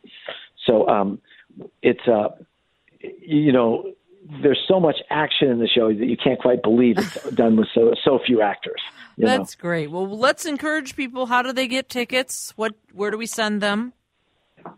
So 0.66 0.88
um, 0.88 1.20
it's, 1.82 2.06
uh, 2.06 2.28
you 3.00 3.52
know, 3.52 3.92
there's 4.42 4.60
so 4.68 4.78
much 4.78 4.96
action 5.10 5.48
in 5.48 5.58
the 5.58 5.66
show 5.66 5.88
that 5.88 6.06
you 6.06 6.16
can't 6.16 6.38
quite 6.38 6.62
believe 6.62 6.98
it's 6.98 7.30
done 7.34 7.56
with 7.56 7.68
so 7.74 7.94
so 8.04 8.20
few 8.24 8.42
actors. 8.42 8.80
That's 9.16 9.56
know? 9.56 9.62
great. 9.62 9.90
Well, 9.90 10.06
let's 10.06 10.44
encourage 10.44 10.94
people. 10.94 11.26
How 11.26 11.42
do 11.42 11.52
they 11.52 11.66
get 11.66 11.88
tickets? 11.88 12.52
What 12.56 12.74
where 12.92 13.10
do 13.10 13.18
we 13.18 13.26
send 13.26 13.60
them? 13.60 13.92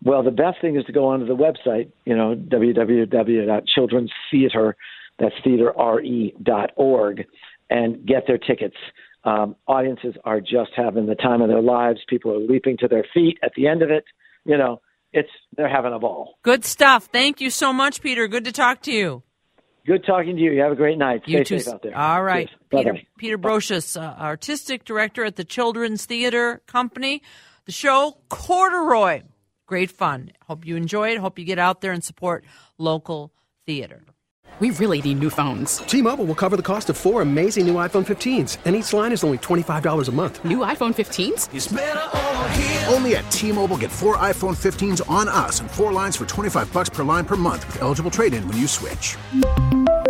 Well, 0.03 0.23
the 0.23 0.31
best 0.31 0.59
thing 0.61 0.75
is 0.75 0.83
to 0.85 0.91
go 0.91 1.07
onto 1.07 1.25
the 1.25 1.35
website, 1.35 1.91
you 2.05 2.15
know, 2.15 2.35
www.childrenstheater, 2.35 4.73
that's 5.19 5.35
theaterre.org, 5.45 7.25
and 7.69 8.05
get 8.05 8.27
their 8.27 8.37
tickets. 8.37 8.75
Um, 9.23 9.55
audiences 9.67 10.15
are 10.25 10.41
just 10.41 10.71
having 10.75 11.05
the 11.05 11.15
time 11.15 11.41
of 11.41 11.47
their 11.47 11.61
lives. 11.61 12.01
People 12.09 12.33
are 12.33 12.39
leaping 12.39 12.75
to 12.77 12.87
their 12.87 13.05
feet 13.13 13.39
at 13.41 13.53
the 13.55 13.67
end 13.67 13.81
of 13.81 13.89
it. 13.89 14.03
You 14.43 14.57
know, 14.57 14.81
it's 15.13 15.29
they're 15.55 15.69
having 15.69 15.93
a 15.93 15.99
ball. 15.99 16.37
Good 16.41 16.65
stuff. 16.65 17.07
Thank 17.11 17.39
you 17.39 17.49
so 17.49 17.71
much, 17.71 18.01
Peter. 18.01 18.27
Good 18.27 18.45
to 18.45 18.51
talk 18.51 18.81
to 18.83 18.91
you. 18.91 19.23
Good 19.85 20.05
talking 20.05 20.37
to 20.37 20.41
you. 20.41 20.51
You 20.51 20.61
have 20.61 20.71
a 20.71 20.75
great 20.75 20.97
night. 20.97 21.21
Stay 21.23 21.33
you 21.33 21.43
too. 21.43 21.59
safe 21.59 21.73
out 21.73 21.83
there. 21.83 21.97
All 21.97 22.23
right. 22.23 22.49
Peter, 22.69 22.97
Peter 23.17 23.37
Brosius, 23.37 24.01
uh, 24.01 24.15
artistic 24.19 24.85
director 24.85 25.25
at 25.25 25.35
the 25.35 25.43
Children's 25.43 26.05
Theater 26.05 26.61
Company. 26.67 27.21
The 27.65 27.73
show 27.73 28.17
Corduroy 28.29 29.23
great 29.65 29.91
fun. 29.91 30.31
Hope 30.47 30.65
you 30.65 30.75
enjoy 30.75 31.09
it. 31.09 31.17
Hope 31.17 31.39
you 31.39 31.45
get 31.45 31.59
out 31.59 31.81
there 31.81 31.91
and 31.91 32.03
support 32.03 32.45
local 32.77 33.31
theater. 33.65 34.03
We 34.59 34.69
really 34.71 35.01
need 35.01 35.19
new 35.19 35.31
phones. 35.31 35.77
T-Mobile 35.77 36.25
will 36.25 36.35
cover 36.35 36.55
the 36.55 36.63
cost 36.63 36.89
of 36.91 36.97
four 36.97 37.23
amazing 37.23 37.65
new 37.65 37.73
iPhone 37.75 38.05
15s, 38.05 38.59
and 38.65 38.75
each 38.75 38.93
line 38.93 39.11
is 39.11 39.23
only 39.23 39.39
$25 39.39 40.07
a 40.07 40.11
month. 40.11 40.45
New 40.45 40.59
iPhone 40.59 40.93
15s? 40.93 42.93
Only 42.93 43.15
at 43.15 43.29
T-Mobile 43.31 43.77
get 43.77 43.89
four 43.89 44.17
iPhone 44.17 44.55
15s 44.55 45.01
on 45.09 45.27
us 45.27 45.59
and 45.59 45.71
four 45.71 45.91
lines 45.91 46.15
for 46.15 46.27
25 46.27 46.71
bucks 46.71 46.89
per 46.89 47.03
line 47.03 47.25
per 47.25 47.35
month 47.35 47.65
with 47.65 47.81
eligible 47.81 48.11
trade-in 48.11 48.47
when 48.47 48.57
you 48.57 48.67
switch. 48.67 49.17